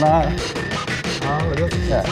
Daarna, 0.00 0.28
Oh, 1.24 1.56
dat 1.56 1.72
is 1.72 1.86
ja. 1.88 2.02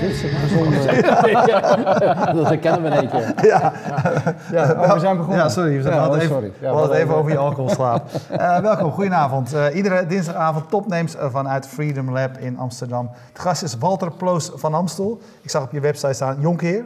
Dit 0.00 0.10
is 0.10 0.22
een 0.22 0.28
gezonde... 0.28 0.76
dat 2.36 2.46
herkennen 2.48 2.82
we 2.82 2.88
in 2.88 2.92
één 2.92 3.08
keer. 3.08 3.46
Ja, 3.46 3.72
Ja, 4.50 4.72
oh, 4.72 4.92
we 4.92 4.98
zijn 5.00 5.16
begonnen. 5.16 5.38
Ja, 5.42 5.48
sorry. 5.48 5.82
We 5.82 5.88
Ja, 5.90 5.98
hadden 5.98 6.18
oh, 6.18 6.24
even, 6.24 6.34
sorry. 6.34 6.52
Ja, 6.60 6.70
we 6.72 6.76
hadden 6.78 6.96
even 6.96 7.14
over 7.14 7.30
je 7.30 7.38
alcoholslaap. 7.38 8.08
Eh, 8.30 8.58
welkom, 8.58 8.90
goedenavond. 8.90 9.52
Eh, 9.52 9.74
iedere 9.76 10.06
dinsdagavond 10.06 10.70
topnames 10.70 11.16
eh, 11.16 11.30
vanuit 11.30 11.66
Freedom 11.66 12.10
Lab 12.10 12.38
in 12.38 12.58
Amsterdam. 12.58 13.10
De 13.32 13.40
gast 13.40 13.62
is 13.62 13.76
Walter 13.78 14.12
Ploos 14.12 14.50
van 14.54 14.74
Amstel. 14.74 15.20
Ik 15.42 15.50
zag 15.50 15.62
op 15.62 15.72
je 15.72 15.80
website 15.80 16.12
staan 16.12 16.36
Jonkheer. 16.40 16.84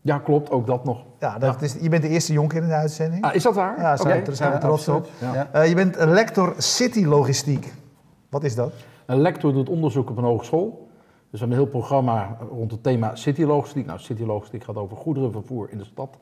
Ja, 0.00 0.18
klopt, 0.18 0.50
ook 0.50 0.66
dat 0.66 0.84
nog. 0.84 0.98
Ja, 1.18 1.38
dat 1.38 1.62
Is, 1.62 1.74
je 1.80 1.88
bent 1.88 2.02
de 2.02 2.08
eerste 2.08 2.32
Jonkheer 2.32 2.62
in 2.62 2.68
de 2.68 2.74
uitzending. 2.74 3.24
Ah, 3.24 3.34
is 3.34 3.42
dat 3.42 3.54
waar? 3.54 3.74
Ja. 3.76 3.82
Daar 3.82 3.96
zijn 3.96 4.50
we 4.50 4.56
Ja, 4.56 4.58
trots 4.58 4.88
op. 4.88 5.08
Ja. 5.18 5.48
Eh, 5.52 5.68
je 5.68 5.74
bent 5.74 5.96
lector 5.98 6.54
City 6.58 7.04
Logistiek. 7.04 7.72
Wat 8.30 8.44
is 8.44 8.54
dat? 8.54 8.72
Een 9.06 9.20
lector 9.20 9.52
doet 9.52 9.68
onderzoek 9.68 10.10
op 10.10 10.16
een 10.16 10.24
hogeschool. 10.24 10.88
Dus 11.30 11.40
we 11.40 11.46
hebben 11.46 11.56
een 11.56 11.62
heel 11.62 11.80
programma 11.80 12.36
rond 12.50 12.70
het 12.70 12.82
thema 12.82 13.14
citylogistiek. 13.14 13.86
Nou, 13.86 13.98
citylogistiek 13.98 14.64
gaat 14.64 14.76
over 14.76 14.96
goederenvervoer 14.96 15.68
in 15.70 15.78
de 15.78 15.84
stad. 15.84 16.18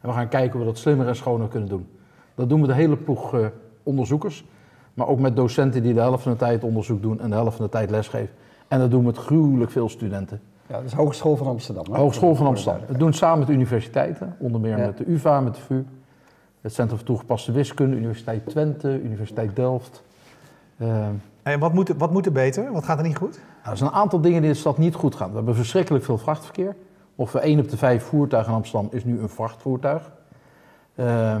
En 0.00 0.08
we 0.08 0.14
gaan 0.14 0.28
kijken 0.28 0.50
hoe 0.52 0.60
we 0.60 0.66
dat 0.66 0.78
slimmer 0.78 1.06
en 1.08 1.16
schoner 1.16 1.48
kunnen 1.48 1.68
doen. 1.68 1.86
Dat 2.34 2.48
doen 2.48 2.60
we 2.60 2.66
de 2.66 2.74
hele 2.74 2.96
ploeg 2.96 3.34
eh, 3.34 3.46
onderzoekers. 3.82 4.44
Maar 4.94 5.08
ook 5.08 5.18
met 5.18 5.36
docenten 5.36 5.82
die 5.82 5.94
de 5.94 6.00
helft 6.00 6.22
van 6.22 6.32
de 6.32 6.38
tijd 6.38 6.64
onderzoek 6.64 7.02
doen 7.02 7.20
en 7.20 7.28
de 7.30 7.36
helft 7.36 7.56
van 7.56 7.64
de 7.64 7.70
tijd 7.70 7.90
lesgeven. 7.90 8.34
En 8.68 8.78
dat 8.78 8.90
doen 8.90 9.00
we 9.00 9.06
met 9.06 9.16
gruwelijk 9.16 9.70
veel 9.70 9.88
studenten. 9.88 10.40
Ja, 10.66 10.74
dat 10.76 10.84
is 10.84 10.92
Hogeschool 10.92 11.36
van 11.36 11.46
Amsterdam. 11.46 11.84
hè? 11.92 11.98
Hogeschool 11.98 12.34
van 12.34 12.46
Amsterdam. 12.46 12.82
We 12.86 12.98
doen 12.98 13.12
samen 13.12 13.38
met 13.38 13.48
universiteiten, 13.48 14.36
onder 14.38 14.60
meer 14.60 14.78
Ja. 14.78 14.86
met 14.86 14.98
de 14.98 15.04
UvA, 15.10 15.40
met 15.40 15.54
de 15.54 15.60
VU. 15.60 15.84
Het 16.60 16.72
Centrum 16.74 16.98
voor 16.98 17.06
Toegepaste 17.06 17.52
Wiskunde, 17.52 17.96
Universiteit 17.96 18.46
Twente, 18.46 19.00
Universiteit 19.02 19.56
Delft. 19.56 20.02
Eh, 20.76 21.06
En 21.42 21.58
wat 21.58 21.72
moet, 21.72 21.88
wat 21.98 22.10
moet 22.12 22.26
er 22.26 22.32
beter? 22.32 22.72
Wat 22.72 22.84
gaat 22.84 22.98
er 22.98 23.04
niet 23.04 23.16
goed? 23.16 23.40
Nou, 23.58 23.70
er 23.70 23.76
zijn 23.76 23.90
een 23.90 23.96
aantal 23.96 24.20
dingen 24.20 24.40
die 24.40 24.48
in 24.48 24.54
de 24.54 24.60
stad 24.60 24.78
niet 24.78 24.94
goed 24.94 25.14
gaan. 25.14 25.28
We 25.28 25.36
hebben 25.36 25.54
verschrikkelijk 25.54 26.04
veel 26.04 26.18
vrachtverkeer. 26.18 26.76
Ongeveer 27.14 27.40
1 27.40 27.58
op 27.60 27.68
de 27.68 27.76
5 27.76 28.04
voertuigen 28.04 28.52
in 28.52 28.58
Amsterdam 28.58 28.88
is 28.92 29.04
nu 29.04 29.20
een 29.20 29.28
vrachtvoertuig. 29.28 30.12
Eh, 30.94 31.36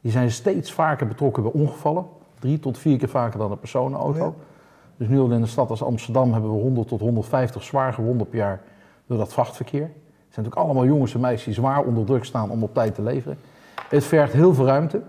die 0.00 0.12
zijn 0.12 0.30
steeds 0.30 0.72
vaker 0.72 1.06
betrokken 1.08 1.42
bij 1.42 1.52
ongevallen. 1.52 2.04
Drie 2.38 2.58
tot 2.58 2.78
vier 2.78 2.98
keer 2.98 3.08
vaker 3.08 3.38
dan 3.38 3.50
een 3.50 3.58
personenauto. 3.58 4.34
Dus 4.96 5.08
nu 5.08 5.18
al 5.20 5.30
in 5.30 5.40
een 5.40 5.48
stad 5.48 5.70
als 5.70 5.82
Amsterdam 5.82 6.32
hebben 6.32 6.50
we 6.50 6.60
100 6.60 6.88
tot 6.88 7.00
150 7.00 7.62
zwaar 7.62 7.92
gewonden 7.92 8.28
per 8.28 8.38
jaar 8.38 8.60
door 9.06 9.18
dat 9.18 9.32
vrachtverkeer. 9.32 9.82
Het 9.82 9.90
zijn 10.40 10.44
natuurlijk 10.44 10.56
allemaal 10.56 10.84
jongens 10.84 11.14
en 11.14 11.20
meisjes 11.20 11.44
die 11.44 11.54
zwaar 11.54 11.82
onder 11.82 12.04
druk 12.04 12.24
staan 12.24 12.50
om 12.50 12.62
op 12.62 12.74
tijd 12.74 12.94
te 12.94 13.02
leveren. 13.02 13.38
Het 13.88 14.04
vergt 14.04 14.32
heel 14.32 14.54
veel 14.54 14.66
ruimte. 14.66 14.98
We 14.98 15.04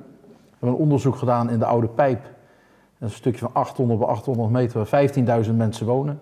hebben 0.49 0.69
een 0.69 0.83
onderzoek 0.83 1.15
gedaan 1.15 1.49
in 1.49 1.59
de 1.59 1.65
Oude 1.65 1.87
Pijp. 1.87 2.31
Dat 3.03 3.11
is 3.11 3.17
een 3.17 3.23
stukje 3.23 3.45
van 3.45 3.53
800 3.53 3.99
bij 3.99 4.07
800 4.07 4.49
meter 4.49 4.87
waar 4.89 5.43
15.000 5.45 5.55
mensen 5.55 5.85
wonen. 5.85 6.19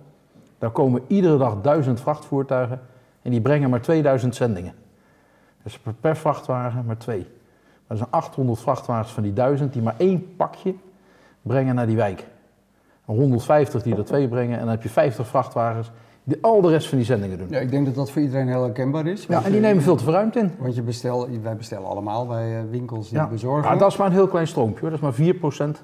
Daar 0.57 0.69
komen 0.69 1.01
iedere 1.07 1.37
dag 1.37 1.61
1000 1.61 1.99
vrachtvoertuigen 1.99 2.79
en 3.21 3.31
die 3.31 3.41
brengen 3.41 3.69
maar 3.69 3.81
2000 3.81 4.35
zendingen. 4.35 4.73
Dus 5.63 5.79
per, 6.01 6.17
vrachtwagen 6.17 6.83
maar 6.85 6.97
twee. 6.97 7.19
Maar 7.19 7.27
er 7.87 7.97
zijn 7.97 8.09
800 8.09 8.59
vrachtwagens 8.59 9.11
van 9.11 9.23
die 9.23 9.33
1000 9.33 9.73
die 9.73 9.81
maar 9.81 9.95
één 9.97 10.35
pakje 10.35 10.73
brengen 11.41 11.75
naar 11.75 11.87
die 11.87 11.95
wijk. 11.95 12.27
En 13.05 13.15
150 13.15 13.81
die 13.83 13.95
er 13.95 14.05
twee 14.05 14.27
brengen 14.27 14.53
en 14.53 14.59
dan 14.59 14.69
heb 14.69 14.83
je 14.83 14.89
50 14.89 15.27
vrachtwagens 15.27 15.91
die 16.23 16.37
al 16.41 16.61
de 16.61 16.69
rest 16.69 16.87
van 16.87 16.97
die 16.97 17.07
zendingen 17.07 17.37
doen. 17.37 17.47
Ja, 17.49 17.59
ik 17.59 17.71
denk 17.71 17.85
dat 17.85 17.95
dat 17.95 18.11
voor 18.11 18.21
iedereen 18.21 18.47
heel 18.47 18.63
herkenbaar 18.63 19.07
is. 19.07 19.25
Ja, 19.25 19.43
en 19.43 19.51
die 19.51 19.61
nemen 19.61 19.83
veel 19.83 19.95
te 19.95 20.03
veel 20.03 20.13
ruimte 20.13 20.39
in. 20.39 20.51
Want 20.59 20.75
je 20.75 20.81
bestel, 20.81 21.27
wij 21.41 21.55
bestellen 21.55 21.87
allemaal 21.87 22.27
bij 22.27 22.57
eh, 22.57 22.63
winkels 22.69 23.09
die 23.09 23.17
Ja. 23.17 23.27
bezorgen. 23.27 23.69
Maar 23.69 23.77
dat 23.77 23.91
is 23.91 23.97
maar 23.97 24.07
een 24.07 24.13
heel 24.13 24.27
klein 24.27 24.47
stroompje 24.47 24.79
hoor, 24.81 24.89
dat 24.89 24.99
is 24.99 25.05
maar 25.05 25.13
4%. 25.13 25.83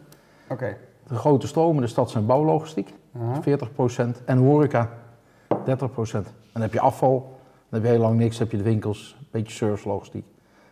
De 1.08 1.16
grote 1.16 1.48
stromen 1.48 1.76
in 1.76 1.82
de 1.82 1.88
stad 1.88 2.10
zijn 2.10 2.26
bouwlogistiek. 2.26 2.94
Aha. 3.22 3.42
40% 3.42 4.24
en 4.26 4.38
horeca 4.38 4.90
30%. 4.90 5.56
En 5.58 6.26
dan 6.54 6.62
heb 6.62 6.74
je 6.74 6.80
afval, 6.80 7.40
dan 7.70 7.82
heb 7.82 7.84
je 7.84 7.88
heel 7.88 8.06
lang 8.06 8.20
niks, 8.20 8.38
dan 8.38 8.48
heb 8.48 8.58
je 8.58 8.64
de 8.64 8.70
winkels, 8.70 9.16
een 9.20 9.28
beetje 9.32 9.54
servicelogistiek. 9.54 10.26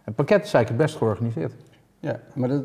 En 0.03 0.13
pakket 0.13 0.43
is 0.43 0.53
eigenlijk 0.53 0.69
het 0.69 0.77
best 0.77 0.95
georganiseerd. 0.95 1.53
Ja, 1.99 2.19
maar 2.33 2.49
dat, 2.49 2.63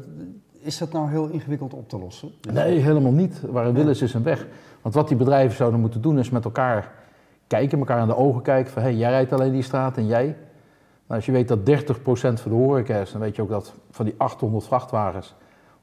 is 0.58 0.78
dat 0.78 0.92
nou 0.92 1.10
heel 1.10 1.28
ingewikkeld 1.28 1.74
op 1.74 1.88
te 1.88 1.98
lossen? 1.98 2.30
Nee, 2.52 2.78
helemaal 2.78 3.12
niet. 3.12 3.40
Waar 3.40 3.66
een 3.66 3.74
wil 3.74 3.88
is, 3.88 4.02
is 4.02 4.14
een 4.14 4.22
weg. 4.22 4.46
Want 4.82 4.94
wat 4.94 5.08
die 5.08 5.16
bedrijven 5.16 5.56
zouden 5.56 5.80
moeten 5.80 6.00
doen 6.00 6.18
is 6.18 6.30
met 6.30 6.44
elkaar 6.44 6.92
kijken, 7.46 7.78
elkaar 7.78 8.00
in 8.00 8.06
de 8.06 8.16
ogen 8.16 8.42
kijken 8.42 8.72
van 8.72 8.82
hé, 8.82 8.88
hey, 8.88 8.98
jij 8.98 9.10
rijdt 9.10 9.32
alleen 9.32 9.52
die 9.52 9.62
straat 9.62 9.96
en 9.96 10.06
jij. 10.06 10.24
Nou, 10.26 10.36
als 11.06 11.26
je 11.26 11.32
weet 11.32 11.48
dat 11.48 11.58
30% 11.58 11.62
van 12.12 12.50
de 12.50 12.56
horeca 12.56 12.96
is, 12.96 13.12
dan 13.12 13.20
weet 13.20 13.36
je 13.36 13.42
ook 13.42 13.48
dat 13.48 13.74
van 13.90 14.04
die 14.04 14.14
800 14.16 14.64
vrachtwagens 14.64 15.34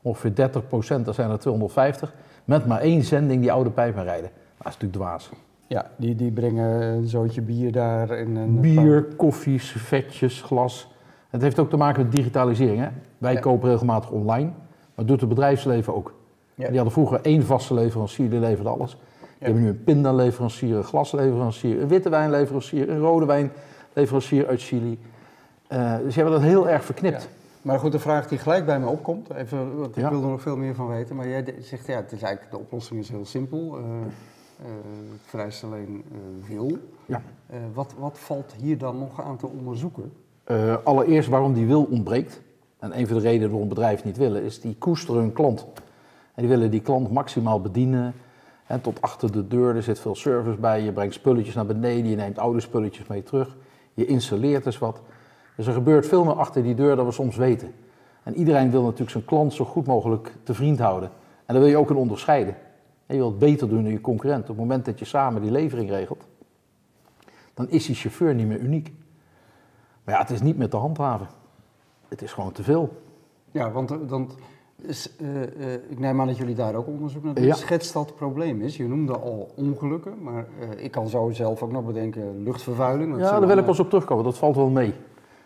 ongeveer 0.01 0.31
30%, 0.31 1.01
dat 1.03 1.15
zijn 1.15 1.29
er 1.31 1.39
250, 1.39 2.13
met 2.45 2.65
maar 2.65 2.79
één 2.81 3.03
zending 3.03 3.41
die 3.41 3.51
oude 3.51 3.69
pijpen 3.69 4.03
rijden. 4.03 4.29
Dat 4.57 4.67
is 4.67 4.73
natuurlijk 4.77 4.93
dwaas. 4.93 5.29
Ja, 5.67 5.85
die, 5.95 6.15
die 6.15 6.31
brengen 6.31 6.81
een 6.81 7.07
zootje 7.07 7.41
bier 7.41 7.71
daar 7.71 8.09
en 8.09 8.35
een 8.35 8.59
Bier, 8.61 9.03
koffie, 9.03 9.59
servetjes, 9.59 10.41
glas. 10.41 10.91
Het 11.29 11.41
heeft 11.41 11.59
ook 11.59 11.69
te 11.69 11.77
maken 11.77 12.03
met 12.03 12.11
digitalisering. 12.15 12.79
Hè? 12.79 12.87
Wij 13.17 13.33
Ja. 13.33 13.39
kopen 13.39 13.69
regelmatig 13.69 14.09
online, 14.09 14.49
maar 14.95 15.05
doet 15.05 15.19
het 15.19 15.29
bedrijfsleven 15.29 15.95
ook. 15.95 16.13
Ja. 16.55 16.65
Die 16.67 16.75
hadden 16.75 16.93
vroeger 16.93 17.19
één 17.21 17.43
vaste 17.45 17.73
leverancier, 17.73 18.29
die 18.29 18.39
leverde 18.39 18.69
alles. 18.69 18.91
Die 19.19 19.27
hebben 19.45 19.61
nu 19.61 19.69
een 19.69 19.83
pindaleverancier, 19.83 20.75
een 20.75 20.83
glasleverancier, 20.83 21.81
een 21.81 21.87
witte 21.87 22.09
wijnleverancier, 22.09 22.89
een 22.89 22.99
rode 22.99 23.25
wijnleverancier 23.25 24.47
uit 24.47 24.61
Chili. 24.61 24.99
Eh, 25.67 25.95
dus 26.03 26.15
je 26.15 26.21
hebt 26.21 26.33
dat 26.33 26.41
heel 26.41 26.69
erg 26.69 26.83
verknipt. 26.83 27.29
Maar 27.67 27.79
goed, 27.79 27.91
de 27.91 27.99
vraag 27.99 28.27
die 28.27 28.37
gelijk 28.37 28.65
bij 28.65 28.79
me 28.79 28.85
opkomt, 28.87 29.33
even, 29.33 29.77
want 29.77 29.95
ik 29.97 30.03
Ja. 30.03 30.09
wil 30.09 30.21
er 30.23 30.29
nog 30.29 30.41
veel 30.41 30.57
meer 30.57 30.75
van 30.75 30.87
weten. 30.87 31.15
Maar 31.15 31.27
jij 31.27 31.55
zegt, 31.59 31.87
ja, 31.87 31.95
het 31.95 32.11
is 32.11 32.21
eigenlijk, 32.21 32.51
de 32.51 32.59
oplossing 32.59 32.99
is 32.99 33.09
heel 33.09 33.25
simpel. 33.25 33.77
Eh, 33.77 33.83
eh, 33.83 34.71
het 35.11 35.21
vereist 35.25 35.63
alleen 35.63 36.03
eh, 36.11 36.49
wil. 36.49 36.77
Ja. 37.05 37.21
Eh, 37.47 37.57
wat, 37.73 37.93
wat 37.97 38.19
valt 38.19 38.53
hier 38.61 38.77
dan 38.77 38.97
nog 38.99 39.21
aan 39.23 39.37
te 39.37 39.47
onderzoeken? 39.47 40.11
Eh, 40.43 40.75
allereerst 40.83 41.29
waarom 41.29 41.53
die 41.53 41.65
wil 41.65 41.83
ontbreekt. 41.83 42.41
En 42.79 42.99
een 42.99 43.07
van 43.07 43.17
de 43.17 43.23
redenen 43.23 43.49
waarom 43.49 43.69
bedrijven 43.69 44.07
niet 44.07 44.17
willen, 44.17 44.43
is 44.43 44.61
die 44.61 44.75
koesteren 44.77 45.21
hun 45.21 45.33
klant. 45.33 45.65
En 46.33 46.41
die 46.41 46.47
willen 46.47 46.71
die 46.71 46.81
klant 46.81 47.11
maximaal 47.11 47.61
bedienen. 47.61 48.13
En 48.67 48.81
tot 48.81 49.01
achter 49.01 49.31
de 49.31 49.47
deur, 49.47 49.75
er 49.75 49.83
zit 49.83 49.99
veel 49.99 50.15
service 50.15 50.59
bij. 50.59 50.81
Je 50.81 50.91
brengt 50.91 51.13
spulletjes 51.13 51.55
naar 51.55 51.65
beneden, 51.65 52.09
je 52.09 52.15
neemt 52.15 52.39
oude 52.39 52.59
spulletjes 52.59 53.07
mee 53.07 53.23
terug. 53.23 53.55
Je 53.93 54.05
installeert 54.05 54.63
dus 54.63 54.77
wat. 54.77 55.01
Dus 55.57 55.67
er 55.67 55.73
gebeurt 55.73 56.07
veel 56.07 56.23
meer 56.23 56.33
achter 56.33 56.63
die 56.63 56.75
deur 56.75 56.95
dan 56.95 57.05
we 57.05 57.11
soms 57.11 57.35
weten. 57.35 57.73
En 58.23 58.35
iedereen 58.35 58.71
wil 58.71 58.81
natuurlijk 58.81 59.09
zijn 59.09 59.25
klant 59.25 59.53
zo 59.53 59.65
goed 59.65 59.85
mogelijk 59.85 60.35
te 60.43 60.53
vriend 60.53 60.79
houden. 60.79 61.09
En 61.45 61.53
dan 61.53 61.59
wil 61.63 61.71
je 61.71 61.77
ook 61.77 61.89
een 61.89 61.95
onderscheiden. 61.95 62.55
En 63.05 63.15
je 63.15 63.21
wilt 63.21 63.39
beter 63.39 63.69
doen 63.69 63.83
dan 63.83 63.91
je 63.91 64.01
concurrent. 64.01 64.41
Op 64.41 64.47
het 64.47 64.57
moment 64.57 64.85
dat 64.85 64.99
je 64.99 65.05
samen 65.05 65.41
die 65.41 65.51
levering 65.51 65.89
regelt, 65.89 66.27
dan 67.53 67.69
is 67.69 67.85
die 67.85 67.95
chauffeur 67.95 68.35
niet 68.35 68.47
meer 68.47 68.59
uniek. 68.59 68.93
Maar 70.03 70.15
ja, 70.15 70.21
het 70.21 70.29
is 70.29 70.41
niet 70.41 70.57
meer 70.57 70.69
te 70.69 70.77
handhaven. 70.77 71.27
Het 72.07 72.21
is 72.21 72.33
gewoon 72.33 72.51
te 72.51 72.63
veel. 72.63 73.01
Ja, 73.51 73.71
want, 73.71 74.37
is, 74.81 75.15
eh, 75.15 75.43
eh, 75.43 75.81
ik 75.89 75.99
neem 75.99 76.21
aan 76.21 76.27
dat 76.27 76.37
jullie 76.37 76.55
daar 76.55 76.75
ook 76.75 76.87
onderzoek 76.87 77.23
naar 77.23 77.33
doen. 77.33 77.45
Ja. 77.45 77.55
Schetst 77.55 77.93
dat 77.93 78.05
het 78.05 78.15
probleem 78.15 78.61
is? 78.61 78.77
Je 78.77 78.87
noemde 78.87 79.17
al 79.17 79.51
ongelukken, 79.55 80.23
maar 80.23 80.47
eh, 80.59 80.83
ik 80.83 80.91
kan 80.91 81.07
zo 81.07 81.29
zelf 81.31 81.63
ook 81.63 81.71
nog 81.71 81.85
bedenken 81.85 82.43
luchtvervuiling. 82.43 83.17
Ja, 83.17 83.39
daar 83.39 83.47
wil 83.47 83.57
ik 83.57 83.65
pas 83.65 83.79
op 83.79 83.89
terugkomen. 83.89 84.23
Dat 84.23 84.37
valt 84.37 84.55
wel 84.55 84.69
mee. 84.69 84.93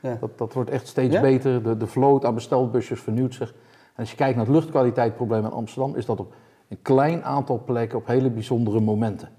Ja. 0.01 0.17
Dat, 0.19 0.37
dat 0.37 0.53
wordt 0.53 0.69
echt 0.69 0.87
steeds 0.87 1.13
Ja? 1.13 1.21
beter. 1.21 1.63
De, 1.63 1.77
de 1.77 1.87
vloot 1.87 2.25
aan 2.25 2.33
bestelbusjes 2.33 3.01
vernieuwt 3.01 3.33
zich. 3.33 3.49
En 3.51 3.97
als 3.97 4.09
je 4.09 4.15
kijkt 4.15 4.35
naar 4.35 4.45
het 4.45 4.53
luchtkwaliteitsprobleem 4.55 5.45
in 5.45 5.51
Amsterdam, 5.51 5.95
is 5.95 6.05
dat 6.05 6.19
op 6.19 6.33
een 6.67 6.81
klein 6.81 7.23
aantal 7.23 7.61
plekken 7.65 7.97
op 7.97 8.07
hele 8.07 8.29
bijzondere 8.29 8.79
momenten. 8.79 9.29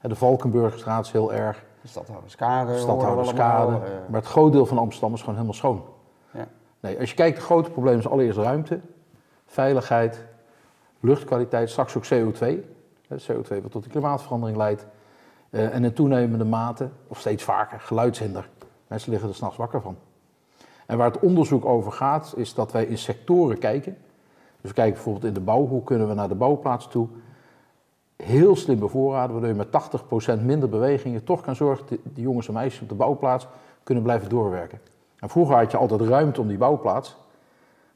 De 0.00 0.14
Valkenburgstraat 0.14 1.04
is 1.06 1.12
heel 1.12 1.32
erg, 1.32 1.64
De 1.82 1.88
Stadhouderskade. 1.88 2.72
de 2.72 2.78
Stadhouderskade. 2.78 3.72
eh. 3.74 3.80
Maar 4.08 4.20
het 4.20 4.28
groot 4.30 4.52
deel 4.52 4.66
van 4.66 4.78
Amsterdam 4.78 5.12
is 5.14 5.20
gewoon 5.20 5.34
helemaal 5.34 5.54
schoon. 5.56 5.82
Ja. 6.32 6.46
Nee, 6.80 6.98
als 7.00 7.10
je 7.10 7.16
kijkt, 7.16 7.36
het 7.36 7.46
grote 7.46 7.70
probleem 7.70 7.98
is 7.98 8.08
allereerst 8.08 8.38
ruimte, 8.38 8.80
veiligheid, 9.46 10.24
luchtkwaliteit, 11.00 11.70
straks 11.70 11.96
ook 11.96 12.04
CO2. 12.04 12.46
Hè, 13.08 13.16
CO2 13.16 13.62
wat 13.62 13.70
tot 13.70 13.82
de 13.84 13.90
klimaatverandering 13.90 14.56
leidt. 14.58 14.86
Eh, 15.50 15.74
en 15.74 15.84
in 15.84 15.92
toenemende 15.92 16.44
mate, 16.44 16.88
of 17.08 17.18
steeds 17.18 17.42
vaker, 17.44 17.80
geluidshinder. 17.80 18.48
Mensen 18.86 19.10
liggen 19.10 19.28
er 19.28 19.34
s'nachts 19.34 19.56
wakker 19.56 19.80
van. 19.80 19.96
En 20.90 20.96
waar 20.96 21.10
het 21.10 21.20
onderzoek 21.20 21.64
over 21.64 21.92
gaat, 21.92 22.32
is 22.36 22.54
dat 22.54 22.72
wij 22.72 22.84
in 22.84 22.98
sectoren 22.98 23.58
kijken. 23.58 23.96
Dus 24.60 24.70
we 24.70 24.72
kijken 24.72 24.94
bijvoorbeeld 24.94 25.24
in 25.24 25.32
de 25.32 25.40
bouw, 25.40 25.66
hoe 25.66 25.84
kunnen 25.84 26.08
we 26.08 26.14
naar 26.14 26.28
de 26.28 26.34
bouwplaats 26.34 26.88
toe 26.88 27.08
heel 28.16 28.56
slim 28.56 28.78
bevoorraden, 28.78 29.30
waardoor 29.30 29.50
je 29.50 29.68
met 29.70 30.40
80% 30.40 30.44
minder 30.44 30.68
bewegingen 30.68 31.24
toch 31.24 31.40
kan 31.40 31.56
zorgen 31.56 31.86
dat 31.88 31.98
die 32.02 32.22
jongens 32.22 32.48
en 32.48 32.54
meisjes 32.54 32.82
op 32.82 32.88
de 32.88 32.94
bouwplaats 32.94 33.46
kunnen 33.82 34.04
blijven 34.04 34.28
doorwerken. 34.28 34.80
En 35.18 35.28
vroeger 35.28 35.56
had 35.56 35.70
je 35.70 35.76
altijd 35.76 36.00
ruimte 36.00 36.40
om 36.40 36.48
die 36.48 36.58
bouwplaats. 36.58 37.16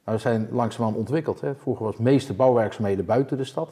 Maar 0.04 0.14
we 0.14 0.20
zijn 0.20 0.48
langzaamaan 0.50 0.94
ontwikkeld. 0.94 1.40
Hè. 1.40 1.54
Vroeger 1.54 1.84
was 1.84 1.96
de 1.96 2.02
meeste 2.02 2.34
bouwwerkzaamheden 2.34 3.04
buiten 3.04 3.36
de 3.36 3.44
stad. 3.44 3.68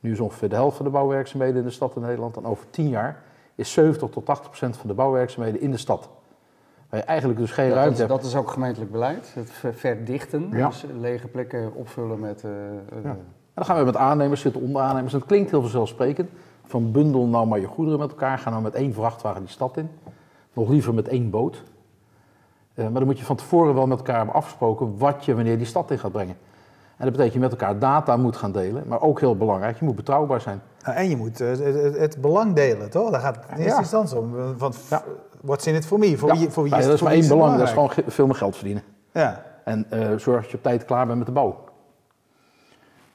Nu 0.00 0.12
is 0.12 0.20
ongeveer 0.20 0.48
de 0.48 0.54
helft 0.54 0.76
van 0.76 0.84
de 0.84 0.92
bouwwerkzaamheden 0.92 1.56
in 1.56 1.64
de 1.64 1.70
stad 1.70 1.96
in 1.96 2.02
Nederland. 2.02 2.36
En 2.36 2.46
over 2.46 2.70
10 2.70 2.88
jaar 2.88 3.22
is 3.54 3.72
70 3.72 4.08
tot 4.08 4.24
80 4.24 4.46
procent 4.46 4.76
van 4.76 4.88
de 4.88 4.94
bouwwerkzaamheden 4.94 5.60
in 5.60 5.70
de 5.70 5.76
stad. 5.76 6.08
Waar 6.88 7.00
je 7.00 7.06
eigenlijk 7.06 7.38
dus 7.38 7.50
geen 7.50 7.68
Dat, 7.68 7.76
ruimte 7.78 7.96
hebt. 7.98 8.08
dat 8.08 8.24
is 8.24 8.36
ook 8.36 8.50
gemeentelijk 8.50 8.90
beleid, 8.92 9.30
het 9.34 9.50
ver- 9.50 9.74
verdichten, 9.74 10.48
Ja. 10.52 10.66
dus 10.68 10.84
lege 11.00 11.26
plekken 11.28 11.74
opvullen 11.74 12.20
met... 12.20 12.44
eh, 12.44 12.50
eh, 12.50 13.04
Ja. 13.04 13.16
dan 13.54 13.64
gaan 13.64 13.78
we 13.78 13.84
met 13.84 13.96
aannemers 13.96 14.40
zitten, 14.40 14.60
onder 14.62 14.82
aannemers. 14.82 15.12
En 15.12 15.18
het 15.18 15.28
klinkt 15.28 15.50
heel 15.50 15.60
vanzelfsprekend. 15.60 16.30
Van 16.64 16.92
bundel 16.92 17.26
nou 17.26 17.46
maar 17.46 17.60
je 17.60 17.66
goederen 17.66 17.98
met 18.00 18.10
elkaar. 18.10 18.38
Ga 18.38 18.50
nou 18.50 18.62
met 18.62 18.74
één 18.74 18.92
vrachtwagen 18.94 19.40
die 19.40 19.50
stad 19.50 19.76
in. 19.76 19.90
Nog 20.52 20.68
liever 20.68 20.94
met 20.94 21.08
één 21.08 21.30
boot. 21.30 21.62
Eh, 22.74 22.84
maar 22.84 22.92
dan 22.94 23.04
moet 23.04 23.18
je 23.18 23.24
van 23.24 23.36
tevoren 23.36 23.74
wel 23.74 23.86
met 23.86 23.98
elkaar 23.98 24.16
hebben 24.16 24.34
afgesproken 24.34 24.98
wat 24.98 25.24
je 25.24 25.34
wanneer 25.34 25.56
die 25.56 25.66
stad 25.66 25.90
in 25.90 25.98
gaat 25.98 26.12
brengen. 26.12 26.36
En 26.98 27.04
dat 27.04 27.10
betekent 27.12 27.32
je 27.32 27.40
met 27.40 27.50
elkaar 27.50 27.78
data 27.78 28.16
moet 28.16 28.36
gaan 28.36 28.52
delen. 28.52 28.82
Maar 28.86 29.00
ook 29.02 29.20
heel 29.20 29.36
belangrijk, 29.36 29.78
je 29.78 29.84
moet 29.84 29.96
betrouwbaar 29.96 30.40
zijn. 30.40 30.60
Nou, 30.84 30.96
en 30.96 31.08
je 31.08 31.16
moet 31.16 31.40
eh, 31.40 31.48
het, 32.00 32.20
belang 32.20 32.54
delen, 32.54 32.90
toch? 32.90 33.10
Daar 33.10 33.20
gaat 33.20 33.36
het 33.36 33.44
in 33.44 33.56
eerste 33.56 33.70
Ja. 33.72 33.78
instantie 33.78 34.18
om. 34.18 34.56
Want 34.58 34.86
Ja. 34.90 35.02
what's 35.40 35.66
in 35.66 35.74
it 35.74 35.86
for 35.86 35.98
me? 35.98 36.18
Voor 36.18 36.28
Ja, 36.28 36.38
wie, 36.38 36.48
voor 36.50 36.62
wie 36.62 36.72
nou 36.72 36.82
ja, 36.84 36.88
dat 36.88 36.96
is 36.98 37.02
voor 37.02 37.10
maar 37.12 37.18
één 37.18 37.28
belang, 37.28 37.58
dat 37.58 37.66
is 37.66 37.72
gewoon 37.72 37.90
ge- 37.90 38.02
veel 38.06 38.26
meer 38.26 38.34
geld 38.34 38.54
verdienen. 38.56 38.82
Ja. 39.12 39.42
En 39.64 39.86
eh, 39.90 40.16
zorg 40.16 40.40
dat 40.42 40.50
je 40.50 40.56
op 40.56 40.62
tijd 40.62 40.84
klaar 40.84 41.06
bent 41.06 41.18
met 41.18 41.26
de 41.26 41.32
bouw. 41.32 41.64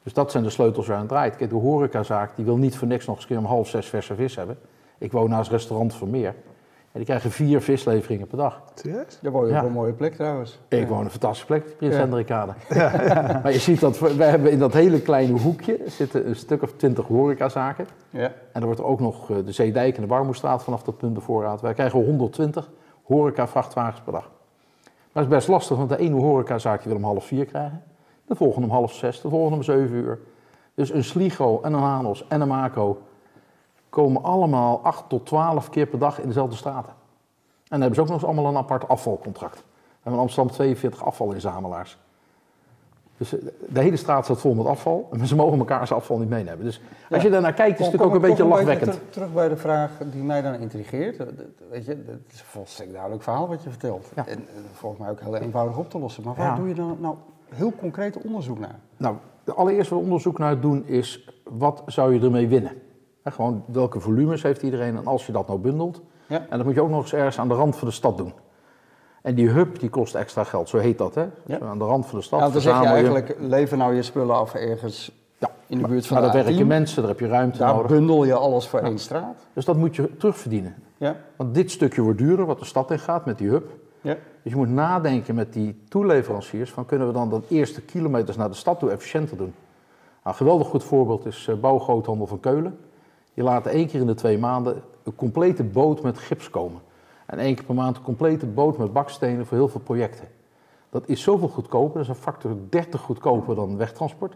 Dus 0.03 0.13
dat 0.13 0.31
zijn 0.31 0.43
de 0.43 0.49
sleutels 0.49 0.85
waar 0.87 0.95
aan 0.95 1.01
het 1.01 1.11
draait. 1.11 1.35
Kijk, 1.35 1.49
de 1.49 1.55
horecazaak 1.55 2.35
die 2.35 2.45
wil 2.45 2.57
niet 2.57 2.77
voor 2.77 2.87
niks 2.87 3.05
nog 3.05 3.15
eens 3.15 3.23
een 3.23 3.29
keer 3.29 3.39
om 3.39 3.45
half 3.45 3.67
zes 3.67 3.87
verse 3.87 4.15
vis 4.15 4.35
hebben. 4.35 4.57
Ik 4.97 5.11
woon 5.11 5.29
naast 5.29 5.51
restaurant 5.51 5.95
Vermeer. 5.95 6.35
En 6.93 6.99
die 6.99 7.05
krijgen 7.07 7.31
vier 7.31 7.61
visleveringen 7.61 8.27
per 8.27 8.37
dag. 8.37 8.61
Serieus? 8.75 9.19
Daar 9.21 9.31
woon 9.31 9.45
je 9.45 9.51
Ja. 9.51 9.59
op 9.59 9.65
een 9.65 9.71
mooie 9.71 9.93
plek 9.93 10.13
trouwens. 10.15 10.59
Ik 10.67 10.79
Ja. 10.79 10.85
woon 10.87 10.97
op 10.97 11.03
een 11.03 11.09
fantastische 11.09 11.45
plek, 11.45 11.77
Prins 11.77 11.93
Ja. 11.93 11.99
Hendrikade. 11.99 12.53
Maar 13.43 13.51
je 13.51 13.59
ziet 13.59 13.79
dat, 13.79 13.99
we 13.99 14.23
hebben 14.23 14.51
in 14.51 14.59
dat 14.59 14.73
hele 14.73 15.01
kleine 15.01 15.39
hoekje 15.39 15.79
zitten 15.85 16.27
een 16.27 16.35
stuk 16.35 16.61
of 16.61 16.73
twintig 16.75 17.07
horecazaken. 17.07 17.87
Ja. 18.09 18.19
En 18.25 18.33
dan 18.53 18.63
wordt 18.63 18.79
er 18.79 18.85
ook 18.85 18.99
nog 18.99 19.29
eh, 19.31 19.37
de 19.45 19.51
Zeedijk 19.51 19.95
en 19.95 20.01
de 20.01 20.07
Barmoestraat 20.07 20.63
vanaf 20.63 20.83
dat 20.83 20.97
punt 20.97 21.13
bevoorraad. 21.13 21.61
Wij 21.61 21.73
krijgen 21.73 22.05
120 22.05 22.69
horeca-vrachtwagens 23.03 24.01
per 24.01 24.13
dag. 24.13 24.29
Maar 24.83 25.23
dat 25.23 25.23
is 25.23 25.29
best 25.29 25.47
lastig, 25.47 25.77
want 25.77 25.89
de 25.89 25.97
ene 25.97 26.15
horecazaak 26.15 26.81
wil 26.83 26.95
om 26.95 27.03
half 27.03 27.25
vier 27.25 27.45
krijgen. 27.45 27.83
De 28.25 28.35
volgende 28.35 28.67
om 28.67 28.73
half 28.73 28.93
zes, 28.93 29.21
de 29.21 29.29
volgende 29.29 29.55
om 29.55 29.63
zeven 29.63 29.95
uur. 29.95 30.19
Dus 30.75 30.93
een 30.93 31.03
Sligo 31.03 31.59
en 31.61 31.73
een 31.73 31.79
Hanos 31.79 32.25
en 32.27 32.41
een 32.41 32.47
Mako 32.47 33.01
komen 33.93 34.23
allemaal 34.23 34.79
8 34.83 35.03
tot 35.07 35.25
12 35.25 35.69
keer 35.69 35.85
per 35.85 35.99
dag 35.99 36.19
in 36.19 36.27
dezelfde 36.27 36.55
straten. 36.55 36.91
En 36.91 37.79
dan 37.79 37.81
hebben 37.81 37.95
ze 37.95 38.01
ook 38.01 38.07
nog 38.07 38.15
eens 38.15 38.25
allemaal 38.25 38.45
een 38.51 38.57
apart 38.57 38.87
afvalcontract. 38.87 39.55
We 39.57 39.63
hebben 39.93 40.13
in 40.13 40.19
Amsterdam 40.19 40.53
42 40.53 41.03
afvalinzamelaars. 41.05 41.97
Dus 43.17 43.33
eh, 43.39 43.45
de 43.69 43.79
hele 43.79 43.95
straat 43.95 44.23
staat 44.23 44.39
vol 44.39 44.53
met 44.53 44.65
afval, 44.65 45.09
maar 45.17 45.27
ze 45.27 45.35
mogen 45.35 45.57
elkaars 45.59 45.91
afval 45.91 46.17
niet 46.17 46.29
meenemen. 46.29 46.65
Dus 46.65 46.81
als 47.11 47.23
je 47.23 47.29
daarnaar 47.29 47.53
kijkt, 47.53 47.79
is 47.79 47.85
het 47.85 47.93
natuurlijk 47.95 48.23
ook 48.23 48.23
een 48.23 48.29
beetje 48.29 48.45
lachwekkend. 48.55 48.91
ter- 48.91 49.09
terug 49.09 49.33
bij 49.33 49.49
de 49.49 49.57
vraag 49.57 49.91
die 50.11 50.23
mij 50.23 50.41
dan 50.41 50.53
intrigeert. 50.53 51.17
Weet 51.69 51.85
je, 51.85 51.91
het 51.91 52.31
is 52.33 52.39
een 52.39 52.45
volstrekt 52.45 52.91
duidelijk 52.91 53.23
verhaal 53.23 53.47
wat 53.47 53.63
je 53.63 53.69
vertelt. 53.69 54.11
Ja. 54.15 54.27
En, 54.27 54.45
volgens 54.73 55.01
mij 55.01 55.09
ook 55.11 55.19
heel 55.19 55.35
eenvoudig 55.35 55.77
op 55.77 55.89
te 55.89 55.99
lossen. 55.99 56.23
Maar 56.23 56.35
waar 56.35 56.45
Ja. 56.45 56.55
doe 56.55 56.67
je 56.67 56.73
dan 56.73 56.97
nou 56.99 57.15
heel 57.53 57.73
concreet 57.79 58.17
onderzoek 58.21 58.59
naar? 58.59 58.79
Nou, 58.97 59.15
de 59.43 59.53
allereerste 59.53 59.95
onderzoek 59.95 60.37
naar 60.37 60.59
doen 60.59 60.85
is, 60.85 61.29
wat 61.43 61.83
zou 61.85 62.13
je 62.13 62.19
ermee 62.19 62.47
winnen? 62.47 62.71
Gewoon, 63.31 63.63
welke 63.67 63.99
volumes 63.99 64.43
heeft 64.43 64.61
iedereen 64.61 64.95
en 64.97 65.05
als 65.05 65.25
je 65.25 65.31
dat 65.31 65.47
nou 65.47 65.59
bundelt. 65.59 66.01
Ja. 66.27 66.45
En 66.49 66.57
dat 66.57 66.65
moet 66.65 66.75
je 66.75 66.81
ook 66.81 66.89
nog 66.89 67.01
eens 67.01 67.13
ergens 67.13 67.39
aan 67.39 67.47
de 67.47 67.53
rand 67.53 67.75
van 67.75 67.87
de 67.87 67.93
stad 67.93 68.17
doen. 68.17 68.33
En 69.21 69.35
die 69.35 69.49
hub 69.49 69.79
die 69.79 69.89
kost 69.89 70.15
extra 70.15 70.43
geld, 70.43 70.69
zo 70.69 70.77
heet 70.77 70.97
dat 70.97 71.15
hè. 71.15 71.25
Ja. 71.45 71.59
Aan 71.59 71.77
de 71.77 71.83
rand 71.85 72.05
van 72.05 72.19
de 72.19 72.25
stad 72.25 72.39
Nou, 72.39 72.51
dan 72.51 72.61
zeg 72.61 72.81
je 72.81 72.87
eigenlijk, 72.87 73.35
lever 73.39 73.77
nou 73.77 73.93
je 73.95 74.01
spullen 74.01 74.35
af 74.35 74.53
ergens 74.53 75.11
Ja, 75.37 75.49
in 75.67 75.75
de 75.75 75.81
maar- 75.81 75.91
buurt 75.91 76.07
van 76.07 76.17
maar 76.17 76.25
de 76.25 76.33
daar 76.33 76.43
werken 76.45 76.63
A10. 76.63 76.67
mensen, 76.67 77.01
daar 77.01 77.11
heb 77.11 77.19
je 77.19 77.27
ruimte 77.27 77.57
Daar 77.57 77.73
nodig. 77.75 77.91
bundel 77.91 78.23
je 78.23 78.33
alles 78.33 78.67
voor 78.67 78.79
één 78.79 78.99
straat. 78.99 79.45
Dus 79.53 79.65
dat 79.65 79.75
moet 79.77 79.95
je 79.95 80.17
terugverdienen. 80.17 80.75
Ja. 80.97 81.15
Want 81.35 81.53
dit 81.53 81.71
stukje 81.71 82.01
wordt 82.01 82.17
duurder, 82.17 82.45
wat 82.45 82.59
de 82.59 82.65
stad 82.65 82.91
in 82.91 82.99
gaat 82.99 83.25
met 83.25 83.37
die 83.37 83.49
hub. 83.49 83.71
Ja. 84.01 84.15
Dus 84.43 84.51
je 84.51 84.57
moet 84.57 84.69
nadenken 84.69 85.35
met 85.35 85.53
die 85.53 85.81
toeleveranciers 85.89 86.71
van 86.71 86.85
kunnen 86.85 87.07
we 87.07 87.13
dan 87.13 87.29
dat 87.29 87.43
eerste 87.49 87.81
kilometers 87.81 88.37
naar 88.37 88.49
de 88.49 88.55
stad 88.55 88.79
toe 88.79 88.91
efficiënter 88.91 89.37
doen. 89.37 89.53
Nou, 89.55 89.55
een 90.23 90.33
geweldig 90.33 90.67
goed 90.67 90.83
voorbeeld 90.83 91.25
is 91.25 91.47
eh, 91.49 91.55
Bouwgroothandel 91.55 92.27
van 92.27 92.39
Keulen. 92.39 92.77
Die 93.33 93.43
laten 93.43 93.71
één 93.71 93.87
keer 93.87 93.99
in 93.99 94.07
de 94.07 94.13
twee 94.13 94.37
maanden 94.37 94.81
een 95.03 95.15
complete 95.15 95.63
boot 95.63 96.01
met 96.01 96.17
gips 96.17 96.49
komen. 96.49 96.81
En 97.25 97.37
één 97.39 97.55
keer 97.55 97.63
per 97.65 97.75
maand 97.75 97.97
een 97.97 98.03
complete 98.03 98.45
boot 98.45 98.77
met 98.77 98.93
bakstenen 98.93 99.45
voor 99.45 99.57
heel 99.57 99.67
veel 99.67 99.79
projecten. 99.79 100.27
Dat 100.89 101.03
is 101.07 101.21
zoveel 101.21 101.47
goedkoper, 101.47 101.93
dat 101.93 102.01
is 102.03 102.07
een 102.07 102.23
factor 102.23 102.55
30 102.69 103.01
goedkoper 103.01 103.55
dan 103.55 103.77
wegtransport. 103.77 104.35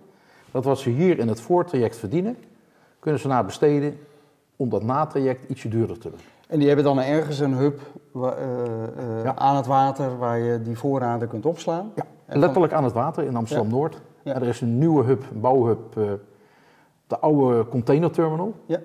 Dat 0.51 0.63
wat 0.63 0.79
ze 0.79 0.89
hier 0.89 1.19
in 1.19 1.27
het 1.27 1.41
voortraject 1.41 1.95
verdienen, 1.97 2.38
kunnen 2.99 3.19
ze 3.19 3.27
naar 3.27 3.45
besteden 3.45 3.99
om 4.55 4.69
dat 4.69 4.83
natraject 4.83 5.50
ietsje 5.50 5.67
duurder 5.67 5.97
te 5.97 6.09
doen. 6.09 6.19
En 6.47 6.57
die 6.59 6.67
hebben 6.67 6.85
dan 6.85 7.00
ergens 7.00 7.39
een 7.39 7.53
hub 7.53 7.79
eh, 8.15 8.21
eh, 8.27 9.23
Ja. 9.23 9.35
aan 9.35 9.55
het 9.55 9.65
water 9.65 10.17
waar 10.17 10.39
je 10.39 10.61
die 10.61 10.77
voorraden 10.77 11.27
kunt 11.27 11.45
opslaan. 11.45 11.91
Ja, 11.95 12.03
En 12.25 12.39
letterlijk 12.39 12.73
aan 12.73 12.83
het 12.83 12.93
water 12.93 13.23
in 13.23 13.35
Amsterdam-Noord. 13.35 14.01
Ja. 14.23 14.33
En 14.33 14.41
Er 14.41 14.47
is 14.47 14.61
een 14.61 14.77
nieuwe 14.77 15.03
hub, 15.03 15.23
een 15.31 15.39
bouwhub, 15.41 15.97
eh, 15.97 16.03
de 17.07 17.19
oude 17.19 17.68
containerterminal. 17.68 18.54
Ja. 18.65 18.80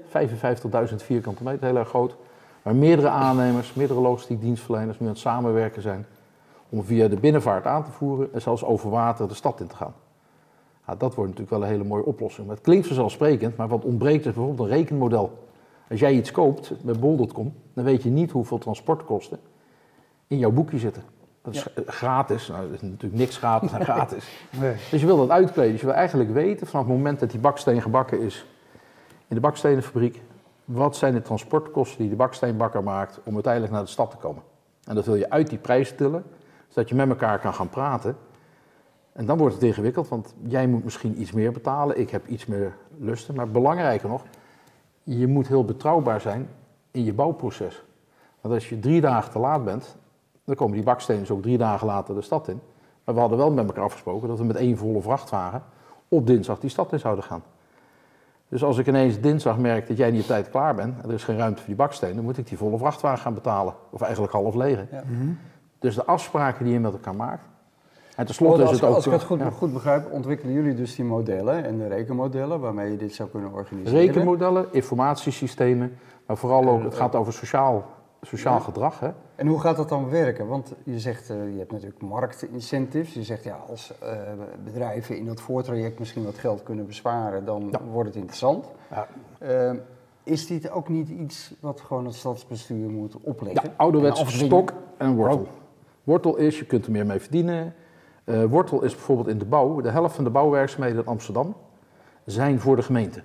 55.000 0.88 0.94
vierkante 0.96 1.42
meter, 1.42 1.66
heel 1.66 1.76
erg 1.76 1.88
groot. 1.88 2.16
Waar 2.62 2.74
meerdere 2.74 3.08
aannemers, 3.08 3.74
meerdere 3.74 4.00
logistiek 4.00 4.40
dienstverleners 4.40 4.98
nu 4.98 5.06
aan 5.06 5.12
het 5.12 5.20
samenwerken 5.20 5.82
zijn 5.82 6.06
om 6.68 6.82
via 6.84 7.08
de 7.08 7.16
binnenvaart 7.16 7.66
aan 7.66 7.84
te 7.84 7.90
voeren 7.90 8.32
en 8.32 8.42
zelfs 8.42 8.64
over 8.64 8.90
water 8.90 9.28
de 9.28 9.34
stad 9.34 9.60
in 9.60 9.66
te 9.66 9.76
gaan. 9.76 9.94
Ja, 10.86 10.94
dat 10.94 11.14
wordt 11.14 11.30
natuurlijk 11.30 11.50
wel 11.50 11.62
een 11.62 11.74
hele 11.74 11.88
mooie 11.88 12.04
oplossing. 12.04 12.46
Maar 12.46 12.56
het 12.56 12.64
klinkt 12.64 12.86
vanzelfsprekend, 12.86 13.56
maar 13.56 13.68
wat 13.68 13.84
ontbreekt 13.84 14.26
is 14.26 14.32
bijvoorbeeld 14.32 14.68
een 14.68 14.76
rekenmodel. 14.76 15.38
Als 15.90 16.00
jij 16.00 16.12
iets 16.12 16.30
koopt 16.30 16.72
bij 16.82 16.98
bol.com, 16.98 17.54
dan 17.74 17.84
weet 17.84 18.02
je 18.02 18.10
niet 18.10 18.30
hoeveel 18.30 18.58
transportkosten 18.58 19.38
in 20.26 20.38
jouw 20.38 20.50
boekje 20.50 20.78
zitten. 20.78 21.02
Dat 21.42 21.54
is 21.54 21.66
gratis. 21.86 22.48
Nou, 22.48 22.62
dat 22.62 22.74
is 22.74 22.80
natuurlijk 22.80 23.20
niks 23.20 23.36
gratis 23.36 23.72
en 23.72 23.84
gratis. 23.90 24.28
Nee. 24.60 24.74
Dus 24.90 25.00
je 25.00 25.06
wil 25.06 25.16
dat 25.16 25.30
uitkleden. 25.30 25.72
Dus 25.72 25.80
je 25.80 25.86
wil 25.86 25.94
eigenlijk 25.94 26.32
weten 26.32 26.66
vanaf 26.66 26.86
het 26.86 26.94
moment 26.94 27.20
dat 27.20 27.30
die 27.30 27.40
baksteen 27.40 27.82
gebakken 27.82 28.20
is 28.20 28.46
in 29.32 29.38
de 29.38 29.40
bakstenenfabriek, 29.40 30.22
wat 30.64 30.96
zijn 30.96 31.14
de 31.14 31.22
transportkosten 31.22 31.98
die 31.98 32.08
de 32.08 32.16
baksteenbakker 32.16 32.82
maakt 32.82 33.20
om 33.24 33.34
uiteindelijk 33.34 33.72
naar 33.72 33.82
de 33.82 33.88
stad 33.88 34.10
te 34.10 34.16
komen. 34.16 34.42
En 34.84 34.94
dat 34.94 35.04
wil 35.04 35.14
je 35.14 35.30
uit 35.30 35.48
die 35.48 35.58
prijs 35.58 35.94
tillen, 35.94 36.24
zodat 36.68 36.88
je 36.88 36.94
met 36.94 37.08
elkaar 37.08 37.38
kan 37.38 37.54
gaan 37.54 37.68
praten. 37.68 38.16
En 39.12 39.26
dan 39.26 39.38
wordt 39.38 39.54
het 39.54 39.62
ingewikkeld, 39.62 40.08
want 40.08 40.34
jij 40.42 40.66
moet 40.66 40.84
misschien 40.84 41.20
iets 41.20 41.32
meer 41.32 41.52
betalen, 41.52 41.98
ik 41.98 42.10
heb 42.10 42.26
iets 42.26 42.46
meer 42.46 42.76
lusten. 42.98 43.34
Maar 43.34 43.48
belangrijker 43.48 44.08
nog, 44.08 44.22
je 45.02 45.26
moet 45.26 45.48
heel 45.48 45.64
betrouwbaar 45.64 46.20
zijn 46.20 46.48
in 46.90 47.04
je 47.04 47.12
bouwproces. 47.12 47.82
Want 48.40 48.54
als 48.54 48.68
je 48.68 48.78
drie 48.78 49.00
dagen 49.00 49.32
te 49.32 49.38
laat 49.38 49.64
bent, 49.64 49.96
dan 50.44 50.54
komen 50.54 50.74
die 50.74 50.84
bakstenen 50.84 51.30
ook 51.30 51.42
drie 51.42 51.58
dagen 51.58 51.86
later 51.86 52.14
de 52.14 52.22
stad 52.22 52.48
in. 52.48 52.60
Maar 53.04 53.14
we 53.14 53.20
hadden 53.20 53.38
wel 53.38 53.50
met 53.50 53.66
elkaar 53.66 53.84
afgesproken 53.84 54.28
dat 54.28 54.38
we 54.38 54.44
met 54.44 54.56
één 54.56 54.76
volle 54.76 55.00
vrachtwagen 55.00 55.62
op 56.08 56.26
dinsdag 56.26 56.58
die 56.58 56.70
stad 56.70 56.92
in 56.92 56.98
zouden 56.98 57.24
gaan. 57.24 57.42
Dus 58.48 58.64
als 58.64 58.78
ik 58.78 58.86
ineens 58.86 59.20
dinsdag 59.20 59.58
merk 59.58 59.88
dat 59.88 59.96
jij 59.96 60.10
niet 60.10 60.20
op 60.20 60.26
tijd 60.26 60.50
klaar 60.50 60.74
bent 60.74 60.94
en 61.02 61.08
er 61.08 61.14
is 61.14 61.24
geen 61.24 61.36
ruimte 61.36 61.58
voor 61.58 61.66
die 61.66 61.76
bakstenen, 61.76 62.14
dan 62.14 62.24
moet 62.24 62.38
ik 62.38 62.48
die 62.48 62.58
volle 62.58 62.78
vrachtwagen 62.78 63.18
gaan 63.18 63.34
betalen. 63.34 63.74
Of 63.90 64.00
eigenlijk 64.00 64.32
half 64.32 64.54
lege. 64.54 64.86
Ja. 64.90 65.02
Dus 65.78 65.94
de 65.94 66.04
afspraken 66.04 66.64
die 66.64 66.72
je 66.72 66.80
met 66.80 66.92
elkaar 66.92 67.14
maakt. 67.14 67.44
En 68.16 68.26
tenslotte 68.26 68.62
is 68.62 68.68
als, 68.68 68.80
het 68.80 68.88
ook... 68.88 68.94
als 68.94 69.06
ik 69.06 69.12
het 69.12 69.22
goed, 69.22 69.38
ja, 69.38 69.50
goed 69.50 69.72
begrijp, 69.72 70.10
ontwikkelen 70.10 70.54
jullie 70.54 70.74
dus 70.74 70.94
die 70.94 71.04
modellen 71.04 71.64
en 71.64 71.78
de 71.78 71.86
rekenmodellen 71.86 72.60
waarmee 72.60 72.90
je 72.90 72.96
dit 72.96 73.14
zou 73.14 73.28
kunnen 73.28 73.52
organiseren. 73.52 73.98
rekenmodellen, 73.98 74.66
informatiesystemen, 74.70 75.98
maar 76.26 76.36
vooral 76.36 76.68
ook, 76.68 76.82
het 76.82 76.94
gaat 76.94 77.14
over 77.14 77.32
sociaal, 77.32 77.84
sociaal 78.26 78.54
Ja. 78.58 78.60
gedrag. 78.60 79.00
Hè? 79.00 79.10
En 79.34 79.46
hoe 79.46 79.60
gaat 79.60 79.76
dat 79.76 79.88
dan 79.88 80.10
werken? 80.10 80.46
Want 80.46 80.72
je 80.84 80.98
zegt, 80.98 81.30
eh, 81.30 81.52
je 81.52 81.58
hebt 81.58 81.72
natuurlijk 81.72 82.00
marktincentives. 82.02 83.14
Je 83.14 83.22
zegt, 83.22 83.44
ja, 83.44 83.56
als 83.68 83.98
eh, 83.98 84.16
bedrijven 84.64 85.16
in 85.16 85.26
dat 85.26 85.40
voortraject 85.40 85.98
misschien 85.98 86.24
wat 86.24 86.38
geld 86.38 86.62
kunnen 86.62 86.86
besparen, 86.86 87.44
dan 87.44 87.68
Ja. 87.70 87.80
wordt 87.92 88.08
het 88.08 88.16
interessant. 88.18 88.66
Ja. 88.90 89.06
Eh, 89.38 89.72
is 90.24 90.46
dit 90.46 90.70
ook 90.70 90.88
niet 90.88 91.08
iets 91.08 91.54
wat 91.60 91.80
gewoon 91.80 92.04
het 92.04 92.14
stadsbestuur 92.14 92.90
moet 92.90 93.16
opleggen? 93.20 93.62
Ja, 93.68 93.74
ouderwets 93.76 94.20
En 94.20 94.30
stok 94.30 94.72
en 94.96 95.14
wortel. 95.14 95.38
Oh. 95.38 95.48
Wortel 96.04 96.36
is, 96.36 96.58
je 96.58 96.66
kunt 96.66 96.86
er 96.86 96.92
meer 96.92 97.06
mee 97.06 97.20
verdienen. 97.20 97.74
Eh, 98.24 98.44
wortel 98.44 98.82
is 98.82 98.92
bijvoorbeeld 98.94 99.28
in 99.28 99.38
de 99.38 99.44
bouw. 99.44 99.80
De 99.80 99.90
helft 99.90 100.14
van 100.14 100.24
de 100.24 100.30
bouwwerkzaamheden 100.30 101.00
in 101.00 101.06
Amsterdam 101.06 101.54
zijn 102.24 102.60
voor 102.60 102.76
de 102.76 102.82
gemeente. 102.82 103.22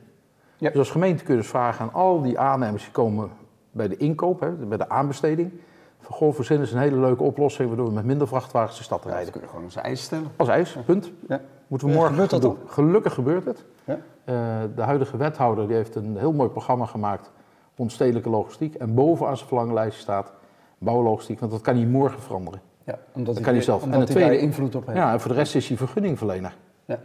Ja. 0.57 0.69
Dus 0.69 0.77
als 0.79 0.89
gemeente 0.91 1.23
kun 1.23 1.33
je 1.35 1.39
dus 1.41 1.49
vragen 1.49 1.85
aan 1.85 1.93
al 1.93 2.21
die 2.21 2.39
aannemers 2.39 2.83
die 2.83 2.91
komen 2.91 3.29
bij 3.77 3.87
de 3.87 3.97
inkoop, 3.97 4.39
hè, 4.39 4.51
bij 4.51 4.77
de 4.77 4.89
aanbesteding. 4.89 5.51
Van 5.99 6.15
goh, 6.15 6.33
verzin 6.33 6.61
is 6.61 6.71
een 6.71 6.79
hele 6.79 6.97
leuke 6.99 7.23
oplossing 7.23 7.67
waardoor 7.67 7.87
we 7.87 7.93
met 7.93 8.05
minder 8.05 8.27
vrachtwagens 8.27 8.77
de 8.77 8.83
stad 8.83 8.97
Ja, 8.97 9.03
dat 9.03 9.13
rijden. 9.13 9.31
kunnen 9.31 9.49
we 9.49 9.55
gewoon 9.55 9.69
onze 9.69 9.79
eisen 9.79 10.05
stellen. 10.05 10.27
Als 10.35 10.47
ijs, 10.47 10.77
punt. 10.85 11.11
Ja. 11.27 11.41
Moeten 11.67 11.87
we 11.87 11.93
morgen 11.93 12.11
gebeurt 12.11 12.29
dat 12.29 12.41
doen. 12.41 12.57
Gelukkig 12.65 13.13
gebeurt 13.13 13.45
het. 13.45 13.65
Ja. 13.83 13.97
Eh, 14.23 14.35
de 14.75 14.81
huidige 14.81 15.17
wethouder 15.17 15.67
die 15.67 15.75
heeft 15.75 15.95
een 15.95 16.17
heel 16.17 16.33
mooi 16.33 16.49
programma 16.49 16.85
gemaakt 16.85 17.31
rond 17.75 17.91
stedelijke 17.91 18.29
logistiek. 18.29 18.75
En 18.75 18.93
bovenaan 18.93 19.35
zijn 19.37 19.47
verlanglijstje 19.47 20.01
staat 20.01 20.31
bouwlogistiek, 20.77 21.39
want 21.39 21.51
dat 21.51 21.61
kan 21.61 21.75
hij 21.75 21.85
morgen 21.85 22.21
veranderen. 22.21 22.61
Ja, 22.83 22.99
omdat 23.13 23.39
kan 23.39 23.53
hij 23.53 23.61
zelf. 23.61 23.83
En 23.83 23.91
daar 23.91 24.05
tweede- 24.05 24.37
invloed 24.39 24.75
op 24.75 24.85
heeft. 24.85 24.97
Ja, 24.97 25.13
en 25.13 25.19
voor 25.19 25.31
de 25.31 25.37
rest 25.37 25.55
is 25.55 25.67
hij 25.67 25.77
vergunningverlener. 25.77 26.55
Ja. 26.85 26.99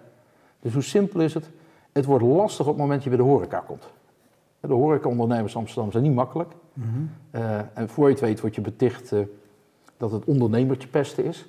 Dus 0.61 0.73
hoe 0.73 0.83
simpel 0.83 1.21
is 1.21 1.35
het? 1.35 1.51
Het 1.93 2.05
wordt 2.05 2.25
lastig 2.25 2.67
op 2.67 2.73
het 2.73 2.81
moment 2.81 2.95
dat 2.95 3.03
je 3.13 3.17
bij 3.17 3.27
de 3.27 3.33
horeca 3.33 3.59
komt. 3.67 3.91
De 4.61 4.73
horecaondernemers 4.75 5.55
in 5.55 5.61
Amsterdam 5.61 5.91
zijn 5.93 6.03
niet 6.03 6.15
makkelijk. 6.15 6.53
Mhm. 6.73 6.89
Eh, 7.31 7.59
en 7.75 7.89
voor 7.89 8.07
je 8.07 8.13
het 8.13 8.21
weet 8.21 8.41
word 8.41 8.55
je 8.55 8.61
beticht 8.61 9.13
eh, 9.13 9.21
dat 9.97 10.11
het 10.11 10.25
ondernemertje 10.25 10.89
pesten 10.89 11.25
is. 11.25 11.47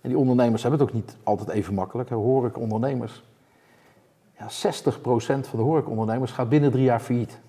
En 0.00 0.08
die 0.08 0.18
ondernemers 0.18 0.62
hebben 0.62 0.80
het 0.80 0.88
ook 0.88 0.94
niet 0.94 1.16
altijd 1.22 1.48
even 1.48 1.74
makkelijk. 1.74 2.08
hè. 2.08 2.16
Horecaondernemers 2.16 3.24
Ja, 4.38 4.48
60% 4.48 5.48
van 5.48 5.58
de 5.58 5.64
horecaondernemers 5.64 6.32
gaat 6.32 6.48
binnen 6.48 6.70
drie 6.70 6.84
jaar 6.84 7.00
failliet. 7.00 7.40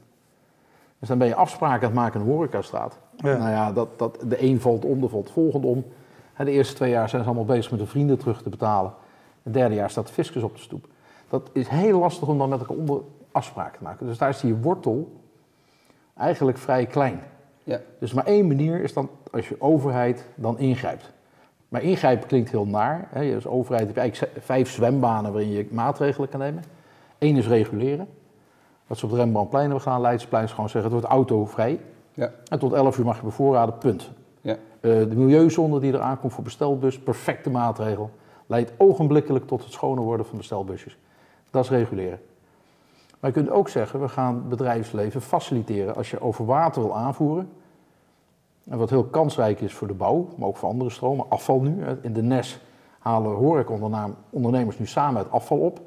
Dus 1.00 1.08
dan 1.08 1.18
ben 1.18 1.28
je 1.28 1.36
afspraken 1.36 1.80
aan 1.80 1.94
het 1.94 1.94
maken 1.94 2.20
in 2.20 2.26
de 2.26 2.32
horecastraat. 2.32 2.98
Ja. 3.16 3.38
Nou 3.38 3.50
ja, 3.50 3.72
dat, 3.72 4.00
dat, 4.00 4.18
de 4.28 4.44
een 4.44 4.62
valt 4.62 4.86
om, 4.86 5.02
de 5.02 5.10
valt 5.10 5.32
volgende 5.32 5.68
om. 5.68 5.86
De 6.38 6.52
eerste 6.52 6.76
twee 6.76 6.90
jaar 6.90 7.10
zijn 7.10 7.22
ze 7.22 7.28
allemaal 7.28 7.56
bezig 7.56 7.72
met 7.72 7.80
hun 7.80 7.90
vrienden 7.90 8.18
terug 8.18 8.42
te 8.42 8.50
betalen. 8.50 8.94
Het 9.44 9.54
derde 9.54 9.76
jaar 9.76 9.90
staat 9.90 10.08
de 10.08 10.14
fiscus 10.14 10.44
op 10.44 10.56
de 10.56 10.62
stoep. 10.62 10.88
Dat 11.30 11.50
is 11.54 11.68
heel 11.68 12.00
lastig 12.00 12.28
om 12.28 12.38
dan 12.38 12.50
met 12.50 12.60
elkaar 12.60 12.78
onder 12.78 13.02
afspraken 13.32 13.78
te 13.78 13.84
maken. 13.84 14.06
Dus 14.06 14.18
daar 14.18 14.30
is 14.30 14.40
die 14.40 14.56
wortel 14.56 15.25
eigenlijk 16.18 16.58
vrij 16.58 16.86
klein. 16.86 17.20
Ja. 17.64 17.80
Dus 18.00 18.14
maar 18.14 18.26
één 18.26 18.48
manier 18.48 18.82
is 18.82 18.94
dan 18.94 19.10
als 19.32 19.48
je 19.48 19.62
overheid 19.62 20.26
dan 20.36 20.60
ingrijpt. 20.60 21.12
Maar 21.70 21.82
ingrijpen 21.82 22.28
klinkt 22.28 22.52
heel 22.52 22.66
naar. 22.66 23.08
Hè. 23.10 23.36
Als 23.36 23.48
overheid 23.48 23.86
heb 23.86 23.96
je 23.96 24.02
eigenlijk 24.02 24.34
vijf 24.40 24.70
zwembanen 24.70 25.32
waarin 25.32 25.52
je 25.52 25.68
maatregelen 25.72 26.30
kan 26.30 26.40
nemen. 26.40 26.64
Eén 27.20 27.36
is 27.36 27.48
reguleren. 27.48 28.08
Wat 28.88 28.98
ze 28.98 29.06
op 29.06 29.12
de 29.12 29.18
Rembrandtplein 29.18 29.64
hebben 29.64 29.82
gedaan, 29.82 30.02
Leidsplein, 30.02 30.44
is 30.44 30.52
gewoon 30.52 30.70
zeggen 30.70 30.92
het 30.92 31.00
wordt 31.02 31.14
autovrij. 31.14 31.80
Ja. 32.14 32.32
En 32.48 32.60
tot 32.60 32.74
11 32.74 32.98
uur 32.98 33.06
mag 33.06 33.18
je 33.18 33.24
bevoorraden, 33.24 33.78
punt. 33.78 34.12
Ja. 34.42 34.54
Eh, 34.54 34.92
de 34.92 35.16
milieuzone 35.16 35.80
die 35.80 35.94
eraan 35.94 36.20
komt 36.20 36.34
voor 36.34 36.44
bestelbus, 36.44 37.00
perfecte 37.00 37.50
maatregel. 37.50 38.10
Leidt 38.46 38.72
ogenblikkelijk 38.78 39.48
tot 39.48 39.64
het 39.64 39.72
schoner 39.72 40.04
worden 40.04 40.26
van 40.26 40.38
bestelbusjes. 40.38 40.98
Dat 41.50 41.64
is 41.64 41.70
reguleren. 41.70 42.20
Maar 43.20 43.30
je 43.30 43.42
kunt 43.42 43.50
ook 43.50 43.70
zeggen, 43.70 44.02
we 44.02 44.10
gaan 44.10 44.36
het 44.36 44.50
bedrijfsleven 44.50 45.22
faciliteren 45.22 45.96
als 45.96 46.12
je 46.12 46.22
over 46.22 46.46
water 46.46 46.82
wil 46.82 46.96
aanvoeren. 46.96 47.50
En 48.70 48.78
wat 48.78 48.90
heel 48.90 49.04
kansrijk 49.04 49.62
is 49.62 49.74
voor 49.74 49.88
de 49.88 49.94
bouw, 49.94 50.30
maar 50.38 50.48
ook 50.48 50.58
voor 50.58 50.70
andere 50.70 50.90
stromen. 50.90 51.26
Afval 51.30 51.62
nu. 51.62 51.86
In 52.02 52.14
de 52.14 52.22
NES 52.22 52.60
halen 53.00 53.32
horecaondernemers 53.32 54.80
nu 54.80 54.86
samen 54.86 55.22
het 55.22 55.32
afval 55.32 55.58
op. 55.58 55.80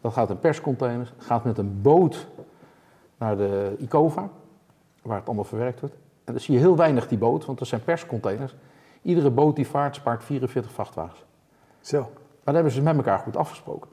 Dat 0.00 0.12
gaat 0.12 0.30
in 0.30 0.38
perscontainers, 0.38 1.12
gaat 1.16 1.44
met 1.44 1.58
een 1.58 1.82
boot 1.82 2.26
naar 3.18 3.36
de 3.36 3.76
ICOVA, 3.78 4.28
waar 5.02 5.16
het 5.16 5.26
allemaal 5.26 5.44
verwerkt 5.44 5.80
wordt. 5.80 5.94
En 6.24 6.32
dan 6.32 6.42
zie 6.42 6.54
je 6.54 6.60
heel 6.60 6.76
weinig 6.76 7.08
die 7.08 7.18
boot, 7.18 7.44
want 7.44 7.60
er 7.60 7.66
zijn 7.66 7.84
perscontainers. 7.84 8.54
Iedere 9.02 9.30
boot 9.30 9.56
die 9.56 9.66
vaart 9.66 9.94
spaart 9.94 10.24
44 10.24 10.72
vrachtwagens. 10.72 11.24
Zo. 11.80 12.00
Maar 12.00 12.10
dat 12.44 12.54
hebben 12.54 12.72
ze 12.72 12.82
met 12.82 12.96
elkaar 12.96 13.18
goed 13.18 13.36
afgesproken. 13.36 13.90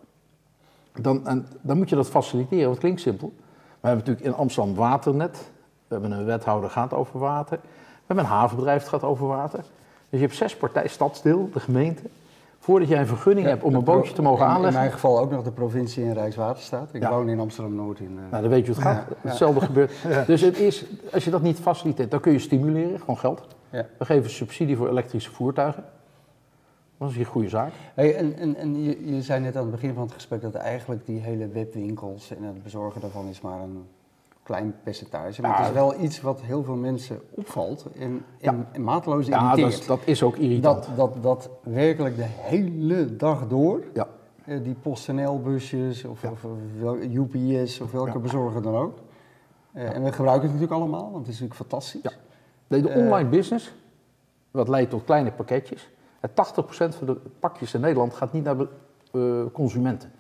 Dan, 0.93 1.27
en, 1.27 1.48
dan 1.62 1.77
moet 1.77 1.89
je 1.89 1.96
dat 1.96 2.10
faciliteren, 2.10 2.69
het 2.69 2.79
klinkt 2.79 3.01
simpel. 3.01 3.34
We 3.79 3.88
hebben 3.88 4.05
natuurlijk 4.05 4.25
in 4.36 4.41
Amsterdam 4.41 4.75
waternet. 4.75 5.51
We 5.88 5.93
hebben 5.96 6.12
een 6.12 6.25
wethouder 6.25 6.69
gaat 6.69 6.93
over 6.93 7.19
water. 7.19 7.58
We 7.62 8.05
hebben 8.05 8.25
een 8.25 8.31
havenbedrijf 8.31 8.81
dat 8.81 8.89
gaat 8.89 9.03
over 9.03 9.27
water. 9.27 9.60
Dus 10.10 10.19
je 10.19 10.25
hebt 10.25 10.36
zes 10.36 10.55
partijen, 10.58 10.89
stadsdeel, 10.89 11.50
de 11.53 11.60
gemeente. 11.60 12.01
Voordat 12.60 12.88
jij 12.89 13.00
een 13.00 13.08
vergunning 13.08 13.48
hebt 13.48 13.63
om 13.63 13.74
een 13.75 13.84
bootje 13.84 14.13
te 14.13 14.22
mogen 14.22 14.43
in- 14.46 14.50
In 14.50 14.55
aanleggen. 14.55 14.79
mijn 14.79 14.91
geval 14.93 15.19
ook 15.19 15.31
nog 15.31 15.43
de 15.43 15.51
provincie 15.51 16.03
en 16.05 16.13
Rijkswaterstaat. 16.13 16.89
Ik 16.91 17.01
Ja. 17.01 17.10
woon 17.10 17.29
in 17.29 17.39
Amsterdam-Noord. 17.39 18.00
In, 18.00 18.17
eh, 18.25 18.31
Nou, 18.31 18.41
dan 18.41 18.51
weet 18.51 18.65
je 18.65 18.74
hoe 18.74 18.84
het 18.84 18.91
gaat. 18.93 19.05
Ja. 19.10 19.29
Hetzelfde 19.29 19.62
gebeurt. 19.62 19.91
Dus 20.27 20.41
het 20.41 20.58
is, 20.58 20.86
als 21.13 21.24
je 21.24 21.31
dat 21.31 21.41
niet 21.41 21.60
faciliteert, 21.60 22.12
dan 22.12 22.19
kun 22.19 22.31
je 22.31 22.39
stimuleren, 22.39 23.00
gewoon 23.00 23.17
geld. 23.17 23.48
Ja. 23.69 23.86
We 23.98 24.05
geven 24.05 24.29
subsidie 24.29 24.77
voor 24.77 24.89
elektrische 24.89 25.31
voertuigen. 25.31 25.84
Dat 26.99 27.09
is 27.09 27.17
een 27.17 27.25
goede 27.25 27.49
zaak. 27.49 27.71
Hey, 27.93 28.15
en 28.15 28.37
en, 28.37 28.55
en 28.55 28.83
je, 28.83 29.13
je 29.15 29.21
zei 29.21 29.39
net 29.41 29.55
aan 29.55 29.61
het 29.61 29.71
begin 29.71 29.93
van 29.93 30.03
het 30.03 30.11
gesprek 30.13 30.41
dat 30.41 30.53
eigenlijk 30.53 31.05
die 31.05 31.19
hele 31.19 31.47
webwinkels 31.47 32.31
en 32.35 32.43
het 32.43 32.63
bezorgen 32.63 33.01
daarvan 33.01 33.27
is 33.27 33.41
maar 33.41 33.59
een 33.61 33.85
klein 34.43 34.75
percentage. 34.83 35.41
Maar 35.41 35.51
Ja. 35.51 35.57
het 35.57 35.67
is 35.67 35.73
wel 35.73 36.01
iets 36.01 36.21
wat 36.21 36.41
heel 36.41 36.63
veel 36.63 36.75
mensen 36.75 37.19
opvalt 37.29 37.85
en, 37.99 38.25
en, 38.39 38.67
en 38.71 38.83
mateloos 38.83 39.27
Ja, 39.27 39.39
dat 39.49 39.57
irriteert. 39.57 39.81
is, 39.81 39.87
dat 39.87 39.99
is 40.05 40.23
ook 40.23 40.35
irritant. 40.37 40.85
dat, 40.85 40.95
dat, 40.95 41.23
dat 41.23 41.49
werkelijk 41.63 42.15
de 42.15 42.25
hele 42.27 43.15
dag 43.15 43.47
door 43.47 43.83
Ja. 43.93 44.07
eh, 44.45 44.63
die 44.63 44.73
PostNL-busjes 44.81 46.05
of, 46.05 46.23
of, 46.23 46.43
of 46.45 46.97
UPS 47.01 47.79
of 47.79 47.91
welke 47.91 48.11
Ja. 48.11 48.19
bezorger 48.19 48.61
dan 48.61 48.75
ook. 48.75 48.97
Eh, 49.71 49.95
En 49.95 50.03
we 50.03 50.11
gebruiken 50.11 50.49
het 50.49 50.59
natuurlijk 50.59 50.81
allemaal, 50.81 51.11
want 51.11 51.25
het 51.25 51.35
is 51.35 51.39
natuurlijk 51.39 51.69
fantastisch. 51.69 52.01
Ja. 52.01 52.11
Nee, 52.67 52.81
de 52.81 52.89
Eh, 52.89 53.05
online 53.05 53.29
business, 53.29 53.73
wat 54.51 54.67
leidt 54.67 54.89
tot 54.89 55.03
kleine 55.03 55.31
pakketjes. 55.31 55.89
Het 56.19 56.31
80% 56.31 56.97
van 56.97 57.07
de 57.07 57.15
pakjes 57.39 57.73
in 57.73 57.81
Nederland 57.81 58.13
gaat 58.13 58.33
niet 58.33 58.43
naar 58.43 58.55
eh, 59.11 59.21
consumenten, 59.53 60.11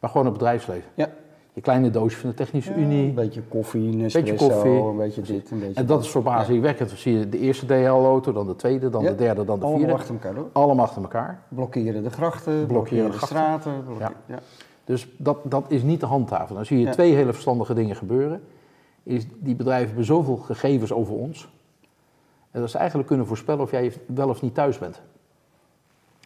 maar 0.00 0.10
gewoon 0.10 0.24
naar 0.26 0.32
het 0.32 0.42
bedrijfsleven. 0.42 0.90
Ja. 0.94 1.08
Je 1.52 1.60
kleine 1.60 1.90
doosje 1.90 2.18
van 2.18 2.30
de 2.30 2.36
Technische 2.36 2.72
Een 2.72 2.80
Unie. 2.80 3.12
beetje 3.12 3.42
koffie, 3.42 3.92
een 3.92 4.04
espresso, 4.04 4.48
koffie. 4.48 4.70
een 4.70 4.96
beetje 4.96 5.22
dit, 5.22 5.50
een 5.50 5.58
beetje 5.58 5.74
En 5.80 5.86
dat 5.86 6.02
is 6.02 6.10
verbazingwekkend. 6.10 6.88
Dan 6.88 6.98
zie 6.98 7.18
je 7.18 7.28
de 7.28 7.38
eerste 7.38 7.66
DHL-auto, 7.66 8.32
dan 8.32 8.46
de 8.46 8.56
tweede, 8.56 8.90
dan 8.90 9.02
Ja. 9.02 9.08
de 9.10 9.14
derde, 9.16 9.44
dan 9.44 9.58
de 9.58 9.64
Allemaal 9.64 9.78
vierde. 9.80 9.94
achter 9.94 10.14
elkaar 10.14 10.34
door. 10.34 10.48
Allemaal 10.52 10.84
achter 10.84 11.02
elkaar. 11.02 11.42
Blokkeren 11.48 12.02
de 12.02 12.10
grachten, 12.10 12.66
Blokkeren 12.66 12.66
blokkeren 12.68 13.10
de 13.10 13.16
grachten. 13.16 13.36
straten. 13.36 13.84
blokkeren- 13.84 14.12
ja. 14.26 14.38
Dus 14.84 15.08
dat, 15.16 15.38
dat 15.44 15.64
is 15.68 15.82
niet 15.82 16.00
te 16.00 16.06
handhaven. 16.06 16.54
Dan 16.54 16.66
zie 16.66 16.78
je 16.80 16.88
twee 16.90 17.14
hele 17.14 17.32
verstandige 17.32 17.74
dingen 17.74 17.96
gebeuren. 17.96 18.42
Is 19.02 19.26
die 19.38 19.54
bedrijven 19.54 19.86
hebben 19.86 20.04
zoveel 20.04 20.36
gegevens 20.36 20.92
over 20.92 21.14
ons. 21.14 21.52
En 22.50 22.60
dat 22.60 22.70
ze 22.70 22.78
eigenlijk 22.78 23.08
kunnen 23.08 23.26
voorspellen 23.26 23.60
of 23.62 23.70
jij 23.70 23.92
wel 24.06 24.28
of 24.28 24.42
niet 24.42 24.54
thuis 24.54 24.78
bent. 24.78 25.00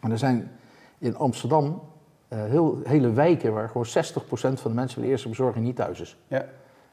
En 0.02 0.10
er 0.10 0.18
zijn 0.18 0.50
in 0.98 1.16
Amsterdam 1.16 1.82
eh, 2.28 2.44
heel, 2.44 2.80
hele 2.84 3.12
wijken 3.12 3.52
waar 3.52 3.68
gewoon 3.68 3.86
60% 3.86 3.90
van 4.30 4.70
de 4.70 4.74
mensen 4.76 4.94
van 4.94 5.02
de 5.02 5.08
eerste 5.08 5.28
bezorging 5.28 5.64
niet 5.64 5.76
thuis 5.76 6.00
is. 6.00 6.16
Ja. 6.28 6.46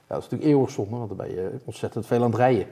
Ja, 0.07 0.15
dat 0.15 0.23
is 0.23 0.29
natuurlijk 0.29 0.51
eeuwig 0.51 0.71
zonde, 0.71 0.97
want 0.97 1.07
dan 1.07 1.17
ben 1.17 1.29
je 1.29 1.51
ontzettend 1.65 2.05
veel 2.05 2.23
aan 2.23 2.29
het 2.29 2.35
rijden. 2.35 2.67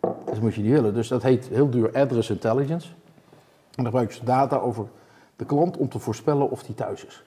Dus 0.00 0.10
dat 0.24 0.40
moet 0.40 0.54
je 0.54 0.62
niet 0.62 0.72
willen. 0.72 0.94
Dus 0.94 1.08
dat 1.08 1.22
heet 1.22 1.48
heel 1.48 1.70
duur 1.70 1.92
address 1.92 2.30
intelligence. 2.30 2.88
En 2.88 3.76
dan 3.76 3.84
gebruiken 3.84 4.16
ze 4.16 4.24
data 4.24 4.56
over 4.56 4.86
de 5.36 5.44
klant 5.44 5.76
om 5.76 5.88
te 5.88 5.98
voorspellen 5.98 6.50
of 6.50 6.62
die 6.62 6.74
thuis 6.74 7.04
is. 7.04 7.24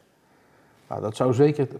Nou, 0.87 1.01
dat 1.01 1.15
zou 1.15 1.33
zeker 1.33 1.67
25% 1.67 1.75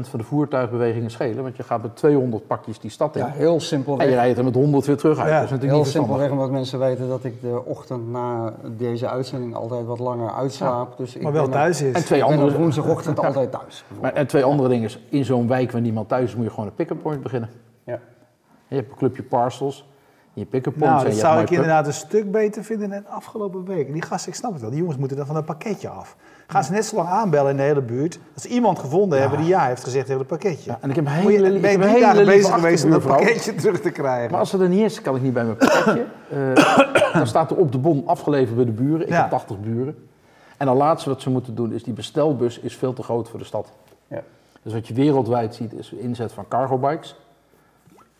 van 0.00 0.18
de 0.18 0.24
voertuigbewegingen 0.24 1.10
schelen, 1.10 1.42
want 1.42 1.56
je 1.56 1.62
gaat 1.62 1.82
met 1.82 1.96
200 1.96 2.46
pakjes 2.46 2.78
die 2.78 2.90
stad 2.90 3.16
in. 3.16 3.22
ja, 3.22 3.30
heel 3.30 3.60
simpel. 3.60 3.98
en 3.98 4.08
je 4.08 4.14
rijdt 4.14 4.38
er 4.38 4.44
met 4.44 4.54
100 4.54 4.86
weer 4.86 4.96
terug 4.96 5.18
uit. 5.18 5.28
Ja, 5.28 5.34
dat 5.34 5.44
is 5.44 5.50
natuurlijk 5.50 5.82
Heel 5.82 5.90
simpelweg 5.92 6.30
omdat 6.30 6.50
mensen 6.50 6.78
weten 6.78 7.08
dat 7.08 7.24
ik 7.24 7.40
de 7.40 7.64
ochtend 7.64 8.10
na 8.10 8.54
deze 8.76 9.08
uitzending 9.08 9.54
altijd 9.54 9.86
wat 9.86 9.98
langer 9.98 10.32
uitslaap. 10.32 10.96
Dus 10.96 11.16
ik 11.16 11.22
Maar 11.22 11.32
wel 11.32 11.48
thuis 11.48 11.82
is. 11.82 11.94
En 11.94 12.04
twee 12.04 12.20
ik 12.20 12.24
andere, 12.24 12.58
woensdagochtend 12.58 13.18
altijd 13.24 13.50
thuis. 13.50 13.84
maar, 14.00 14.12
en 14.12 14.26
twee 14.26 14.44
andere 14.44 14.68
dingen 14.68 14.84
is, 14.84 14.98
in 15.08 15.24
zo'n 15.24 15.48
wijk 15.48 15.72
waar 15.72 15.80
niemand 15.80 16.08
thuis 16.08 16.24
is, 16.24 16.34
moet 16.34 16.44
je 16.44 16.50
gewoon 16.50 16.66
een 16.66 16.74
pick-up 16.74 17.02
point 17.02 17.22
beginnen. 17.22 17.50
Ja. 17.84 17.98
Je 18.68 18.74
hebt 18.76 18.90
een 18.90 18.96
clubje 18.96 19.22
parcels, 19.22 19.86
je 20.34 20.44
pick-up 20.44 20.72
points 20.78 20.94
Nou, 20.96 21.08
dat 21.08 21.18
zou 21.18 21.40
ik 21.40 21.50
inderdaad 21.50 21.86
een 21.86 21.92
stuk 21.92 22.30
beter 22.30 22.64
vinden 22.64 22.90
dan 22.90 23.06
afgelopen 23.06 23.64
week. 23.64 23.92
Die 23.92 24.02
gasten, 24.02 24.28
ik 24.32 24.38
snap 24.38 24.52
het 24.52 24.60
wel, 24.60 24.70
die 24.70 24.78
jongens 24.78 24.98
moeten 24.98 25.16
dan 25.16 25.26
van 25.26 25.36
een 25.36 25.44
pakketje 25.44 25.88
af. 25.88 26.16
Gaan 26.46 26.64
ze 26.64 26.72
net 26.72 26.84
zo 26.84 26.96
lang 26.96 27.08
aanbellen 27.08 27.50
in 27.50 27.56
de 27.56 27.62
hele 27.62 27.80
buurt, 27.82 28.18
als 28.34 28.42
ze 28.42 28.48
iemand 28.48 28.78
gevonden 28.78 29.20
hebben 29.20 29.38
die 29.38 29.46
ja 29.48 29.66
heeft 29.66 29.84
gezegd, 29.84 30.08
het 30.08 30.26
pakketje. 30.26 30.70
Ja, 30.70 30.78
en 30.80 30.90
ik 30.90 30.96
heb 30.96 31.04
je- 31.04 31.10
hele, 31.10 31.54
ik 31.54 31.60
ben 31.60 31.70
heb 31.70 31.82
hele 31.82 32.00
dagen 32.00 32.24
bezig 32.24 32.54
geweest 32.54 32.84
om 32.84 32.90
dat 32.90 33.02
pakketje 33.06 33.54
terug 33.64 33.80
te 33.80 33.90
krijgen? 33.90 34.30
Maar 34.30 34.40
als 34.40 34.52
er 34.52 34.62
er 34.62 34.68
niet 34.68 34.84
is, 34.84 35.00
kan 35.00 35.16
ik 35.16 35.22
niet 35.22 35.32
bij 35.32 35.44
mijn 35.44 35.56
pakketje. 35.56 36.04
Eh, 36.30 37.12
dan 37.12 37.26
staat 37.26 37.50
er 37.50 37.56
op 37.56 37.72
de 37.72 37.78
bon 37.78 38.06
afgeleverd 38.06 38.56
bij 38.56 38.64
de 38.64 38.70
buren. 38.72 39.06
Ik 39.06 39.12
heb 39.12 39.30
80 39.30 39.60
buren. 39.60 40.08
En 40.56 40.66
dan 40.66 40.76
laatste 40.76 41.08
wat 41.08 41.22
ze 41.22 41.30
moeten 41.30 41.54
doen 41.54 41.72
is, 41.72 41.82
die 41.82 41.92
bestelbus 41.92 42.58
is 42.58 42.76
veel 42.76 42.92
te 42.92 43.02
groot 43.02 43.28
voor 43.28 43.38
de 43.38 43.44
stad. 43.44 43.72
Ja. 44.08 44.22
Dus 44.62 44.72
wat 44.72 44.88
je 44.88 44.94
wereldwijd 44.94 45.54
ziet 45.54 45.72
is 45.72 45.92
inzet 45.92 46.32
van 46.32 46.48
cargo 46.48 46.78
bikes, 46.78 47.16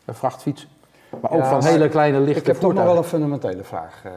vrachtfietsen. 0.09 0.68
Maar 1.23 1.30
ook 1.30 1.38
Ja, 1.38 1.49
van 1.61 1.64
hele 1.64 1.88
kleine 1.88 2.21
lichte 2.21 2.40
Ik 2.40 2.47
heb 2.47 2.56
toch 2.56 2.75
nog 2.75 2.85
wel 2.85 2.97
een 2.97 3.04
fundamentele 3.04 3.64
vraag. 3.64 4.02
eh, 4.04 4.12
eh, 4.12 4.16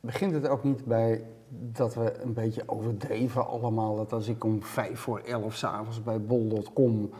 begint 0.00 0.34
het 0.34 0.48
ook 0.48 0.64
niet 0.64 0.84
bij 0.84 1.22
dat 1.50 1.94
we 1.94 2.12
een 2.22 2.32
beetje 2.32 2.62
overdreven 2.66 3.46
allemaal, 3.46 3.96
dat 3.96 4.12
als 4.12 4.28
ik 4.28 4.44
om 4.44 4.62
vijf 4.62 4.98
voor 5.00 5.18
elf 5.26 5.54
s'avonds 5.54 6.02
bij 6.02 6.20
bol.com 6.20 7.10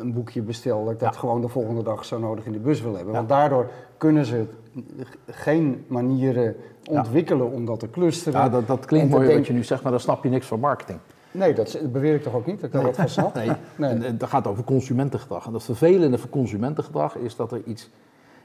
een 0.00 0.12
boekje 0.12 0.42
bestel, 0.42 0.84
dat 0.84 0.92
ik 0.92 0.98
dat 0.98 1.14
Ja. 1.14 1.20
gewoon 1.20 1.40
de 1.40 1.48
volgende 1.48 1.82
dag 1.82 2.04
zo 2.04 2.18
nodig 2.18 2.46
in 2.46 2.52
de 2.52 2.58
bus 2.58 2.80
wil 2.80 2.96
hebben. 2.96 3.14
Want 3.14 3.28
daardoor 3.28 3.70
kunnen 3.96 4.24
ze 4.24 4.44
geen 5.26 5.84
manieren 5.86 6.56
ontwikkelen 6.90 7.50
om 7.50 7.64
dat 7.64 7.80
te 7.80 7.90
clusteren. 7.90 8.40
Ja, 8.40 8.48
dat, 8.48 8.66
dat 8.66 8.84
klinkt 8.84 9.08
mooi 9.10 9.20
denken- 9.20 9.38
wat 9.38 9.46
je 9.46 9.52
nu 9.52 9.64
zegt, 9.64 9.82
maar 9.82 9.90
dan 9.92 10.00
snap 10.00 10.22
je 10.22 10.28
niks 10.28 10.46
van 10.46 10.60
marketing. 10.60 10.98
Nee, 11.30 11.52
dat 11.54 11.78
beweer 11.92 12.14
ik 12.14 12.22
toch 12.22 12.34
ook 12.34 12.46
niet, 12.46 12.56
dat 12.56 12.64
ik 12.64 12.72
daar 12.72 12.82
wat 12.82 12.96
van 12.96 13.08
snap? 13.08 13.34
Nee, 13.34 13.50
Nee. 13.76 13.90
En, 13.90 14.02
en 14.04 14.18
dat 14.18 14.28
gaat 14.28 14.46
over 14.46 14.64
consumentengedrag. 14.64 15.46
En 15.46 15.52
dat 15.52 15.62
vervelende 15.62 16.18
van 16.18 16.28
consumentengedrag 16.30 17.16
is 17.16 17.36
dat 17.36 17.52
er 17.52 17.60
iets 17.64 17.90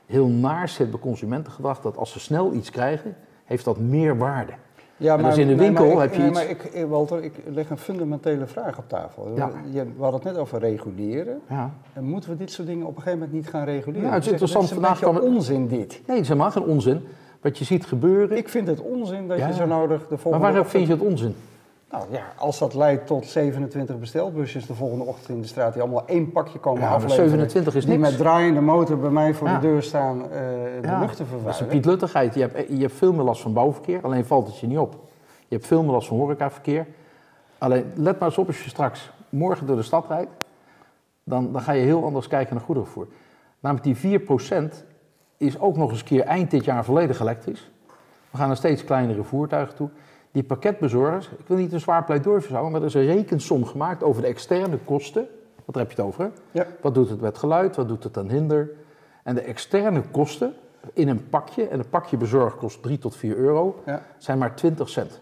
heel 0.05 0.27
naars 0.27 0.73
zit 0.73 0.91
bij 0.91 0.99
consumentengedrag. 0.99 1.81
Dat 1.81 1.97
als 1.97 2.11
ze 2.11 2.19
snel 2.19 2.53
iets 2.53 2.69
krijgen, 2.69 3.15
heeft 3.45 3.65
dat 3.65 3.77
meer 3.77 4.17
waarde. 4.17 4.51
Ja, 4.97 5.17
dus 5.17 5.37
in 5.37 5.47
de 5.47 5.55
winkel 5.55 5.85
maar 5.93 5.93
ik, 5.93 5.99
heb 5.99 6.13
je 6.13 6.17
nee, 6.19 6.29
iets- 6.29 6.63
maar 6.63 6.81
ik, 6.81 6.85
Walter, 6.89 7.23
ik 7.23 7.33
leg 7.47 7.69
een 7.69 7.77
fundamentele 7.77 8.45
vraag 8.47 8.77
op 8.77 8.83
tafel. 8.89 9.31
Ja. 9.35 9.51
Je, 9.71 9.83
we 9.83 10.01
hadden 10.01 10.13
het 10.21 10.23
net 10.31 10.37
over 10.37 10.59
reguleren. 10.59 11.41
Ja. 11.49 11.71
En 11.93 12.03
moeten 12.03 12.29
we 12.29 12.37
dit 12.37 12.51
soort 12.51 12.67
dingen 12.67 12.85
op 12.85 12.95
een 12.95 13.01
gegeven 13.01 13.19
moment 13.19 13.37
niet 13.37 13.47
gaan 13.49 13.63
reguleren? 13.65 14.07
Ja, 14.07 14.13
het 14.13 14.17
is 14.17 14.23
zeg, 14.23 14.31
interessant. 14.33 14.63
Het 14.69 14.73
Vandaag 14.73 14.99
kwam 14.99 15.17
onzin 15.17 15.67
dit. 15.67 15.89
Nee, 15.91 16.01
dat 16.05 16.17
is 16.17 16.27
helemaal 16.27 16.51
geen 16.51 16.63
onzin. 16.63 17.01
Wat 17.41 17.57
je 17.57 17.65
ziet 17.65 17.85
gebeuren. 17.85 18.37
Ik 18.37 18.49
vind 18.49 18.67
het 18.67 18.81
onzin 18.81 19.27
dat 19.27 19.37
Ja. 19.37 19.47
je 19.47 19.53
zo 19.53 19.65
nodig 19.65 19.99
de 19.99 20.05
maar 20.09 20.19
volgende 20.19 20.45
waarom 20.45 20.61
ochtend... 20.65 20.77
vind 20.85 20.99
je 20.99 21.03
het 21.05 21.11
onzin? 21.11 21.35
Nou 21.91 22.03
ja, 22.09 22.23
als 22.37 22.59
dat 22.59 22.73
leidt 22.73 23.07
tot 23.07 23.25
27 23.25 23.99
bestelbusjes 23.99 24.65
de 24.65 24.73
volgende 24.73 25.03
ochtend 25.03 25.29
in 25.29 25.41
de 25.41 25.47
straat... 25.47 25.73
die 25.73 25.81
allemaal 25.81 26.07
één 26.07 26.31
pakje 26.31 26.59
komen 26.59 26.81
Ja, 26.81 26.87
afleveren... 26.89 27.25
27 27.29 27.75
is 27.75 27.85
die 27.85 27.97
niks. 27.97 28.09
met 28.09 28.19
draaiende 28.19 28.61
motor 28.61 28.97
bij 28.99 29.09
mij 29.09 29.33
voor 29.33 29.47
Ja. 29.47 29.59
de 29.59 29.67
deur 29.67 29.83
staan 29.83 30.21
eh, 30.23 30.29
de 30.29 30.79
Ja, 30.81 30.99
lucht 30.99 31.15
te 31.15 31.23
Dat 31.23 31.27
is 31.27 31.33
een 31.33 31.39
vervuilen. 31.41 31.67
pietluttigheid. 31.67 32.33
Je 32.33 32.41
hebt, 32.41 32.67
je 32.69 32.77
hebt 32.81 32.93
veel 32.93 33.13
meer 33.13 33.23
last 33.23 33.41
van 33.41 33.53
bouwverkeer, 33.53 33.99
alleen 34.03 34.25
valt 34.25 34.47
het 34.47 34.59
je 34.59 34.67
niet 34.67 34.77
op. 34.77 34.93
Je 35.47 35.55
hebt 35.55 35.67
veel 35.67 35.83
meer 35.83 35.91
last 35.91 36.07
van 36.07 36.17
horecaverkeer. 36.17 36.87
Alleen 37.57 37.91
let 37.95 38.19
maar 38.19 38.27
eens 38.27 38.37
op 38.37 38.47
als 38.47 38.63
je 38.63 38.69
straks 38.69 39.11
morgen 39.29 39.67
door 39.67 39.75
de 39.75 39.81
stad 39.83 40.05
rijdt, 40.07 40.31
dan, 41.23 41.51
dan 41.51 41.61
ga 41.61 41.71
je 41.71 41.83
heel 41.83 42.03
anders 42.03 42.27
kijken 42.27 42.55
naar 42.55 42.63
goederenvervoer. 42.63 43.07
Namelijk 43.59 43.99
die 44.01 44.19
4% 44.19 44.73
is 45.37 45.59
ook 45.59 45.77
nog 45.77 45.89
eens 45.89 45.99
een 45.99 46.05
keer 46.05 46.23
eind 46.23 46.51
dit 46.51 46.65
jaar 46.65 46.85
volledig 46.85 47.19
elektrisch. 47.19 47.71
We 48.31 48.37
gaan 48.37 48.47
naar 48.47 48.57
steeds 48.57 48.83
kleinere 48.83 49.23
voertuigen 49.23 49.75
toe. 49.75 49.89
Die 50.31 50.43
pakketbezorgers, 50.43 51.29
ik 51.39 51.47
wil 51.47 51.57
niet 51.57 51.73
een 51.73 51.79
zwaar 51.79 52.03
pleidooi 52.03 52.41
verzamelen, 52.41 52.71
maar 52.71 52.81
er 52.81 52.87
is 52.87 52.93
een 52.93 53.05
rekensom 53.05 53.65
gemaakt 53.65 54.03
over 54.03 54.21
de 54.21 54.27
externe 54.27 54.77
kosten. 54.85 55.27
Wat 55.65 55.75
heb 55.75 55.91
je 55.91 55.95
het 55.95 56.05
over? 56.05 56.31
Ja. 56.51 56.65
Wat 56.81 56.93
doet 56.95 57.09
het 57.09 57.21
met 57.21 57.37
geluid? 57.37 57.75
Wat 57.75 57.87
doet 57.87 58.03
het 58.03 58.17
aan 58.17 58.29
hinder? 58.29 58.69
En 59.23 59.35
de 59.35 59.41
externe 59.41 60.01
kosten 60.11 60.53
in 60.93 61.07
een 61.07 61.29
pakje, 61.29 61.67
en 61.67 61.79
een 61.79 61.89
pakje 61.89 62.17
bezorgen 62.17 62.57
kost 62.59 62.81
3 62.83 62.97
tot 62.97 63.15
4 63.15 63.35
euro, 63.35 63.81
Ja. 63.85 64.01
zijn 64.17 64.37
maar 64.37 64.55
20 64.55 64.89
cent. 64.89 65.21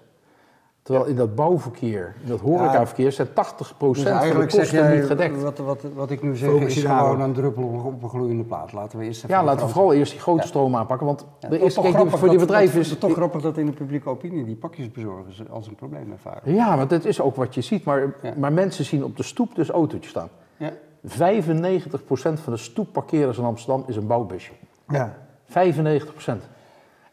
Terwijl 0.90 1.10
in 1.10 1.16
dat 1.16 1.36
bouwverkeer, 1.36 2.16
in 2.24 2.28
dat 2.30 2.40
horecaverkeer, 2.40 3.12
zijn 3.12 3.28
80% 3.28 3.34
Dus 3.34 3.68
van 3.78 3.94
de 3.94 4.10
eigenlijk 4.10 4.52
zeg 4.52 4.60
kosten 4.62 4.80
jij, 4.80 4.96
niet 4.96 5.06
gedekt. 5.06 5.42
wat, 5.42 5.58
wat, 5.58 5.82
wat 5.96 6.12
ik 6.12 6.22
nu 6.24 6.36
zeg, 6.36 6.50
Focus 6.50 6.76
is 6.78 6.84
gewoon 6.84 7.22
een 7.22 7.34
druppel 7.34 7.64
op, 7.64 7.86
op 7.86 8.04
een 8.04 8.10
gloeiende 8.10 8.44
plaat. 8.44 8.74
Laten 8.74 9.00
we 9.00 9.06
eerst 9.06 9.24
even... 9.24 9.36
Ja, 9.36 9.44
laten 9.44 9.66
we 9.66 9.72
vooral 9.72 9.94
eerst 9.94 10.12
die 10.12 10.22
grote 10.22 10.42
Ja. 10.42 10.48
stroom 10.48 10.76
aanpakken. 10.76 11.06
Want 11.08 11.26
Ja, 11.40 11.50
de 11.50 11.60
eerste, 11.60 11.82
kijk, 11.82 11.94
grappig 11.94 12.20
voor 12.20 12.30
die 12.30 12.38
bedrijven 12.40 12.78
dat- 12.78 12.86
is... 12.92 12.98
toch 12.98 13.14
grappig 13.14 13.42
dat 13.42 13.58
in 13.58 13.66
de 13.66 13.72
publieke 13.72 14.10
opinie 14.10 14.46
die 14.46 14.56
pakjesbezorgers 14.56 15.50
als 15.50 15.68
een 15.68 15.76
probleem 15.76 16.12
ervaren. 16.12 16.54
Ja, 16.54 16.76
maar 16.76 16.88
dat 16.88 17.06
is 17.06 17.22
ook 17.22 17.36
wat 17.36 17.56
je 17.56 17.62
ziet. 17.62 17.84
Maar, 17.84 18.14
Ja. 18.22 18.34
maar 18.38 18.54
mensen 18.54 18.86
zien 18.86 19.04
op 19.04 19.18
de 19.18 19.24
stoep 19.24 19.56
dus 19.56 19.70
autootjes 19.70 20.12
staan. 20.12 20.30
Ja. 20.58 20.72
95% 21.06 22.40
van 22.40 22.54
de 22.54 22.58
stoepparkeerders 22.60 23.38
in 23.38 23.44
Amsterdam 23.44 23.84
is 23.88 23.96
een 23.96 24.08
bouwbusje. 24.08 24.52
Ja. 24.88 25.16
95%. 25.46 26.48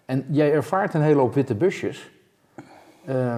En 0.05 0.25
jij 0.29 0.53
ervaart 0.53 0.95
een 0.95 1.03
hele 1.03 1.21
hoop 1.21 1.35
witte 1.35 1.55
busjes. 1.55 2.11
Eh, 3.05 3.37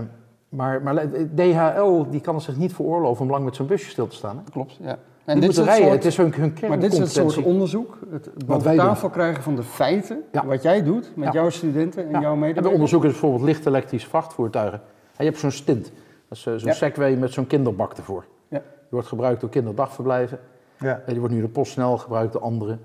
maar, 0.49 0.83
maar 0.83 1.07
DHL 1.35 2.05
die 2.11 2.21
kan 2.21 2.41
zich 2.41 2.57
niet 2.57 2.75
veroorloven 2.75 3.25
om 3.25 3.31
lang 3.31 3.45
met 3.45 3.57
zo'n 3.57 3.67
busje 3.67 3.91
stil 3.91 4.07
te 4.07 4.17
staan. 4.17 4.37
Hè? 4.37 4.51
Klopt, 4.51 4.79
ja. 4.81 4.99
En 5.25 5.41
dit 5.41 5.51
is, 5.51 5.57
het 5.57 5.67
rijden, 5.67 5.85
soort, 5.85 5.97
het 5.97 6.05
is 6.05 6.17
hun, 6.17 6.35
hun 6.35 6.55
maar 6.69 6.79
dit 6.81 6.93
is 6.93 6.99
het 6.99 7.11
soort 7.11 7.43
onderzoek, 7.43 7.99
het 8.11 8.47
boven 8.47 8.77
tafel 8.77 9.09
krijgen 9.11 9.43
van 9.43 9.57
de 9.57 9.63
feiten, 9.63 10.23
Ja. 10.33 10.47
wat 10.47 10.63
jij 10.63 10.83
doet 10.83 11.11
met 11.15 11.25
Ja. 11.27 11.33
jouw 11.41 11.51
studenten 11.51 12.05
en 12.07 12.11
Ja. 12.11 12.21
jouw 12.21 12.23
En 12.23 12.35
we 12.35 12.39
medewerkers. 12.41 12.75
onderzoeken 12.75 13.11
bijvoorbeeld 13.11 13.43
licht 13.43 13.67
elektrische 13.67 14.09
vrachtvoertuigen. 14.09 14.81
En 15.17 15.25
je 15.25 15.31
hebt 15.31 15.39
zo'n 15.39 15.51
stint. 15.51 15.93
Dat 16.29 16.39
is 16.39 16.47
eh, 16.47 16.55
zo'n. 16.57 16.73
Segway 16.73 17.15
met 17.17 17.33
zo'n 17.33 17.47
kinderbak 17.47 17.93
ervoor. 17.93 18.25
Ja. 18.49 18.59
Die 18.59 18.67
wordt 18.89 19.07
gebruikt 19.09 19.41
door 19.41 19.51
kinderdagverblijven. 19.51 20.39
Ja. 20.79 21.03
Die 21.07 21.19
wordt 21.19 21.35
nu 21.35 21.41
de 21.41 21.49
PostNL 21.49 21.99
gebruikt 21.99 22.33
door 22.33 22.43
anderen. 22.43 22.81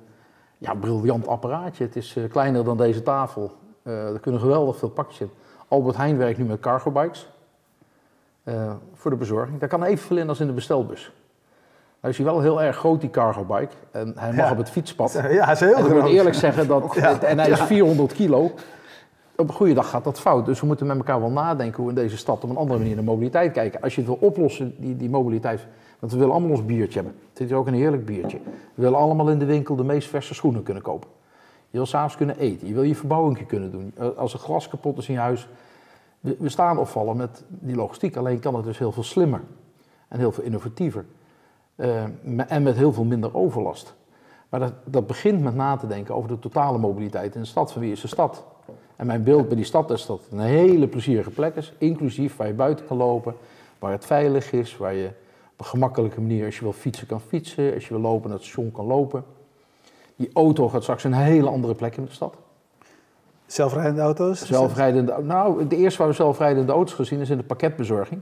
Ja, 0.58 0.74
briljant 0.74 1.27
apparaatje. 1.27 1.84
Het 1.84 1.96
is 1.96 2.15
eh, 2.15 2.24
kleiner 2.29 2.63
dan 2.63 2.77
deze 2.77 3.03
tafel. 3.03 3.51
Eh, 3.84 4.13
er 4.13 4.20
kunnen 4.20 4.41
geweldig 4.41 4.77
veel 4.77 4.89
pakjes 4.89 5.20
in. 5.20 5.29
Albert 5.67 5.98
Heijn 5.98 6.17
werkt 6.17 6.38
nu 6.38 6.43
met 6.46 6.60
cargo 6.60 6.91
bikes. 6.91 7.29
Eh, 8.43 8.71
voor 8.93 9.12
de 9.12 9.17
bezorging. 9.17 9.59
Daar 9.59 9.69
kan 9.69 9.83
evenveel 9.83 10.17
in 10.17 10.29
als 10.29 10.39
in 10.39 10.47
de 10.47 10.53
bestelbus. 10.53 11.12
Nou 12.01 12.13
is 12.15 12.21
hij 12.21 12.31
wel 12.33 12.41
heel 12.41 12.62
erg 12.62 12.77
groot, 12.77 13.01
die 13.01 13.09
cargo 13.09 13.43
bike. 13.43 13.73
En 13.91 14.13
hij 14.17 14.33
mag 14.33 14.45
Ja. 14.45 14.51
op 14.51 14.57
het 14.57 14.69
fietspad. 14.69 15.12
Ja, 15.13 15.21
hij 15.21 15.53
is 15.53 15.59
heel 15.59 15.73
En 15.73 15.77
ik 15.85 15.89
moet 15.89 15.97
groot. 16.00 16.09
eerlijk 16.12 16.35
zeggen 16.35 16.67
dat, 16.67 16.93
Ja. 16.95 17.21
en 17.21 17.39
hij 17.39 17.50
is 17.50 17.62
400 17.62 18.13
kilo. 18.13 18.51
Op 19.35 19.47
een 19.50 19.55
goede 19.55 19.73
dag 19.73 19.89
gaat 19.89 20.03
dat 20.03 20.19
fout. 20.19 20.45
Dus 20.45 20.59
we 20.59 20.65
moeten 20.65 20.88
met 20.88 20.97
elkaar 20.97 21.19
wel 21.19 21.29
nadenken 21.29 21.75
hoe 21.83 21.85
we 21.85 21.97
in 21.97 22.03
deze 22.03 22.17
stad 22.17 22.43
op 22.43 22.50
een 22.50 22.55
andere 22.57 22.79
manier 22.79 22.95
naar 22.95 23.03
mobiliteit 23.03 23.51
kijken. 23.51 23.81
Als 23.81 23.95
je 23.95 24.01
het 24.01 24.09
wil 24.09 24.29
oplossen, 24.29 24.75
die, 24.77 24.97
die 24.97 25.09
mobiliteit. 25.09 25.65
Want 26.00 26.12
we 26.12 26.17
willen 26.17 26.33
allemaal 26.33 26.51
ons 26.51 26.65
biertje 26.65 27.01
hebben. 27.01 27.19
Het 27.29 27.39
is 27.41 27.51
ook 27.53 27.67
een 27.67 27.73
heerlijk 27.73 28.05
biertje. 28.05 28.38
We 28.73 28.81
willen 28.81 28.97
allemaal 29.00 29.29
in 29.29 29.39
de 29.39 29.45
winkel 29.45 29.75
de 29.75 29.83
meest 29.83 30.07
verse 30.09 30.33
schoenen 30.33 30.63
kunnen 30.63 30.83
kopen. 30.83 31.09
Je 31.69 31.77
wil 31.77 31.85
s'avonds 31.85 32.15
kunnen 32.17 32.38
eten. 32.38 32.67
Je 32.67 32.73
wil 32.73 32.84
je 32.84 32.95
verbouwing 32.95 33.45
kunnen 33.47 33.71
doen. 33.71 33.91
Eh, 33.97 34.08
Als 34.15 34.34
er 34.34 34.39
glas 34.39 34.67
kapot 34.67 34.97
is 34.97 35.08
in 35.08 35.13
je 35.13 35.19
huis. 35.19 35.47
We, 36.23 36.49
staan 36.49 36.77
of 36.77 36.91
vallen 36.91 37.17
met 37.17 37.43
die 37.49 37.75
logistiek. 37.75 38.15
Alleen 38.15 38.39
kan 38.39 38.55
het 38.55 38.63
dus 38.65 38.77
heel 38.77 38.91
veel 38.91 39.03
slimmer. 39.03 39.41
En 40.07 40.19
heel 40.19 40.31
veel 40.31 40.43
innovatiever. 40.43 41.05
Eh, 41.75 42.03
en 42.47 42.63
met 42.63 42.75
heel 42.75 42.93
veel 42.93 43.03
minder 43.03 43.36
overlast. 43.36 43.93
Maar 44.49 44.59
dat, 44.59 44.73
dat 44.86 45.07
begint 45.07 45.41
met 45.41 45.55
na 45.55 45.75
te 45.77 45.88
denken 45.88 46.15
over 46.15 46.29
de 46.29 46.39
totale 46.39 46.77
mobiliteit 46.77 47.36
in 47.36 47.41
de 47.41 47.47
stad. 47.47 47.71
Van 47.71 47.81
wie 47.81 47.91
is 47.91 48.01
de 48.01 48.07
stad? 48.07 48.45
En 48.95 49.05
mijn 49.05 49.23
beeld 49.23 49.47
bij 49.47 49.55
die 49.55 49.65
stad 49.65 49.91
is 49.91 50.05
dat 50.05 50.21
het 50.23 50.31
een 50.31 50.39
hele 50.39 50.88
plezierige 50.88 51.29
plek 51.29 51.55
is. 51.55 51.73
Inclusief 51.77 52.36
waar 52.36 52.47
je 52.47 52.53
buiten 52.53 52.86
kan 52.86 52.97
lopen, 52.97 53.36
waar 53.79 53.91
het 53.91 54.05
veilig 54.05 54.51
is, 54.51 54.77
waar 54.77 54.93
je 54.93 55.07
op 55.53 55.59
een 55.59 55.65
gemakkelijke 55.65 56.21
manier, 56.21 56.45
als 56.45 56.55
je 56.55 56.62
wil 56.62 56.73
fietsen, 56.73 57.07
kan 57.07 57.21
fietsen. 57.21 57.73
Als 57.73 57.88
je 57.88 57.93
wil 57.93 58.03
lopen, 58.03 58.29
naar 58.29 58.38
het 58.38 58.47
station 58.47 58.71
kan 58.71 58.86
lopen. 58.86 59.23
Die 60.15 60.29
auto 60.33 60.69
gaat 60.69 60.81
straks 60.81 61.03
een 61.03 61.13
hele 61.13 61.49
andere 61.49 61.75
plek 61.75 61.97
in 61.97 62.05
de 62.05 62.12
stad. 62.12 62.36
Zelfrijdende 63.54 64.02
auto's? 64.02 64.46
Zelfrijdende, 64.48 65.16
nou, 65.24 65.68
de 65.68 65.76
eerste 65.76 66.00
waar 66.00 66.08
we 66.08 66.13
zelfrijdende 66.13 66.72
auto's 66.72 66.94
gezien 66.94 67.20
is 67.20 67.30
in 67.30 67.38
de 67.38 67.44
pakketbezorging. 67.44 68.22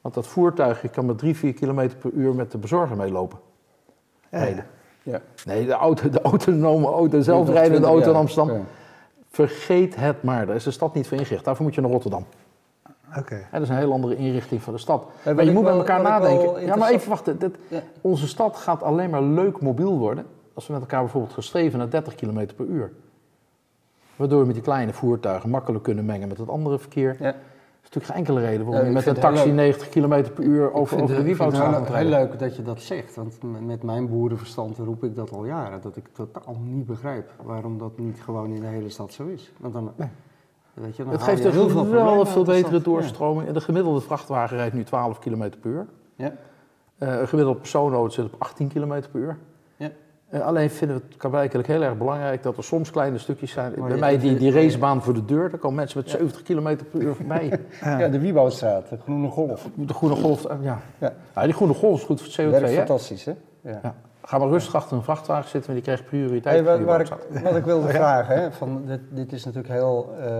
Want 0.00 0.14
dat 0.14 0.26
voertuig, 0.26 0.82
je 0.82 0.88
kan 0.88 1.06
met 1.06 1.18
3, 1.18 1.36
4 1.36 1.52
km 1.52 1.88
per 2.00 2.10
uur 2.14 2.34
met 2.34 2.50
de 2.52 2.58
bezorger 2.58 2.96
meelopen. 2.96 3.38
Ja. 4.30 4.38
Rijden. 4.38 4.66
Ja. 5.02 5.20
Nee, 5.44 5.66
de, 5.66 5.72
auto, 5.72 6.08
de 6.08 6.22
autonome 6.22 6.86
auto, 6.86 7.08
de 7.08 7.22
zelfrijdende 7.22 7.68
20 7.78 7.90
auto 7.90 8.10
in. 8.10 8.16
Amsterdam. 8.16 8.56
Ja. 8.56 8.62
Vergeet 9.30 9.96
het 9.96 10.22
maar, 10.22 10.46
daar 10.46 10.56
is 10.56 10.64
de 10.64 10.70
stad 10.70 10.94
niet 10.94 11.08
voor 11.08 11.18
ingericht. 11.18 11.44
Daarvoor 11.44 11.64
moet 11.64 11.74
je 11.74 11.80
naar 11.80 11.90
Rotterdam. 11.90 12.26
Oké. 13.18 13.46
Dat 13.52 13.62
is 13.62 13.68
een 13.68 13.76
heel 13.76 13.92
andere 13.92 14.16
inrichting 14.16 14.62
van 14.62 14.72
de 14.72 14.78
stad. 14.78 15.06
maar 15.24 15.44
je 15.44 15.52
moet 15.52 15.62
wel- 15.64 15.76
met 15.76 15.88
elkaar 15.88 16.02
nadenken. 16.02 16.66
Ja, 16.66 16.76
maar 16.76 16.90
even 16.90 17.08
wachten. 17.08 17.38
Dit- 17.38 17.56
Ja. 17.68 17.80
Onze 18.00 18.28
stad 18.28 18.56
gaat 18.56 18.82
alleen 18.82 19.10
maar 19.10 19.22
leuk 19.22 19.60
mobiel 19.60 19.98
worden 19.98 20.26
als 20.54 20.66
we 20.66 20.72
met 20.72 20.82
elkaar 20.82 21.00
bijvoorbeeld 21.00 21.32
gestreven 21.32 21.78
naar 21.78 21.90
30 21.90 22.14
km 22.14 22.46
per 22.56 22.64
uur. 22.66 22.92
Waardoor 24.16 24.40
we 24.40 24.46
met 24.46 24.54
die 24.54 24.64
kleine 24.64 24.92
voertuigen 24.92 25.50
makkelijk 25.50 25.84
kunnen 25.84 26.04
mengen 26.04 26.28
met 26.28 26.38
het 26.38 26.48
andere 26.48 26.78
verkeer. 26.78 27.16
Ja. 27.18 27.26
Er 27.26 27.92
is 27.92 27.94
natuurlijk 27.94 28.06
geen 28.06 28.16
enkele 28.16 28.40
reden 28.40 28.66
waarom 28.66 28.82
Ja, 28.82 28.88
je 28.88 28.94
met 28.94 29.06
een 29.06 29.14
taxi 29.14 29.44
heel 29.44 29.54
90 29.54 29.88
km 29.88 30.24
per 30.34 30.44
uur 30.44 30.72
over, 30.72 30.96
over 30.96 31.06
de 31.06 31.14
vind 31.14 31.26
Wieboudstraat 31.26 31.70
het 31.70 31.88
moet 31.88 31.96
heel, 31.96 32.08
leuk 32.08 32.38
dat 32.38 32.56
je 32.56 32.62
dat 32.62 32.80
zegt, 32.80 33.14
want 33.14 33.38
met 33.66 33.82
mijn 33.82 34.08
boerenverstand 34.08 34.78
roep 34.78 35.04
ik 35.04 35.14
dat 35.14 35.32
al 35.32 35.44
jaren, 35.44 35.80
dat 35.82 35.96
ik 35.96 36.08
totaal 36.12 36.56
niet 36.64 36.86
begrijp 36.86 37.30
waarom 37.42 37.78
dat 37.78 37.98
niet 37.98 38.20
gewoon 38.20 38.50
in 38.50 38.60
de 38.60 38.66
hele 38.66 38.90
stad 38.90 39.12
zo 39.12 39.26
is. 39.26 39.52
Want 39.56 39.72
dan, 39.72 39.92
Nee. 39.96 40.08
weet 40.74 40.96
je, 40.96 41.02
dan 41.02 41.12
Het 41.12 41.22
geeft 41.22 41.42
je 41.42 41.48
een 41.48 41.52
heel 41.52 41.68
veel 41.68 42.24
veel 42.26 42.44
betere 42.44 42.80
doorstroming. 42.82 43.48
En 43.48 43.54
de 43.54 43.60
gemiddelde 43.60 44.00
vrachtwagen 44.00 44.56
rijdt 44.56 44.74
nu 44.74 44.84
12 44.84 45.18
km 45.18 45.50
per 45.60 45.70
uur. 45.70 45.86
Ja. 46.14 46.32
Eh, 46.98 47.20
een 47.20 47.28
gemiddelde 47.28 47.58
persoonauto 47.58 48.08
zit 48.08 48.24
op 48.24 48.34
18 48.38 48.68
km 48.68 49.02
per 49.10 49.20
uur. 49.20 49.38
Eh, 50.28 50.40
alleen 50.40 50.70
vinden 50.70 50.96
we 50.96 51.02
het 51.08 51.16
kabijkelijk 51.16 51.68
heel 51.68 51.82
erg 51.82 51.96
belangrijk 51.98 52.42
dat 52.42 52.56
er 52.56 52.64
soms 52.64 52.90
kleine 52.90 53.18
stukjes 53.18 53.50
zijn. 53.50 53.72
Maar 53.76 53.88
Bij 53.88 53.98
mij 53.98 54.18
die, 54.18 54.36
die 54.36 54.52
je- 54.52 54.60
racebaan 54.62 55.02
voor 55.02 55.14
de 55.14 55.24
deur, 55.24 55.50
daar 55.50 55.58
komen 55.58 55.76
mensen 55.76 55.98
met 55.98 56.10
70 56.10 56.42
km 56.42 56.76
per 56.90 57.00
uur 57.00 57.14
voorbij. 57.14 57.48
Ja. 57.84 57.98
ja, 57.98 58.08
de 58.08 58.18
Wieboudstraat, 58.18 58.88
de 58.88 58.96
Groene 59.02 59.28
Golf. 59.28 59.68
De 59.74 59.94
groene 59.94 60.14
golf, 60.16 60.44
eh, 60.44 60.56
ja. 60.60 60.78
Ja. 60.98 61.12
Nou, 61.34 61.46
die 61.46 61.56
groene 61.56 61.74
golf 61.74 61.98
is 61.98 62.04
goed 62.04 62.20
voor 62.20 62.28
het 62.28 62.40
CO2. 62.40 62.50
Werkt 62.50 62.68
Hè? 62.68 62.74
fantastisch, 62.76 63.24
hè? 63.24 63.32
Ja. 63.60 63.80
Ja. 63.82 63.94
Ga 64.22 64.38
maar 64.38 64.48
rustig 64.48 64.74
achter 64.74 64.96
een 64.96 65.02
vrachtwagen 65.02 65.48
zitten, 65.50 65.72
want 65.72 65.84
die 65.84 65.94
krijgt 65.94 66.10
prioriteit. 66.10 66.54
Hey, 66.66 66.84
waar, 66.84 67.00
ik, 67.00 67.08
wat 67.42 67.56
ik 67.56 67.64
wilde 67.64 67.88
vragen, 68.02 68.36
hè, 68.40 68.52
van 68.52 68.82
dit, 68.86 69.00
dit 69.10 69.32
is 69.32 69.44
natuurlijk 69.44 69.72
heel 69.74 70.14
eh, 70.20 70.30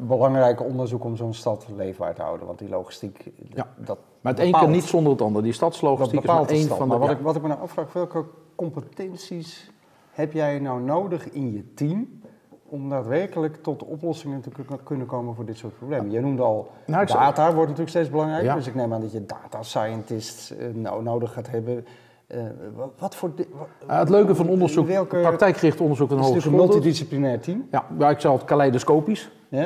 belangrijk 0.00 0.62
onderzoek 0.62 1.04
om 1.04 1.16
zo'n 1.16 1.34
stad 1.34 1.66
leefbaar 1.76 2.14
te 2.14 2.22
houden. 2.22 2.46
Want 2.46 2.58
die 2.58 2.68
logistiek, 2.68 3.30
Ja. 3.54 3.66
dat, 3.76 3.98
Maar 4.20 4.32
het 4.32 4.40
een 4.40 4.46
bepaalt. 4.46 4.64
kan 4.64 4.72
niet 4.74 4.84
zonder 4.84 5.12
het 5.12 5.20
ander. 5.20 5.42
Die 5.42 5.50
dat 5.50 5.60
stadslogistiek 5.60 6.20
is 6.20 6.26
maar 6.26 6.46
één 6.48 6.62
stad. 6.62 6.76
van 6.78 6.86
de... 6.88 6.92
Maar 6.92 6.98
wat, 6.98 7.08
ja. 7.10 7.16
ik, 7.16 7.22
wat 7.22 7.36
ik 7.36 7.42
me 7.42 7.48
nou 7.48 7.60
afvraag, 7.60 7.92
welke 7.92 8.24
competenties 8.70 9.70
heb 10.10 10.32
jij 10.32 10.58
nou 10.58 10.80
nodig 10.82 11.30
in 11.30 11.52
je 11.52 11.74
team 11.74 12.20
om 12.64 12.88
daadwerkelijk 12.88 13.62
tot 13.62 13.82
oplossingen 13.84 14.40
te 14.40 14.50
kun- 14.50 14.82
kunnen 14.84 15.06
komen 15.06 15.34
voor 15.34 15.44
dit 15.44 15.56
soort 15.56 15.76
problemen? 15.76 16.10
Je 16.10 16.20
noemde 16.20 16.42
al, 16.42 16.70
Nou, 16.86 17.06
zou- 17.06 17.18
data 17.20 17.44
wordt 17.46 17.60
natuurlijk 17.60 17.88
steeds 17.88 18.10
belangrijker, 18.10 18.48
Ja. 18.48 18.54
dus 18.54 18.66
ik 18.66 18.74
neem 18.74 18.92
aan 18.94 19.00
dat 19.00 19.12
je 19.12 19.24
data 19.26 19.62
scientists 19.62 20.56
eh, 20.56 20.66
nou 20.74 21.02
nodig 21.02 21.32
gaat 21.32 21.50
hebben. 21.50 21.86
Eh, 22.26 22.38
wat, 22.98 23.14
voor... 23.14 23.32
het 23.86 24.08
leuke 24.08 24.34
van 24.34 24.48
onderzoek, 24.48 24.86
welke- 24.86 25.20
praktijkgericht 25.20 25.80
onderzoek 25.80 26.10
aan 26.10 26.18
Het 26.18 26.26
de 26.32 26.36
is 26.36 26.44
een 26.44 26.52
multidisciplinair 26.54 27.40
team. 27.40 27.68
Ja, 27.98 28.10
ik 28.10 28.20
zal 28.20 28.32
het 28.36 28.44
kaleidoscopisch. 28.44 29.30
Ja? 29.48 29.62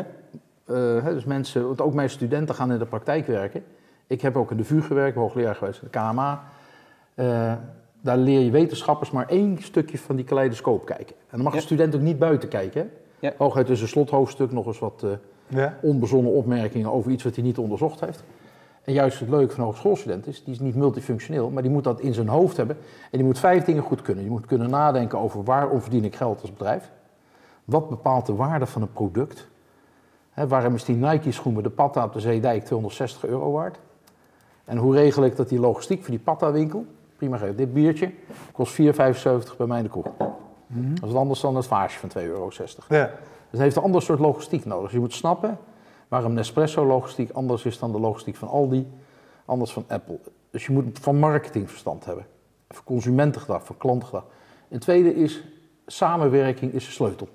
Eh, 0.64 0.76
hè, 1.02 1.14
dus 1.14 1.24
mensen, 1.24 1.66
want 1.66 1.80
ook 1.80 1.94
mijn 1.94 2.10
studenten 2.10 2.54
gaan 2.54 2.72
in 2.72 2.78
de 2.78 2.86
praktijk 2.86 3.26
werken. 3.26 3.64
Ik 4.06 4.20
heb 4.20 4.36
ook 4.36 4.50
in 4.50 4.56
de 4.56 4.64
VU 4.64 4.82
gewerkt, 4.82 5.16
hoogleraar 5.16 5.54
geweest 5.54 5.82
in 5.82 5.88
de 5.90 5.98
KMA. 5.98 6.42
Daar 8.06 8.16
leer 8.16 8.40
je 8.40 8.50
wetenschappers 8.50 9.10
maar 9.10 9.28
één 9.28 9.58
stukje 9.62 9.98
van 9.98 10.16
die 10.16 10.24
kaleidoscoop 10.24 10.84
kijken. 10.86 11.16
En 11.18 11.26
dan 11.30 11.40
mag 11.42 11.52
Ja. 11.52 11.58
een 11.58 11.64
student 11.64 11.94
ook 11.94 12.00
niet 12.00 12.18
buiten 12.18 12.48
kijken. 12.48 12.90
Ja. 13.18 13.32
Hooguit 13.38 13.68
is 13.70 13.80
een 13.80 13.88
slothoofdstuk 13.88 14.52
nog 14.52 14.66
eens 14.66 14.78
wat 14.78 15.02
eh, 15.04 15.10
Ja. 15.46 15.78
onbezonnen 15.82 16.32
opmerkingen 16.32 16.92
over 16.92 17.10
iets 17.10 17.24
wat 17.24 17.34
hij 17.34 17.44
niet 17.44 17.58
onderzocht 17.58 18.00
heeft. 18.00 18.24
En 18.84 18.92
juist 18.92 19.20
het 19.20 19.28
leuke 19.28 19.50
van 19.52 19.60
een 19.60 19.66
hogeschoolstudent 19.66 20.26
is, 20.26 20.44
die 20.44 20.54
is 20.54 20.60
niet 20.60 20.74
multifunctioneel, 20.74 21.50
maar 21.50 21.62
die 21.62 21.70
moet 21.70 21.84
dat 21.84 22.00
in 22.00 22.14
zijn 22.14 22.28
hoofd 22.28 22.56
hebben. 22.56 22.76
En 23.10 23.18
die 23.18 23.24
moet 23.24 23.38
vijf 23.38 23.64
dingen 23.64 23.82
goed 23.82 24.02
kunnen. 24.02 24.24
Je 24.24 24.30
moet 24.30 24.46
kunnen 24.46 24.70
nadenken 24.70 25.18
over 25.18 25.44
waarom 25.44 25.80
verdien 25.80 26.04
ik 26.04 26.16
geld 26.16 26.40
als 26.40 26.52
bedrijf? 26.52 26.90
Wat 27.64 27.88
bepaalt 27.88 28.26
de 28.26 28.34
waarde 28.34 28.66
van 28.66 28.82
een 28.82 28.92
product? 28.92 29.46
Hè, 30.30 30.48
waarom 30.48 30.74
is 30.74 30.84
die 30.84 30.96
Nike-schoen 30.96 31.54
met 31.54 31.64
de 31.64 31.70
patta 31.70 32.04
op 32.04 32.12
de 32.12 32.20
Zeedijk 32.20 32.64
260 32.64 33.24
euro 33.26 33.52
waard? 33.52 33.78
En 34.64 34.76
hoe 34.76 34.94
regel 34.94 35.24
ik 35.24 35.36
dat 35.36 35.48
die 35.48 35.60
logistiek 35.60 36.00
voor 36.00 36.10
die 36.10 36.18
patta-winkel, 36.24 36.84
prima 37.16 37.36
gegeven, 37.36 37.56
dit 37.56 37.72
biertje 37.72 38.12
kost 38.52 38.80
4,75 38.80 39.56
bij 39.56 39.66
mij 39.66 39.78
in 39.78 39.84
de 39.84 39.90
kroeg. 39.90 40.06
Dat 41.00 41.08
is 41.08 41.14
anders 41.14 41.40
dan 41.40 41.56
het 41.56 41.66
vaasje 41.66 41.98
van 41.98 42.10
2,60 42.22 42.28
euro. 42.28 42.50
Ja. 42.88 43.04
Dus 43.06 43.50
het 43.50 43.60
heeft 43.60 43.76
een 43.76 43.82
ander 43.82 44.02
soort 44.02 44.18
logistiek 44.18 44.64
nodig. 44.64 44.92
Je 44.92 44.98
moet 44.98 45.12
snappen 45.12 45.58
waarom 46.08 46.32
Nespresso-logistiek 46.32 47.30
anders 47.30 47.64
is 47.64 47.78
dan 47.78 47.92
de 47.92 48.00
logistiek 48.00 48.36
van 48.36 48.48
Aldi, 48.48 48.86
anders 49.44 49.72
van 49.72 49.84
Apple. 49.88 50.18
Dus 50.50 50.66
je 50.66 50.72
moet 50.72 50.98
van 50.98 51.18
marketing 51.18 51.70
verstand 51.70 52.04
hebben, 52.04 52.26
van 52.68 52.84
consumentengedrag, 52.84 53.64
van 53.64 53.76
klantgedrag. 53.76 54.24
En 54.68 54.78
tweede 54.78 55.14
is, 55.14 55.44
samenwerking 55.86 56.72
is 56.72 56.84
de 56.84 56.90
sleutel. 56.90 57.28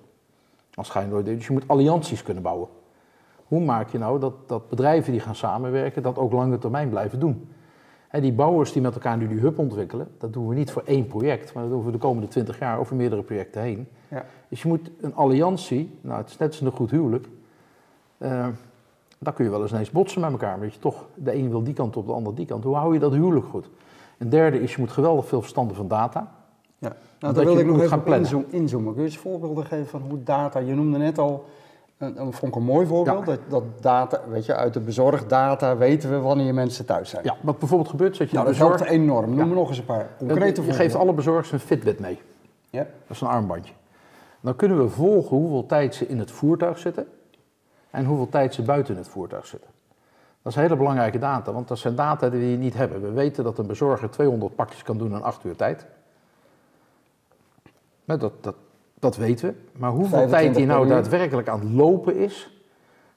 Als 0.74 0.88
schijndoor. 0.88 1.24
Dus 1.24 1.48
je 1.48 1.54
moet 1.54 1.68
allianties 1.68 2.24
kunnen 2.24 2.44
bouwen. 2.44 2.68
Hoe 3.48 3.62
maak 3.62 3.90
je 3.90 3.98
nou 3.98 4.20
dat, 4.20 4.34
dat 4.48 4.70
bedrijven 4.70 5.12
die 5.12 5.22
gaan 5.22 5.36
samenwerken, 5.36 6.04
dat 6.04 6.18
ook 6.18 6.32
lange 6.32 6.58
termijn 6.58 6.90
blijven 6.90 7.20
doen? 7.20 7.50
Die 8.20 8.34
bouwers 8.34 8.72
die 8.72 8.82
met 8.82 8.94
elkaar 8.94 9.18
nu 9.18 9.28
die 9.28 9.40
hub 9.40 9.60
ontwikkelen, 9.60 10.08
dat 10.18 10.34
doen 10.34 10.48
we 10.48 10.56
niet 10.56 10.72
voor 10.72 10.84
één 10.86 11.08
project, 11.08 11.54
maar 11.54 11.64
dat 11.64 11.72
doen 11.72 11.86
we 11.86 11.92
de 11.92 11.98
komende 11.98 12.28
twintig 12.28 12.60
jaar 12.60 12.80
over 12.80 12.96
meerdere 12.96 13.22
projecten 13.24 13.62
heen. 13.62 13.88
Ja. 14.08 14.26
Dus 14.48 14.62
je 14.62 14.68
moet 14.68 14.92
een 15.02 15.16
alliantie, 15.16 15.98
nou 16.02 16.18
het 16.18 16.30
is 16.30 16.38
net 16.38 16.50
als 16.50 16.62
een 16.62 16.72
goed 16.72 16.92
huwelijk, 16.92 17.28
uh, 18.18 18.48
daar 19.20 19.34
kun 19.34 19.46
je 19.46 19.52
wel 19.52 19.62
eens 19.62 19.72
ineens 19.72 19.92
botsen 19.92 20.22
met 20.22 20.32
elkaar, 20.32 20.60
weet 20.60 20.74
je 20.74 20.80
toch, 20.80 21.06
de 21.16 21.36
een 21.36 21.50
wil 21.50 21.64
die 21.64 21.74
kant 21.74 21.98
op, 21.98 22.06
de 22.06 22.12
ander 22.12 22.36
die 22.36 22.46
kant. 22.46 22.64
Hoe 22.64 22.76
hou 22.76 22.94
je 22.94 23.00
dat 23.00 23.12
huwelijk 23.12 23.46
goed? 23.46 23.70
Een 24.18 24.30
derde 24.30 24.62
is, 24.62 24.76
je 24.76 24.80
moet 24.80 24.92
geweldig 24.92 25.28
veel 25.28 25.42
verstanden 25.42 25.76
van 25.76 25.88
data. 25.88 26.32
Ja, 26.78 26.96
nou, 27.20 27.34
daar 27.34 27.46
wil 27.46 27.58
ik 27.58 27.66
nog 27.66 27.82
even 27.82 28.02
gaan 28.04 28.46
inzoomen. 28.50 28.94
Kun 28.94 29.04
je 29.04 29.08
eens 29.08 29.18
voorbeelden 29.18 29.66
geven 29.66 29.88
van 29.88 30.02
hoe 30.10 30.24
data, 30.24 30.60
je 30.60 30.76
noemde 30.76 30.98
net 30.98 31.18
al, 31.18 31.46
dat 32.02 32.36
vond 32.36 32.44
ik 32.44 32.56
een 32.56 32.64
mooi 32.64 32.88
voorbeeld, 32.88 33.26
dat, 33.26 33.40
dat 33.48 33.64
data, 33.82 34.22
weet 34.28 34.46
je, 34.46 34.56
uit 34.56 34.74
de 34.74 34.80
bezorgdata 34.80 35.78
weten 35.78 36.10
we 36.10 36.20
wanneer 36.20 36.54
mensen 36.54 36.86
thuis 36.86 37.10
zijn. 37.10 37.24
Ja, 37.24 37.36
wat 37.42 37.60
bijvoorbeeld 37.60 37.90
gebeurt, 37.90 38.16
zet 38.16 38.30
je 38.30 38.36
nou, 38.36 38.48
dat 38.48 38.58
bezorg... 38.58 38.80
helpt 38.80 38.92
enorm. 38.94 39.36
Noem 39.36 39.50
ja. 39.50 39.54
nog 39.54 39.68
eens 39.70 39.78
een 39.78 39.86
paar 39.86 40.10
concrete 40.18 40.38
voorbeelden. 40.38 40.66
Je 40.66 40.74
geeft 40.74 40.96
alle 40.96 41.14
bezorgers 41.14 41.52
een 41.52 41.60
Fitbit 41.60 42.00
mee. 42.00 42.20
Ja. 42.70 42.80
Dat 42.80 43.16
is 43.16 43.22
een 43.22 43.28
armbandje. 43.28 43.74
Dan 44.40 44.56
kunnen 44.56 44.84
we 44.84 44.90
volgen 44.90 45.38
hoeveel 45.38 45.66
tijd 45.66 45.96
ze 45.96 46.08
in 46.08 46.20
het 46.20 46.32
voertuig 46.32 46.78
zitten 46.78 47.08
en 47.90 48.06
hoeveel 48.06 48.30
tijd 48.30 48.54
ze 48.54 48.62
buiten 48.62 48.98
het 48.98 49.08
voertuig 49.08 49.46
zitten. 49.46 49.70
Dat 50.42 50.52
is 50.52 50.60
hele 50.60 50.76
belangrijke 50.76 51.20
data, 51.20 51.52
want 51.52 51.68
dat 51.68 51.80
zijn 51.80 51.96
data 51.96 52.30
die 52.30 52.40
we 52.40 52.64
niet 52.64 52.74
hebben. 52.74 53.02
We 53.02 53.12
weten 53.12 53.44
dat 53.44 53.58
een 53.58 53.68
bezorger 53.68 54.10
200 54.10 54.56
pakjes 54.56 54.84
kan 54.84 54.98
doen 54.98 55.14
in 55.14 55.24
8 55.24 55.44
uur 55.44 55.56
tijd. 55.56 55.86
Dat, 58.06 58.44
dat, 58.44 58.56
dat 59.02 59.18
weten 59.18 59.50
we. 59.50 59.80
Maar 59.80 59.92
hoeveel 59.92 60.28
tijd 60.28 60.56
hij 60.56 60.66
nou 60.66 60.88
daadwerkelijk 60.88 61.48
aan 61.48 61.60
het 61.60 61.70
lopen 61.70 62.16
is, 62.16 62.64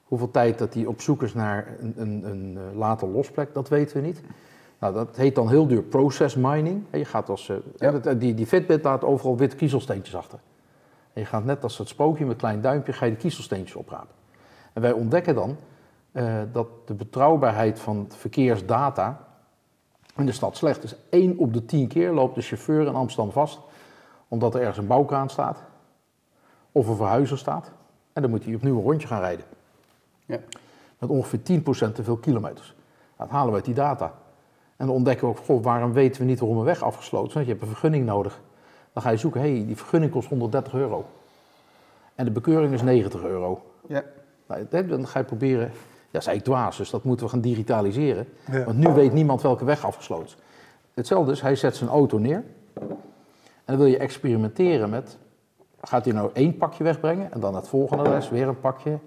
hoeveel 0.03 0.31
tijd 0.31 0.57
dat 0.57 0.73
hij 0.73 0.85
op 0.85 1.01
zoek 1.01 1.23
is 1.23 1.33
naar 1.33 1.75
een, 1.79 1.93
een, 1.95 2.23
een 2.29 2.57
eh, 2.57 2.77
later 2.77 3.07
losplek, 3.07 3.53
dat 3.53 3.69
weten 3.69 4.01
we 4.01 4.07
niet. 4.07 4.21
Nou, 4.79 4.93
dat 4.93 5.15
heet 5.15 5.35
dan 5.35 5.49
heel 5.49 5.67
duur 5.67 5.81
process 5.81 6.35
mining. 6.35 6.83
Je 6.91 7.05
gaat 7.05 7.29
als, 7.29 7.49
uh, 7.49 7.57
ja. 7.77 8.13
die, 8.13 8.33
die 8.33 8.45
Fitbit 8.45 8.83
laat 8.83 9.03
overal 9.03 9.37
witte 9.37 9.55
kiezelsteentjes 9.55 10.15
achter. 10.15 10.39
En 11.13 11.21
je 11.21 11.27
gaat 11.27 11.45
net 11.45 11.63
als 11.63 11.77
het 11.77 11.87
spookje 11.87 12.23
met 12.23 12.33
een 12.33 12.39
klein 12.39 12.61
duimpje, 12.61 12.93
ga 12.93 13.05
je 13.05 13.11
de 13.11 13.17
kiezelsteentjes 13.17 13.75
oprapen. 13.75 14.15
En 14.73 14.81
wij 14.81 14.91
ontdekken 14.91 15.35
dan 15.35 15.57
uh, 16.11 16.41
dat 16.51 16.67
de 16.85 16.93
betrouwbaarheid 16.93 17.79
van 17.79 18.05
verkeersdata 18.09 19.27
in 20.17 20.25
de 20.25 20.31
stad 20.31 20.57
slecht 20.57 20.83
is. 20.83 20.95
1 21.09 21.37
op 21.37 21.53
de 21.53 21.65
10 21.65 21.87
keer 21.87 22.11
loopt 22.11 22.35
de 22.35 22.41
chauffeur 22.41 22.87
in 22.87 22.95
Amsterdam 22.95 23.31
vast 23.31 23.59
omdat 24.27 24.55
er 24.55 24.59
ergens 24.59 24.77
een 24.77 24.87
bouwkraan 24.87 25.29
staat 25.29 25.63
of 26.75 26.87
een 26.87 26.95
verhuizer 26.95 27.37
staat. 27.37 27.71
En 28.13 28.21
dan 28.21 28.31
moet 28.31 28.45
hij 28.45 28.55
opnieuw 28.55 28.77
een 28.77 28.83
rondje 28.83 29.07
gaan 29.07 29.19
rijden. 29.19 29.45
Ja. 30.25 30.39
Met 30.99 31.09
ongeveer 31.09 31.39
10% 31.39 31.93
te 31.93 32.03
veel 32.03 32.17
kilometers. 32.17 32.75
Dat 33.17 33.29
halen 33.29 33.49
we 33.49 33.55
uit 33.55 33.65
die 33.65 33.73
data. 33.73 34.13
En 34.77 34.85
dan 34.85 34.95
ontdekken 34.95 35.27
we 35.27 35.33
ook, 35.33 35.45
goh, 35.45 35.63
waarom 35.63 35.93
weten 35.93 36.21
we 36.21 36.27
niet 36.27 36.39
waarom 36.39 36.57
een 36.57 36.63
weg 36.63 36.81
afgesloten 36.81 37.27
is? 37.27 37.33
Want 37.33 37.45
je 37.45 37.51
hebt 37.51 37.63
een 37.63 37.71
vergunning 37.71 38.05
nodig. 38.05 38.41
Dan 38.93 39.03
ga 39.03 39.09
je 39.09 39.17
zoeken, 39.17 39.41
hé, 39.41 39.55
hey, 39.55 39.65
die 39.65 39.75
vergunning 39.75 40.11
kost 40.11 40.29
130 40.29 40.73
euro. 40.73 41.05
En 42.15 42.25
de 42.25 42.31
bekeuring 42.31 42.73
is 42.73 42.81
90 42.81 43.23
euro. 43.23 43.61
Ja. 43.87 44.03
Nou, 44.47 44.87
dan 44.87 45.07
ga 45.07 45.19
je 45.19 45.25
proberen, 45.25 45.65
ja, 45.65 45.71
dat 46.11 46.21
is 46.21 46.27
eigenlijk 46.27 46.43
dwaas, 46.43 46.77
dus 46.77 46.89
dat 46.89 47.03
moeten 47.03 47.25
we 47.25 47.31
gaan 47.31 47.41
digitaliseren. 47.41 48.27
Ja. 48.51 48.63
Want 48.63 48.77
nu 48.77 48.93
weet 48.93 49.13
niemand 49.13 49.41
welke 49.41 49.65
weg 49.65 49.85
afgesloten 49.85 50.25
is. 50.25 50.37
Hetzelfde 50.93 51.31
is, 51.31 51.41
hij 51.41 51.55
zet 51.55 51.75
zijn 51.75 51.89
auto 51.89 52.17
neer. 52.17 52.43
En 52.73 52.95
dan 53.65 53.77
wil 53.77 53.85
je 53.85 53.97
experimenteren 53.97 54.89
met, 54.89 55.17
gaat 55.87 56.05
hij 56.05 56.13
nou 56.13 56.29
één 56.33 56.57
pakje 56.57 56.83
wegbrengen 56.83 57.31
en 57.31 57.39
dan 57.39 57.55
het 57.55 57.67
volgende 57.67 58.09
les 58.09 58.29
weer 58.29 58.47
een 58.47 58.59
pakje? 58.59 58.99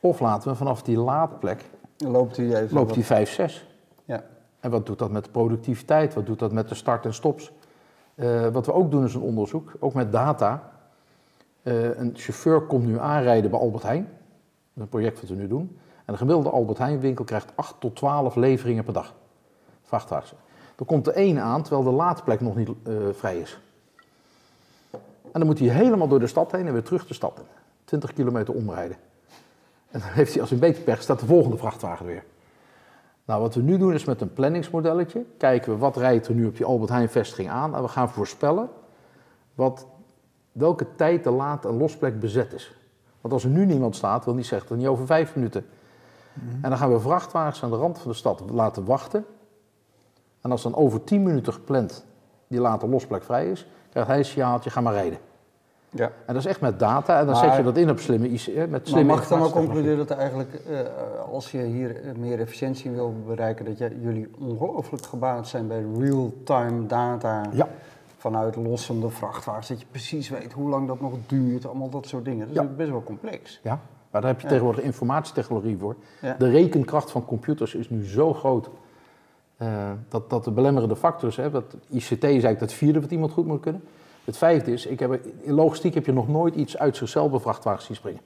Of 0.00 0.20
laten 0.20 0.50
we 0.50 0.56
vanaf 0.56 0.82
die 0.82 0.98
laadplek, 0.98 1.64
loopt 1.96 2.36
hij, 2.36 2.54
even 2.54 2.76
loopt 2.76 2.94
hij 2.94 3.04
5, 3.04 3.30
6. 3.30 3.66
Ja. 4.04 4.24
En 4.60 4.70
wat 4.70 4.86
doet 4.86 4.98
dat 4.98 5.10
met 5.10 5.24
de 5.24 5.30
productiviteit? 5.30 6.14
Wat 6.14 6.26
doet 6.26 6.38
dat 6.38 6.52
met 6.52 6.68
de 6.68 6.74
start 6.74 7.04
en 7.04 7.14
stops? 7.14 7.52
Uh, 8.14 8.46
wat 8.46 8.66
we 8.66 8.72
ook 8.72 8.90
doen 8.90 9.04
is 9.04 9.14
een 9.14 9.20
onderzoek, 9.20 9.72
ook 9.78 9.94
met 9.94 10.12
data. 10.12 10.70
Uh, 11.62 11.98
een 11.98 12.12
chauffeur 12.14 12.60
komt 12.60 12.84
nu 12.84 12.98
aanrijden 12.98 13.50
bij 13.50 13.60
Albert 13.60 13.82
Heijn. 13.82 14.08
Dat 14.72 14.82
een 14.82 14.88
project 14.88 15.20
wat 15.20 15.30
we 15.30 15.36
nu 15.36 15.48
doen. 15.48 15.78
En 16.04 16.12
een 16.12 16.18
gemiddelde 16.18 16.50
Albert 16.50 16.78
Heijn 16.78 17.00
winkel 17.00 17.24
krijgt 17.24 17.52
8 17.54 17.74
tot 17.78 17.96
12 17.96 18.34
leveringen 18.34 18.84
per 18.84 18.92
dag. 18.92 19.14
Vrachtwagens. 19.82 20.34
Er 20.78 20.84
komt 20.84 21.06
er 21.06 21.12
één 21.12 21.40
aan 21.40 21.62
terwijl 21.62 21.84
de 21.84 21.90
laadplek 21.90 22.40
nog 22.40 22.56
niet 22.56 22.68
uh, 22.68 22.96
vrij 23.12 23.38
is. 23.38 23.60
En 25.32 25.40
dan 25.40 25.46
moet 25.46 25.58
hij 25.58 25.68
helemaal 25.68 26.08
door 26.08 26.20
de 26.20 26.26
stad 26.26 26.52
heen 26.52 26.66
en 26.66 26.72
weer 26.72 26.82
terug 26.82 27.06
de 27.06 27.14
stad 27.14 27.38
in. 27.38 27.44
20 27.84 28.12
kilometer 28.12 28.54
omrijden. 28.54 28.96
En 29.90 30.00
dan 30.00 30.08
heeft 30.08 30.32
hij 30.32 30.40
als 30.40 30.50
een 30.50 30.58
beetje 30.58 30.82
pech, 30.82 31.02
staat 31.02 31.20
de 31.20 31.26
volgende 31.26 31.56
vrachtwagen 31.56 32.06
weer. 32.06 32.24
Nou, 33.24 33.40
wat 33.40 33.54
we 33.54 33.62
nu 33.62 33.78
doen 33.78 33.92
is 33.92 34.04
met 34.04 34.20
een 34.20 34.32
planningsmodelletje, 34.32 35.24
kijken 35.38 35.72
we 35.72 35.78
wat 35.78 35.96
rijdt 35.96 36.26
er 36.26 36.34
nu 36.34 36.46
op 36.46 36.56
die 36.56 36.66
Albert 36.66 36.90
Heijn 36.90 37.08
vestiging 37.08 37.50
aan. 37.50 37.74
En 37.74 37.82
we 37.82 37.88
gaan 37.88 38.10
voorspellen 38.10 38.68
wat, 39.54 39.86
welke 40.52 40.86
tijd 40.96 41.24
de 41.24 41.30
laad- 41.30 41.64
en 41.64 41.76
losplek 41.76 42.20
bezet 42.20 42.52
is. 42.52 42.76
Want 43.20 43.34
als 43.34 43.44
er 43.44 43.50
nu 43.50 43.66
niemand 43.66 43.96
staat, 43.96 44.24
wil 44.24 44.34
niet 44.34 44.46
zeggen 44.46 44.68
dat 44.68 44.78
niet 44.78 44.86
over 44.86 45.06
vijf 45.06 45.34
minuten. 45.34 45.66
Mm 46.32 46.48
-hmm. 46.48 46.58
En 46.62 46.70
dan 46.70 46.78
gaan 46.78 46.92
we 46.92 47.00
vrachtwagens 47.00 47.62
aan 47.62 47.70
de 47.70 47.76
rand 47.76 47.98
van 47.98 48.10
de 48.10 48.16
stad 48.16 48.42
laten 48.50 48.84
wachten. 48.84 49.24
En 50.40 50.50
als 50.50 50.62
dan 50.62 50.74
over 50.74 51.04
tien 51.04 51.22
minuten 51.22 51.52
gepland 51.52 52.04
die 52.48 52.60
later 52.60 52.88
losplek 52.88 53.24
vrij 53.24 53.50
is, 53.50 53.66
krijgt 53.96 54.10
hij 54.10 54.18
een 54.18 54.24
signaaltje, 54.24 54.70
ga 54.70 54.80
maar 54.80 54.92
rijden. 54.92 55.18
Ja. 55.90 56.04
En 56.04 56.34
dat 56.34 56.36
is 56.36 56.46
echt 56.46 56.60
met 56.60 56.78
data 56.78 57.18
en 57.18 57.26
dan 57.26 57.34
maar, 57.34 57.44
zet 57.44 57.56
je 57.56 57.62
dat 57.62 57.76
in 57.76 57.90
op 57.90 57.98
slimme 57.98 58.28
IC. 58.28 58.68
Met 58.68 58.88
slimme 58.88 59.04
maar 59.04 59.04
mag 59.04 59.22
ik 59.22 59.28
dan 59.28 59.42
ook 59.42 59.52
concluderen 59.52 60.06
dat 60.06 60.10
eigenlijk, 60.10 60.60
uh, 60.70 60.78
als 61.32 61.50
je 61.50 61.62
hier 61.62 62.00
meer 62.16 62.40
efficiëntie 62.40 62.90
wil 62.90 63.14
bereiken, 63.26 63.64
dat 63.64 63.78
jullie 63.78 64.28
ongelooflijk 64.38 65.06
gebaat 65.06 65.48
zijn 65.48 65.68
bij 65.68 65.84
real-time 65.98 66.86
data 66.86 67.42
ja. 67.52 67.68
vanuit 68.16 68.56
lossende 68.56 69.10
vrachtwagens, 69.10 69.68
dat 69.68 69.80
je 69.80 69.86
precies 69.90 70.28
weet 70.28 70.52
hoe 70.52 70.68
lang 70.68 70.86
dat 70.86 71.00
nog 71.00 71.12
duurt, 71.26 71.66
allemaal 71.66 71.90
dat 71.90 72.06
soort 72.06 72.24
dingen. 72.24 72.46
Dat 72.54 72.64
is 72.64 72.70
ja. 72.70 72.76
best 72.76 72.90
wel 72.90 73.02
complex. 73.02 73.60
Ja, 73.62 73.80
maar 74.10 74.20
daar 74.20 74.30
heb 74.30 74.40
je 74.40 74.46
tegenwoordig 74.46 74.84
informatietechnologie 74.84 75.76
voor. 75.78 75.96
De 76.38 76.50
rekenkracht 76.50 77.10
van 77.10 77.24
computers 77.24 77.74
is 77.74 77.90
nu 77.90 78.04
zo 78.04 78.34
groot. 78.34 78.70
Uh, 79.62 79.90
dat, 80.08 80.30
dat 80.30 80.44
de 80.44 80.50
belemmerende 80.50 80.96
factor 80.96 81.28
is, 81.28 81.36
hè, 81.36 81.50
dat 81.50 81.76
ICT 81.90 82.10
is 82.10 82.20
eigenlijk 82.20 82.60
het 82.60 82.72
vierde 82.72 83.00
wat 83.00 83.10
iemand 83.10 83.32
goed 83.32 83.46
moet 83.46 83.60
kunnen. 83.60 83.82
Het 84.24 84.36
vijfde 84.36 84.72
is, 84.72 84.86
ik 84.86 84.98
heb, 84.98 85.20
in 85.40 85.52
logistiek 85.52 85.94
heb 85.94 86.06
je 86.06 86.12
nog 86.12 86.28
nooit 86.28 86.54
iets 86.54 86.78
uit 86.78 86.96
zichzelf 86.96 87.30
bij 87.30 87.40
vrachtwagens 87.40 87.84
zien 87.86 87.96
springen. 87.96 88.20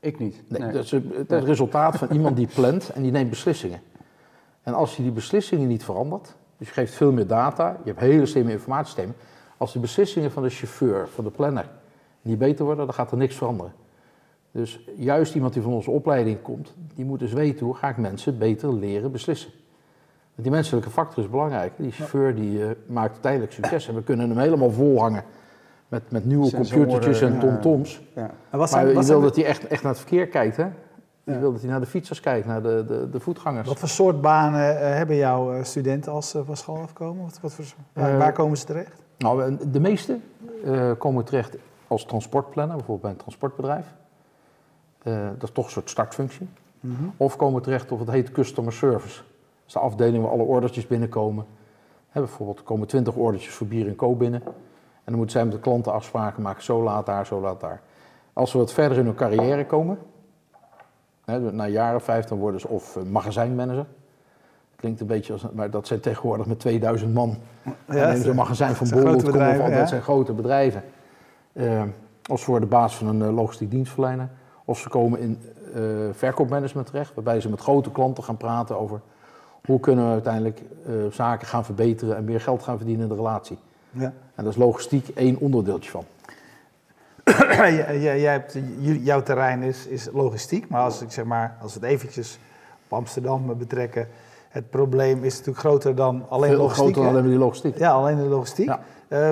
Ik 0.00 0.18
niet. 0.18 0.42
Nee, 0.48 0.60
nee. 0.60 0.72
Dat 0.72 0.84
is 0.84 0.90
het, 0.90 1.04
het 1.28 1.44
resultaat 1.44 1.96
van 1.96 2.08
iemand 2.16 2.36
die 2.36 2.48
plant 2.54 2.90
en 2.90 3.02
die 3.02 3.10
neemt 3.10 3.30
beslissingen. 3.30 3.80
En 4.62 4.74
als 4.74 4.96
je 4.96 5.02
die 5.02 5.12
beslissingen 5.12 5.68
niet 5.68 5.84
verandert, 5.84 6.34
dus 6.56 6.68
je 6.68 6.74
geeft 6.74 6.94
veel 6.94 7.12
meer 7.12 7.26
data, 7.26 7.76
je 7.84 7.88
hebt 7.90 8.00
hele 8.00 8.26
slimme 8.26 8.52
informatiesystemen. 8.52 9.14
Als 9.56 9.72
de 9.72 9.78
beslissingen 9.78 10.30
van 10.30 10.42
de 10.42 10.50
chauffeur, 10.50 11.08
van 11.08 11.24
de 11.24 11.30
planner, 11.30 11.68
niet 12.22 12.38
beter 12.38 12.64
worden, 12.64 12.84
dan 12.84 12.94
gaat 12.94 13.10
er 13.10 13.16
niks 13.16 13.34
veranderen. 13.34 13.72
Dus 14.50 14.80
juist 14.96 15.34
iemand 15.34 15.52
die 15.52 15.62
van 15.62 15.72
onze 15.72 15.90
opleiding 15.90 16.42
komt, 16.42 16.74
die 16.94 17.04
moet 17.04 17.18
dus 17.18 17.32
weten 17.32 17.66
hoe 17.66 17.74
ga 17.74 17.88
ik 17.88 17.96
mensen 17.96 18.38
beter 18.38 18.74
leren 18.74 19.12
beslissen. 19.12 19.50
Die 20.42 20.50
menselijke 20.50 20.90
factor 20.90 21.24
is 21.24 21.30
belangrijk. 21.30 21.72
Die 21.76 21.90
chauffeur 21.90 22.34
die, 22.34 22.58
uh, 22.58 22.70
maakt 22.86 23.12
uiteindelijk 23.12 23.52
succes. 23.52 23.88
En 23.88 23.94
we 23.94 24.02
kunnen 24.02 24.28
hem 24.28 24.38
helemaal 24.38 24.70
volhangen 24.70 25.24
met, 25.88 26.10
met 26.10 26.24
nieuwe 26.24 26.46
Sensoren, 26.46 26.86
computertjes 26.86 27.20
en 27.30 27.38
tomtoms. 27.38 28.02
Ja. 28.14 28.30
Ja. 28.50 28.58
Maar 28.58 28.68
zijn, 28.68 28.88
je 28.88 29.04
wil 29.04 29.20
dat 29.20 29.36
hij 29.36 29.44
echt, 29.44 29.66
echt 29.66 29.82
naar 29.82 29.92
het 29.92 30.00
verkeer 30.00 30.26
kijkt. 30.26 30.56
Hè? 30.56 30.66
Je 31.24 31.38
wil 31.38 31.52
dat 31.52 31.60
hij 31.60 31.70
naar 31.70 31.80
de 31.80 31.86
fietsers 31.86 32.20
kijkt, 32.20 32.46
naar 32.46 32.62
de, 32.62 32.84
de, 32.88 33.10
de 33.10 33.20
voetgangers. 33.20 33.68
Wat 33.68 33.78
voor 33.78 33.88
soort 33.88 34.20
banen 34.20 34.74
uh, 34.74 34.80
hebben 34.80 35.16
jouw 35.16 35.54
uh, 35.54 35.64
studenten 35.64 36.12
als 36.12 36.30
ze 36.30 36.44
van 36.44 36.56
school 36.56 36.82
afkomen? 36.82 37.24
Wat, 37.24 37.38
wat 37.42 37.52
voor, 37.52 37.64
waar, 37.92 38.18
waar, 38.18 38.32
komen 38.32 38.58
ze 38.58 38.64
terecht? 38.64 39.02
Nou, 39.18 39.56
de 39.70 39.80
meeste 39.80 40.18
komen 40.98 41.24
terecht 41.24 41.56
als 41.86 42.04
transportplanner, 42.04 42.76
bijvoorbeeld 42.76 43.02
bij 43.02 43.10
een 43.10 43.16
transportbedrijf. 43.16 43.86
dat 45.38 45.42
is 45.42 45.50
toch 45.52 45.64
een 45.64 45.70
soort 45.70 45.90
startfunctie. 45.90 46.48
Mm 46.80 46.96
-hmm. 46.96 47.12
Of 47.16 47.36
komen 47.36 47.62
terecht 47.62 47.92
op 47.92 47.98
wat 47.98 48.10
heet 48.10 48.32
customer 48.32 48.72
service. 48.72 49.22
Is 49.70 49.76
de 49.76 49.82
afdeling 49.82 50.22
waar 50.22 50.32
alle 50.32 50.42
ordertjes 50.42 50.86
binnenkomen. 50.86 51.46
He, 52.08 52.20
bijvoorbeeld 52.20 52.58
er 52.58 52.64
komen 52.64 52.86
20 52.86 53.14
ordertjes 53.14 53.54
voor 53.54 53.66
bier 53.66 53.86
en 53.86 53.96
co 53.96 54.14
binnen. 54.14 54.42
En 54.44 55.04
dan 55.04 55.14
moeten 55.14 55.30
zij 55.32 55.44
met 55.44 55.52
de 55.52 55.60
klanten 55.60 55.92
afspraken 55.92 56.42
maken, 56.42 56.62
zo 56.62 56.82
laat 56.82 57.06
daar, 57.06 57.26
zo 57.26 57.40
laat 57.40 57.60
daar. 57.60 57.80
Als 58.32 58.52
we 58.52 58.58
wat 58.58 58.72
verder 58.72 58.98
in 58.98 59.04
hun 59.04 59.14
carrière 59.14 59.66
komen, 59.66 59.98
he, 61.24 61.38
na 61.38 61.94
of 61.94 62.02
vijf, 62.02 62.24
dan 62.24 62.38
worden 62.38 62.60
ze 62.60 62.68
of 62.68 63.04
magazijnmanager. 63.04 63.86
Klinkt 64.76 65.00
een 65.00 65.06
beetje 65.06 65.32
als, 65.32 65.46
maar 65.52 65.70
dat 65.70 65.86
zijn 65.86 66.00
tegenwoordig 66.00 66.46
met 66.46 66.60
2000 66.60 67.14
man. 67.14 67.36
Ja, 67.88 68.14
ze 68.14 68.28
een 68.28 68.36
magazijn 68.36 68.74
van 68.74 68.88
Bol.com 68.90 69.48
of 69.48 69.60
al, 69.60 69.70
dat 69.70 69.88
zijn 69.88 70.02
grote 70.02 70.32
bedrijven. 70.32 70.82
Uh, 71.52 71.82
of 72.30 72.40
ze 72.40 72.50
worden 72.50 72.68
baas 72.68 72.96
van 72.96 73.06
een 73.06 73.20
uh, 73.20 73.34
logistiek 73.34 73.70
dienstverlener. 73.70 74.28
Of 74.64 74.78
ze 74.78 74.88
komen 74.88 75.20
in 75.20 75.38
uh, 75.76 75.82
verkoopmanagement 76.12 76.86
terecht, 76.86 77.14
waarbij 77.14 77.40
ze 77.40 77.48
met 77.48 77.60
grote 77.60 77.92
klanten 77.92 78.24
gaan 78.24 78.36
praten 78.36 78.78
over 78.78 79.00
Hoe 79.64 79.80
kunnen 79.80 80.04
we 80.06 80.12
uiteindelijk 80.12 80.60
eh, 80.86 80.92
zaken 81.10 81.46
gaan 81.46 81.64
verbeteren 81.64 82.16
en 82.16 82.24
meer 82.24 82.40
geld 82.40 82.62
gaan 82.62 82.76
verdienen 82.76 83.02
in 83.02 83.08
de 83.08 83.14
relatie? 83.14 83.58
Ja. 83.90 84.12
En 84.34 84.44
daar 84.44 84.46
is 84.46 84.56
logistiek 84.56 85.08
één 85.08 85.38
onderdeeltje 85.38 85.90
van. 85.90 86.04
jij, 88.00 88.20
hebt, 88.20 88.58
jouw 88.80 89.22
terrein 89.22 89.62
is, 89.62 89.86
is 89.86 90.08
logistiek, 90.12 90.68
maar 90.68 90.82
als, 90.82 91.02
ik 91.02 91.10
zeg 91.10 91.24
maar 91.24 91.56
als 91.62 91.74
we 91.74 91.80
het 91.80 91.88
eventjes 91.88 92.38
op 92.84 92.92
Amsterdam 92.98 93.58
betrekken, 93.58 94.08
het 94.48 94.70
probleem 94.70 95.24
is 95.24 95.32
natuurlijk 95.32 95.58
groter 95.58 95.94
dan 95.94 96.24
alleen 96.28 96.50
Veel 96.50 96.58
logistiek. 96.58 96.84
groter 96.84 97.02
dan 97.02 97.12
alleen 97.12 97.30
die 97.30 97.38
logistiek. 97.38 97.78
Ja, 97.78 97.90
alleen 97.90 98.16
de 98.16 98.22
logistiek. 98.22 98.66
Ja. 98.66 98.80
Eh, 99.08 99.30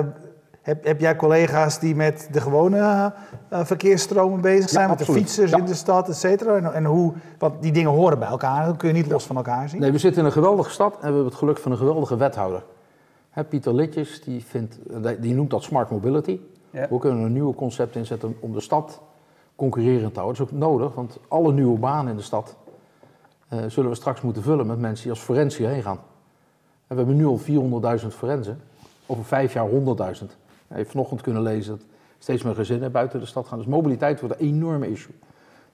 heb, 0.61 0.83
heb 0.85 0.99
jij 0.99 1.15
collega's 1.15 1.79
die 1.79 1.95
met 1.95 2.27
de 2.31 2.41
gewone 2.41 3.13
eh, 3.49 3.65
verkeersstromen 3.65 4.41
bezig 4.41 4.69
zijn, 4.69 4.89
met 4.89 4.97
de 4.97 5.05
fietsers 5.05 5.51
Ja. 5.51 5.57
in 5.57 5.65
de 5.65 5.73
stad, 5.73 6.09
et 6.09 6.15
cetera? 6.15 6.55
En, 6.55 6.73
en 6.73 6.85
hoe, 6.85 7.13
want 7.37 7.61
die 7.61 7.71
dingen 7.71 7.91
horen 7.91 8.19
bij 8.19 8.27
elkaar, 8.27 8.65
dat 8.65 8.77
kun 8.77 8.87
je 8.87 8.93
niet 8.93 9.11
los 9.11 9.25
van 9.25 9.35
elkaar 9.35 9.69
zien. 9.69 9.79
Nee, 9.81 9.91
we 9.91 9.97
zitten 9.97 10.19
in 10.21 10.25
een 10.27 10.31
geweldige 10.33 10.69
stad 10.69 10.93
en 10.93 10.99
we 10.99 11.05
hebben 11.05 11.25
het 11.25 11.35
geluk 11.35 11.57
van 11.57 11.71
een 11.71 11.77
geweldige 11.77 12.17
wethouder. 12.17 12.63
Hè, 13.29 13.43
Pieter 13.43 13.73
Litjes, 13.73 14.21
die, 14.23 14.43
vindt, 14.45 14.77
die 15.19 15.33
noemt 15.33 15.49
dat 15.49 15.63
smart 15.63 15.89
mobility. 15.89 16.39
Ja. 16.71 16.87
Hoe 16.89 16.99
kunnen 16.99 17.19
we 17.19 17.25
een 17.25 17.33
nieuwe 17.33 17.55
concept 17.55 17.95
inzetten 17.95 18.35
om 18.39 18.53
de 18.53 18.59
stad 18.61 19.01
concurrerend 19.55 20.13
te 20.13 20.19
houden? 20.19 20.39
Dat 20.39 20.47
is 20.47 20.53
ook 20.53 20.59
nodig, 20.59 20.93
want 20.95 21.17
alle 21.27 21.53
nieuwe 21.53 21.79
banen 21.79 22.11
in 22.11 22.17
de 22.17 22.23
stad 22.23 22.55
eh, 23.47 23.59
zullen 23.67 23.89
we 23.89 23.95
straks 23.95 24.21
moeten 24.21 24.43
vullen 24.43 24.67
met 24.67 24.79
mensen 24.79 25.03
die 25.03 25.11
als 25.11 25.21
forensie 25.21 25.65
heen 25.65 25.81
gaan. 25.83 25.99
En 26.87 26.95
we 26.95 27.03
hebben 27.03 27.15
nu 27.15 27.25
al 27.25 27.39
400.000 28.01 28.07
forensen, 28.07 28.61
over 29.05 29.25
vijf 29.25 29.53
jaar 29.53 29.67
100.000. 29.69 30.25
Je 30.69 30.75
heeft 30.75 30.89
vanochtend 30.89 31.21
kunnen 31.21 31.41
lezen 31.41 31.77
dat 31.77 31.85
steeds 32.17 32.43
meer 32.43 32.55
gezinnen 32.55 32.91
buiten 32.91 33.19
de 33.19 33.25
stad 33.25 33.47
gaan. 33.47 33.57
Dus 33.57 33.67
mobiliteit 33.67 34.19
wordt 34.19 34.39
een 34.39 34.47
enorme 34.47 34.91
issue. 34.91 35.15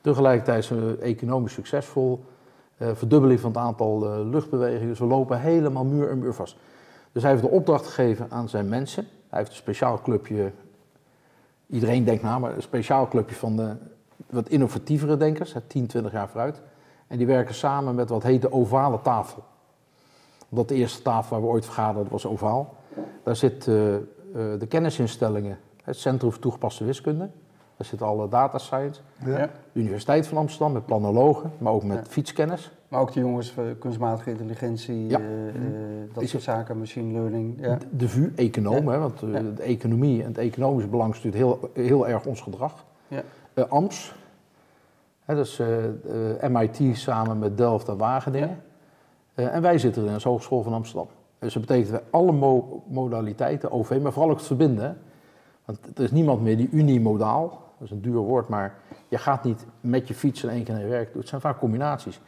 Tegelijkertijd 0.01 0.65
zijn 0.65 0.85
we 0.85 0.97
economisch 0.97 1.53
succesvol. 1.53 2.23
eh, 2.77 2.89
verdubbeling 2.93 3.39
van 3.39 3.49
het 3.49 3.59
aantal 3.59 4.05
eh, 4.05 4.29
luchtbewegingen. 4.29 4.87
Dus 4.87 4.99
we 4.99 5.05
lopen 5.05 5.39
helemaal 5.39 5.85
muur 5.85 6.09
en 6.09 6.19
muur 6.19 6.33
vast. 6.33 6.55
Dus 7.11 7.23
hij 7.23 7.31
heeft 7.31 7.43
de 7.43 7.49
opdracht 7.49 7.85
gegeven 7.85 8.27
aan 8.29 8.49
zijn 8.49 8.69
mensen. 8.69 9.07
Hij 9.29 9.39
heeft 9.39 9.51
een 9.51 9.57
speciaal 9.57 10.01
clubje. 10.01 10.51
Iedereen 11.67 12.03
denkt 12.03 12.23
na, 12.23 12.39
maar 12.39 12.55
een 12.55 12.61
speciaal 12.61 13.07
clubje 13.07 13.35
van 13.35 13.55
de 13.55 13.75
wat 14.29 14.49
innovatievere 14.49 15.17
denkers, 15.17 15.53
hè, 15.53 15.61
10, 15.61 15.87
20 15.87 16.11
jaar 16.11 16.29
vooruit. 16.29 16.61
En 17.07 17.17
die 17.17 17.27
werken 17.27 17.55
samen 17.55 17.95
met 17.95 18.09
wat 18.09 18.23
heet 18.23 18.41
de 18.41 18.51
ovale 18.51 19.01
tafel. 19.01 19.43
Omdat 20.49 20.67
de 20.67 20.75
eerste 20.75 21.01
tafel 21.01 21.29
waar 21.29 21.45
we 21.45 21.53
ooit 21.53 21.65
vergaderden 21.65 22.11
was 22.11 22.25
ovaal. 22.25 22.75
Daar 23.23 23.35
zit 23.35 23.67
eh, 23.67 23.95
de 24.59 24.65
kennisinstellingen, 24.67 25.57
het 25.83 25.97
Centrum 25.97 26.31
voor 26.31 26.41
Toegepaste 26.41 26.85
Wiskunde. 26.85 27.29
Daar 27.77 27.87
zit 27.87 28.01
alle 28.01 28.27
data 28.29 28.57
science. 28.57 29.01
Ja. 29.25 29.35
De 29.71 29.79
Universiteit 29.79 30.27
van 30.27 30.37
Amsterdam 30.37 30.71
met 30.73 30.85
planologen, 30.85 31.51
maar 31.57 31.73
ook 31.73 31.83
met 31.83 31.97
Ja. 31.97 32.03
fietskennis. 32.11 32.71
Maar 32.87 32.99
ook 33.01 33.13
de 33.13 33.19
jongens 33.19 33.51
van 33.51 33.77
kunstmatige 33.79 34.29
intelligentie, 34.29 35.07
Ja. 35.09 35.19
eh, 35.19 35.47
eh, 35.47 35.53
dat 36.13 36.23
Is 36.23 36.29
soort 36.29 36.43
zaken, 36.43 36.77
machine 36.79 37.11
learning. 37.13 37.57
Ja. 37.61 37.75
De- 37.75 37.85
De 37.97 38.09
VU, 38.09 38.33
economen, 38.35 38.93
hè, 38.93 38.99
want 38.99 39.21
eh, 39.21 39.33
Ja. 39.33 39.41
de 39.55 39.61
economie 39.63 40.21
en 40.21 40.27
het 40.27 40.37
economisch 40.37 40.89
belang 40.89 41.15
stuurt 41.15 41.33
heel, 41.33 41.69
heel 41.73 42.07
erg 42.07 42.25
ons 42.25 42.41
gedrag. 42.41 42.85
Ja. 43.07 43.21
Eh, 43.53 43.63
AMS, 43.69 44.15
hè, 45.25 45.35
dat 45.35 45.45
is 45.45 45.59
eh, 45.59 45.85
eh, 46.43 46.49
MIT 46.49 46.97
samen 46.97 47.39
met 47.39 47.57
Delft 47.57 47.87
en 47.87 47.97
Wageningen. 47.97 48.61
Eh, 49.33 49.55
en 49.55 49.61
wij 49.61 49.77
zitten 49.77 50.05
in 50.05 50.13
de 50.17 50.19
Hogeschool 50.29 50.63
van 50.63 50.73
Amsterdam. 50.73 51.07
Dus 51.39 51.53
dat 51.53 51.65
betekent 51.65 51.91
dat 51.91 52.03
alle 52.09 52.31
mo- 52.31 52.83
modaliteiten, 52.87 53.71
OV, 53.71 53.99
maar 54.01 54.11
vooral 54.11 54.31
ook 54.31 54.37
het 54.37 54.47
verbinden. 54.47 54.97
Want 55.65 55.79
er 55.97 56.03
is 56.03 56.11
niemand 56.11 56.41
meer 56.41 56.57
die 56.57 56.69
unimodaal, 56.71 57.49
dat 57.49 57.87
is 57.87 57.91
een 57.91 58.01
duur 58.01 58.17
woord, 58.17 58.47
maar 58.47 58.75
je 59.07 59.17
gaat 59.17 59.43
niet 59.43 59.65
met 59.81 60.07
je 60.07 60.13
fiets 60.13 60.43
in 60.43 60.49
één 60.49 60.63
keer 60.63 60.73
naar 60.73 60.83
je 60.83 60.89
werk. 60.89 61.13
Het 61.13 61.27
zijn 61.27 61.41
vaak 61.41 61.59
combinaties. 61.59 62.21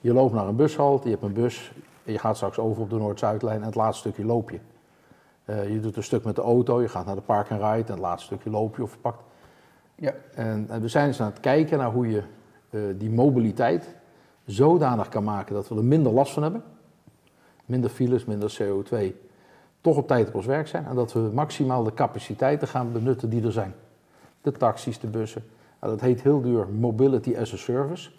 Je 0.00 0.12
loopt 0.12 0.34
naar 0.34 0.46
een 0.48 0.56
bushalte, 0.56 1.04
je 1.04 1.12
hebt 1.14 1.26
een 1.26 1.32
bus, 1.32 1.72
en 2.04 2.12
je 2.12 2.18
gaat 2.18 2.36
straks 2.36 2.58
over 2.58 2.82
op 2.82 2.90
de 2.90 2.96
Noord-Zuidlijn 2.96 3.60
en 3.60 3.66
het 3.66 3.74
laatste 3.74 4.08
stukje 4.08 4.24
loop 4.24 4.50
je. 4.50 4.58
Eh, 5.44 5.72
je 5.72 5.80
doet 5.80 5.96
een 5.96 6.02
stuk 6.02 6.24
met 6.24 6.36
de 6.36 6.42
auto, 6.42 6.80
je 6.82 6.88
gaat 6.88 7.06
naar 7.06 7.14
de 7.14 7.20
park 7.20 7.50
en 7.50 7.56
ride 7.56 7.86
en 7.86 7.92
het 7.92 8.00
laatste 8.00 8.26
stukje 8.26 8.50
loop 8.50 8.76
je 8.76 8.82
of 8.82 8.92
je 8.92 8.98
pakt. 8.98 9.22
Ja. 9.94 10.12
En, 10.34 10.66
en 10.68 10.80
we 10.80 10.88
zijn 10.88 11.06
eens 11.06 11.20
aan 11.20 11.30
het 11.30 11.40
kijken 11.40 11.78
naar 11.78 11.92
hoe 11.92 12.08
je 12.08 12.22
eh, 12.70 12.80
die 12.96 13.10
mobiliteit 13.10 13.96
zodanig 14.44 15.08
kan 15.08 15.24
maken 15.24 15.54
dat 15.54 15.68
we 15.68 15.74
er 15.76 15.84
minder 15.84 16.12
last 16.12 16.32
van 16.32 16.42
hebben. 16.42 16.62
Minder 17.68 17.90
files, 17.90 18.24
minder 18.24 18.58
CO2. 18.62 18.96
Toch 19.80 19.96
op 19.96 20.06
tijd 20.06 20.28
op 20.28 20.34
ons 20.34 20.46
werk 20.46 20.66
zijn 20.68 20.86
en 20.86 20.94
dat 20.94 21.12
we 21.12 21.18
maximaal 21.18 21.82
de 21.84 21.94
capaciteiten 21.94 22.68
gaan 22.68 22.92
benutten 22.92 23.30
die 23.30 23.44
er 23.44 23.52
zijn. 23.52 23.74
De 24.42 24.52
taxis, 24.52 24.98
de 25.00 25.06
bussen. 25.06 25.44
Nou, 25.80 25.92
dat 25.92 26.00
heet 26.02 26.22
heel 26.22 26.40
duur 26.40 26.68
Mobility 26.68 27.36
as 27.36 27.52
a 27.52 27.56
Service. 27.56 28.10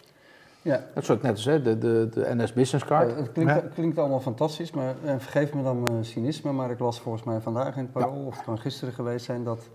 Ja. 0.62 0.84
Dat 0.94 1.04
soort 1.04 1.22
net 1.22 1.32
als 1.32 1.44
hè, 1.44 1.62
de, 1.62 1.78
de, 1.78 2.08
de 2.12 2.34
NS 2.34 2.52
Business 2.52 2.84
Card. 2.84 3.10
Ja, 3.10 3.16
het 3.16 3.32
klinkt, 3.32 3.52
Ja. 3.52 3.60
klinkt 3.74 3.98
allemaal 3.98 4.20
fantastisch, 4.20 4.70
maar 4.70 4.94
eh, 5.04 5.14
vergeef 5.18 5.54
me 5.54 5.62
dan 5.62 5.82
mijn 5.82 6.04
cynisme, 6.04 6.52
maar 6.52 6.70
ik 6.70 6.78
las 6.78 7.00
volgens 7.00 7.24
mij 7.24 7.40
vandaag 7.40 7.76
in 7.76 7.82
het 7.82 7.92
Parool, 7.92 8.24
of 8.26 8.34
het 8.34 8.44
kan 8.44 8.58
gisteren 8.58 8.94
geweest 8.94 9.24
zijn, 9.24 9.44
dat 9.44 9.68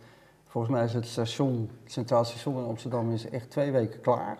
volgens 0.48 0.74
mij 0.74 0.84
is 0.84 0.94
het 0.94 1.06
station, 1.06 1.70
het 1.84 1.92
Centraal 1.92 2.24
Station 2.26 2.58
in 2.58 2.64
Amsterdam 2.64 3.12
is 3.12 3.30
echt 3.30 3.50
twee 3.50 3.72
weken 3.72 4.02
klaar. 4.02 4.38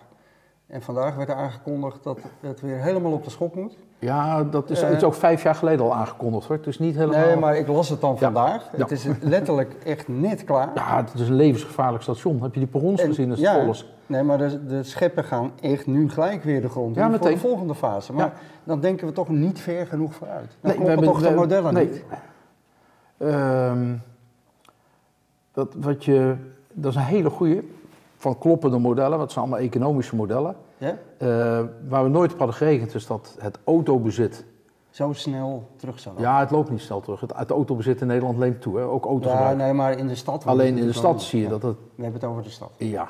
En 0.66 0.82
vandaag 0.82 1.14
werd 1.16 1.28
er 1.28 1.34
aangekondigd 1.34 2.02
dat 2.02 2.18
het 2.40 2.60
weer 2.60 2.76
helemaal 2.82 3.12
op 3.12 3.24
de 3.24 3.30
schop 3.30 3.54
moet. 3.54 3.76
Ja, 3.98 4.44
dat 4.44 4.70
is, 4.70 4.80
Eh. 4.82 4.88
het 4.88 4.96
is 4.96 5.02
ook 5.04 5.14
vijf 5.14 5.42
jaar 5.42 5.54
geleden 5.54 5.84
al 5.84 5.94
aangekondigd 5.94 6.46
hoor. 6.46 6.56
Het 6.56 6.66
is 6.66 6.78
niet 6.78 6.96
helemaal... 6.96 7.26
Nee, 7.26 7.36
maar 7.36 7.56
ik 7.56 7.66
las 7.68 7.88
het 7.88 8.00
dan 8.00 8.18
vandaag. 8.18 8.68
Ja. 8.72 8.78
Het 8.78 8.90
is 8.90 9.06
letterlijk 9.20 9.74
echt 9.84 10.08
net 10.08 10.44
klaar. 10.44 10.70
Ja, 10.74 10.96
het 10.96 11.14
is 11.14 11.28
een 11.28 11.34
levensgevaarlijk 11.34 12.02
station. 12.02 12.42
Heb 12.42 12.54
je 12.54 12.60
die 12.60 12.68
perrons 12.68 13.00
En- 13.00 13.06
gezien 13.06 13.30
als 13.30 13.40
ja. 13.40 13.60
vol 13.60 13.68
is? 13.70 13.92
Nee, 14.06 14.22
maar 14.22 14.38
de, 14.38 14.66
de 14.66 14.82
schepen 14.82 15.24
gaan 15.24 15.50
echt 15.60 15.86
nu 15.86 16.10
gelijk 16.10 16.42
weer 16.44 16.60
de 16.60 16.68
grond 16.68 16.96
in 16.96 17.02
Ja, 17.02 17.18
voor 17.18 17.28
de 17.30 17.36
volgende 17.38 17.74
fase. 17.74 18.12
Maar 18.12 18.24
Ja. 18.26 18.32
dan 18.64 18.80
denken 18.80 19.06
we 19.06 19.12
toch 19.12 19.28
niet 19.28 19.60
ver 19.60 19.86
genoeg 19.86 20.14
vooruit. 20.14 20.56
Dan 20.60 20.70
we 20.70 20.76
kloppen 20.76 20.86
hebben- 20.86 21.04
toch 21.06 21.20
de 21.22 21.28
we- 21.28 21.34
modellen 21.34 21.74
nee. 21.74 21.84
niet? 21.88 22.04
Ehm, 23.18 23.94
dat, 25.52 25.74
wat 25.74 26.04
je, 26.04 26.36
dat 26.72 26.90
is 26.90 26.96
een 26.98 27.04
hele 27.04 27.30
goede 27.30 27.62
van 28.16 28.38
kloppende 28.38 28.78
modellen, 28.78 29.20
het 29.20 29.32
zijn 29.32 29.44
allemaal 29.44 29.64
economische 29.64 30.16
modellen. 30.16 30.56
Ja? 30.78 30.96
Eh, 31.18 31.28
waar 31.88 32.02
we 32.02 32.08
nooit 32.08 32.32
op 32.32 32.38
hadden 32.38 32.56
gerekend 32.56 32.94
is 32.94 33.06
dat 33.06 33.36
het 33.38 33.58
autobezit, 33.64 34.44
Zo 34.90 35.12
snel 35.12 35.68
terug 35.76 36.00
zou 36.00 36.20
ja 36.20 36.40
het 36.40 36.50
loopt 36.50 36.70
niet 36.70 36.80
snel 36.80 37.00
terug. 37.00 37.20
Het, 37.20 37.36
het 37.36 37.50
autobezit 37.50 38.00
in 38.00 38.06
Nederland 38.06 38.38
leent 38.38 38.60
toe, 38.60 38.76
hè? 38.78 38.84
ook 38.84 39.04
Ja, 39.04 39.10
autogebruik. 39.10 39.56
nee, 39.56 39.72
maar 39.72 39.98
in 39.98 40.08
de 40.08 40.14
stad... 40.14 40.46
Alleen 40.46 40.66
in 40.66 40.74
de 40.74 40.80
natuurlijk 40.80 41.06
stad 41.06 41.22
zie 41.22 41.38
je 41.38 41.44
ja. 41.44 41.50
dat 41.50 41.62
het, 41.62 41.76
We 41.94 42.02
hebben 42.02 42.20
het 42.20 42.30
over 42.30 42.42
de 42.42 42.50
stad. 42.50 42.70
ja. 42.76 43.08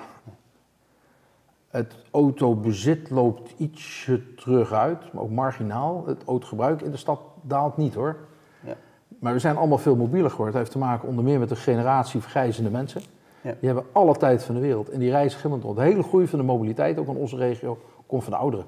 Het 1.69 1.95
autobezit 2.11 3.11
loopt 3.11 3.55
ietsje 3.57 4.35
terug 4.35 4.73
uit, 4.73 5.13
maar 5.13 5.23
ook 5.23 5.31
marginaal. 5.31 6.07
Het 6.07 6.25
autogebruik 6.27 6.83
in 6.83 6.91
de 6.91 6.97
stad 6.97 7.21
daalt 7.43 7.77
niet 7.77 7.95
hoor. 7.95 8.17
Ja. 8.61 8.75
Maar 9.19 9.33
we 9.33 9.39
zijn 9.39 9.57
allemaal 9.57 9.79
veel 9.79 9.97
mobieler 9.97 10.31
geworden. 10.31 10.55
Het 10.55 10.63
heeft 10.63 10.71
te 10.71 10.79
maken 10.87 11.09
onder 11.09 11.25
meer 11.25 11.39
met 11.39 11.49
de 11.49 11.57
generatie 11.57 12.21
vergrijzende 12.21 12.71
mensen. 12.71 13.03
Ja. 13.47 13.55
Die 13.61 13.69
hebben 13.69 13.85
alle 13.93 14.17
tijd 14.17 14.43
van 14.43 14.55
de 14.55 14.61
wereld 14.61 14.89
en 14.89 14.99
die 14.99 15.11
reizen 15.11 15.41
gillend 15.41 15.63
rond. 15.63 15.77
De 15.77 15.83
hele 15.83 16.03
groei 16.03 16.27
van 16.27 16.39
de 16.39 16.45
mobiliteit, 16.45 16.99
ook 16.99 17.09
in 17.09 17.17
onze 17.17 17.37
regio, 17.37 17.79
komt 18.07 18.23
van 18.25 18.33
de 18.33 18.39
ouderen. 18.39 18.67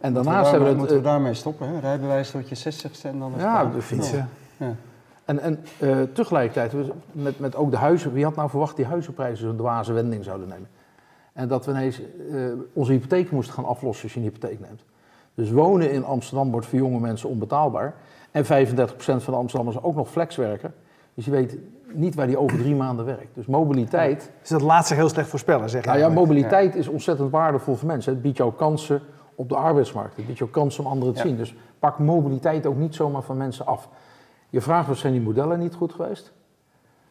En 0.00 0.14
daarnaast 0.14 0.44
we 0.44 0.48
hebben 0.48 0.62
we 0.62 0.68
het... 0.68 0.76
Moeten 0.78 0.96
we 0.96 1.02
daarmee 1.02 1.34
stoppen, 1.34 1.68
hè? 1.68 1.78
Rijbewijs 1.78 2.30
tot 2.30 2.48
je 2.48 2.54
60 2.54 3.04
en 3.04 3.18
dan 3.18 3.32
is 3.36 3.42
Ja, 3.42 3.64
het 3.64 3.72
de 3.74 3.82
fietsen. 3.82 4.28
Ja. 4.56 4.74
En, 5.24 5.38
en 5.38 5.64
eh, 5.78 6.02
tegelijkertijd, 6.12 6.72
we- 6.72 6.92
met, 7.12 7.38
met 7.38 7.56
ook 7.56 7.70
de 7.70 7.76
huizen, 7.76 8.12
wie 8.12 8.24
had 8.24 8.36
nou 8.36 8.48
verwacht 8.50 8.76
die 8.76 8.84
huizenprijzen 8.84 9.46
zo'n 9.46 9.56
dwaze 9.56 9.92
wending 9.92 10.24
zouden 10.24 10.48
nemen? 10.48 10.68
En 11.32 11.48
dat 11.48 11.64
we 11.64 11.70
ineens 11.70 12.00
eh, 12.00 12.36
onze 12.72 12.92
hypotheek 12.92 13.30
moesten 13.30 13.54
gaan 13.54 13.64
aflossen 13.64 14.04
als 14.04 14.12
je 14.14 14.20
een 14.20 14.26
hypotheek 14.26 14.60
neemt. 14.60 14.84
Dus 15.34 15.50
wonen 15.50 15.92
in 15.92 16.04
Amsterdam 16.04 16.50
wordt 16.50 16.66
voor 16.66 16.78
jonge 16.78 17.00
mensen 17.00 17.28
onbetaalbaar. 17.28 17.94
En 18.30 18.44
35% 18.44 18.48
van 18.96 19.22
de 19.26 19.32
Amsterdammers 19.32 19.82
ook 19.82 19.94
nog 19.94 20.10
flexwerken. 20.10 20.74
Dus 21.14 21.24
je 21.24 21.30
weet 21.30 21.56
niet 21.94 22.14
waar 22.14 22.26
die 22.26 22.38
over 22.38 22.58
drie 22.58 22.74
maanden 22.74 23.04
werkt. 23.04 23.34
Dus 23.34 23.46
mobiliteit, 23.46 24.30
Dus 24.40 24.48
dat 24.48 24.60
laat 24.60 24.86
zich 24.86 24.96
heel 24.96 25.08
slecht 25.08 25.28
voorspellen, 25.28 25.70
zeg 25.70 25.80
je 25.80 25.86
nou 25.86 25.98
ja, 25.98 26.04
eigenlijk. 26.04 26.28
mobiliteit 26.28 26.74
is 26.74 26.88
ontzettend 26.88 27.30
waardevol 27.30 27.74
voor 27.74 27.88
mensen. 27.88 28.12
Het 28.12 28.22
biedt 28.22 28.36
jou 28.36 28.52
kansen 28.52 29.00
op 29.34 29.48
de 29.48 29.56
arbeidsmarkt. 29.56 30.16
Het 30.16 30.26
biedt 30.26 30.38
jou 30.38 30.50
kansen 30.50 30.84
om 30.84 30.90
anderen 30.90 31.14
te 31.14 31.20
Ja. 31.20 31.26
zien. 31.26 31.36
Dus 31.36 31.54
pak 31.78 31.98
mobiliteit 31.98 32.66
ook 32.66 32.76
niet 32.76 32.94
zomaar 32.94 33.22
van 33.22 33.36
mensen 33.36 33.66
af. 33.66 33.88
Je 34.50 34.60
vraagt 34.60 34.88
wat 34.88 34.96
zijn 34.96 35.12
die 35.12 35.22
modellen 35.22 35.58
niet 35.58 35.74
goed 35.74 35.92
geweest? 35.92 36.32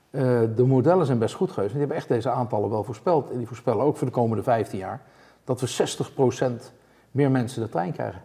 Eh, 0.10 0.40
de 0.56 0.66
modellen 0.66 1.06
zijn 1.06 1.18
best 1.20 1.36
goed 1.36 1.52
geweest. 1.52 1.72
Die 1.72 1.80
hebben 1.80 1.98
echt 1.98 2.08
deze 2.08 2.30
aantallen 2.30 2.70
wel 2.70 2.84
voorspeld. 2.84 3.30
En 3.32 3.38
die 3.38 3.48
voorspellen 3.48 3.86
ook 3.86 3.98
voor 3.98 4.08
de 4.08 4.14
komende 4.14 4.44
15 4.44 4.80
jaar 4.80 5.02
dat 5.44 5.62
we 5.62 5.68
60% 5.68 6.74
meer 7.12 7.32
mensen 7.32 7.62
de 7.62 7.70
trein 7.70 7.92
krijgen. 7.92 8.22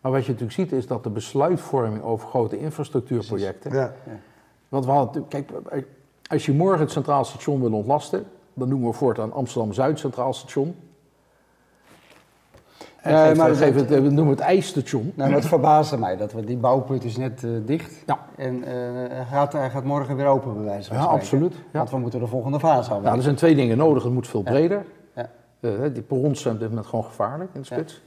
Maar 0.00 0.12
wat 0.12 0.22
je 0.24 0.32
natuurlijk 0.32 0.58
ziet 0.58 0.72
is 0.72 0.86
dat 0.86 1.02
de 1.02 1.10
besluitvorming 1.10 2.02
over 2.02 2.28
grote 2.28 2.58
infrastructuurprojecten. 2.58 3.72
Ja. 3.72 3.92
Want 4.74 4.86
we 4.86 4.92
hadden, 4.92 5.28
kijk, 5.28 5.50
als 6.26 6.46
je 6.46 6.52
morgen 6.52 6.80
het 6.80 6.90
Centraal 6.90 7.24
Station 7.24 7.60
wil 7.60 7.72
ontlasten, 7.72 8.24
dan 8.54 8.68
noemen 8.68 8.88
we 8.88 8.94
voortaan 8.94 9.32
Amsterdam 9.32 9.72
Zuid 9.72 9.98
Centraal 9.98 10.32
Station. 10.32 10.74
Nee, 13.04 13.14
geef- 13.28 13.36
maar 13.36 13.54
geef 13.54 13.76
dat- 13.76 13.88
het, 13.88 14.02
we 14.02 14.10
noemen 14.10 14.28
het 14.34 14.40
IJsstation. 14.40 15.12
Nou, 15.14 15.32
het 15.32 15.46
verbaasde 15.46 15.98
mij 15.98 16.16
dat 16.16 16.32
we 16.32 16.44
die 16.44 16.56
bouwput 16.56 17.04
is 17.04 17.16
net 17.16 17.44
eh, 17.44 17.50
dicht. 17.64 18.02
Ja. 18.06 18.18
En 18.36 18.62
eh, 18.64 18.72
hij, 19.16 19.24
gaat, 19.30 19.52
hij 19.52 19.70
gaat 19.70 19.84
morgen 19.84 20.16
weer 20.16 20.26
open, 20.26 20.54
bij 20.54 20.64
wijze 20.64 20.88
van 20.88 20.96
Ja, 20.96 21.04
absoluut. 21.04 21.52
Ja. 21.54 21.60
Want 21.78 21.90
we 21.90 21.98
moeten 21.98 22.20
de 22.20 22.26
volgende 22.26 22.58
fase 22.60 22.86
houden. 22.88 23.02
Nou, 23.04 23.16
er 23.16 23.22
zijn 23.22 23.34
twee 23.36 23.54
dingen 23.54 23.76
nodig. 23.76 24.02
Het 24.02 24.12
moet 24.12 24.28
veel 24.28 24.42
breder. 24.42 24.84
Ja. 25.14 25.30
Eh, 25.60 25.70
die 25.92 26.02
perrons 26.02 26.40
zijn 26.40 26.54
op 26.54 26.60
dit 26.60 26.68
moment 26.68 26.86
gewoon 26.86 27.04
gevaarlijk 27.04 27.50
in 27.54 27.60
de 27.60 27.66
spits. 27.66 28.02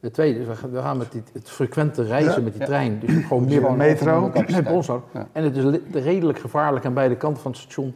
Het 0.00 0.12
tweede 0.14 0.40
is, 0.40 0.46
we 0.46 0.80
gaan- 0.80 0.96
met 0.96 1.12
die, 1.12 1.22
het 1.32 1.50
frequente 1.50 2.02
reizen 2.02 2.44
met 2.44 2.52
die 2.54 2.64
trein. 2.66 2.98
Dus 3.00 3.24
gewoon 3.26 3.44
meer 3.44 3.60
Gewoon 3.60 3.76
metro. 3.76 4.30
Ja. 5.12 5.28
En 5.32 5.44
het 5.44 5.56
is 5.56 5.64
li- 5.64 5.82
redelijk 5.92 6.38
gevaarlijk 6.38 6.84
aan 6.84 6.94
beide 6.94 7.16
kanten 7.16 7.42
van 7.42 7.50
het 7.50 7.60
station, 7.60 7.94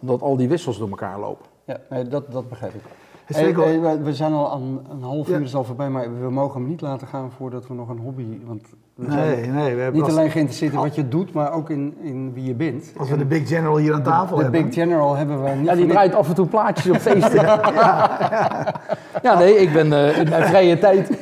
omdat 0.00 0.20
al 0.22 0.36
die 0.36 0.48
wissels 0.48 0.78
door 0.78 0.88
elkaar 0.88 1.18
lopen. 1.20 1.46
Ja, 1.64 1.80
nee, 1.90 2.08
dat, 2.08 2.32
dat 2.32 2.48
begrijp 2.48 2.74
ik. 2.74 2.80
Hey, 3.36 3.80
we- 4.02 4.14
zijn 4.14 4.32
al 4.32 4.52
aan 4.52 4.80
een 4.90 5.02
half 5.02 5.28
Ja. 5.28 5.36
uur 5.36 5.42
is 5.42 5.54
al 5.54 5.64
voorbij, 5.64 5.90
maar 5.90 6.20
we 6.20 6.30
mogen 6.30 6.60
hem 6.60 6.68
niet 6.70 6.80
laten 6.80 7.06
gaan 7.06 7.30
voordat 7.36 7.66
we 7.66 7.74
nog 7.74 7.88
een 7.88 7.98
hobby. 7.98 8.24
Want 8.44 8.62
we 8.94 9.10
zijn 9.10 9.28
Nee, 9.28 9.46
nee, 9.46 9.74
we 9.74 9.80
hebben 9.80 9.92
niet 10.00 10.02
als, 10.10 10.16
alleen 10.18 10.30
geïnteresseerd 10.30 10.72
in 10.72 10.78
wat 10.78 10.94
je 10.94 11.08
doet, 11.08 11.32
maar 11.32 11.52
ook 11.52 11.70
in, 11.70 11.94
in 12.02 12.32
wie 12.34 12.44
je 12.44 12.54
bent. 12.54 12.92
als 12.98 13.10
we 13.10 13.16
de 13.16 13.24
Big 13.24 13.48
General 13.48 13.76
hier 13.76 13.94
aan 13.94 14.02
tafel 14.02 14.36
de 14.36 14.42
hebben. 14.42 14.62
Big 14.64 14.74
General 14.74 15.16
hebben 15.16 15.42
we 15.44 15.50
niet. 15.50 15.66
Ja, 15.66 15.74
die 15.74 15.86
draait 15.86 16.14
af 16.14 16.28
en 16.28 16.34
toe 16.34 16.46
plaatjes 16.46 16.90
op 16.90 17.00
feesten. 17.10 17.42
ja. 19.22 19.38
nee, 19.38 19.54
ik 19.56 19.72
ben 19.72 19.92
eh, 19.92 20.18
in 20.18 20.28
mijn 20.28 20.44
vrije 20.44 20.78
tijd, 20.78 21.18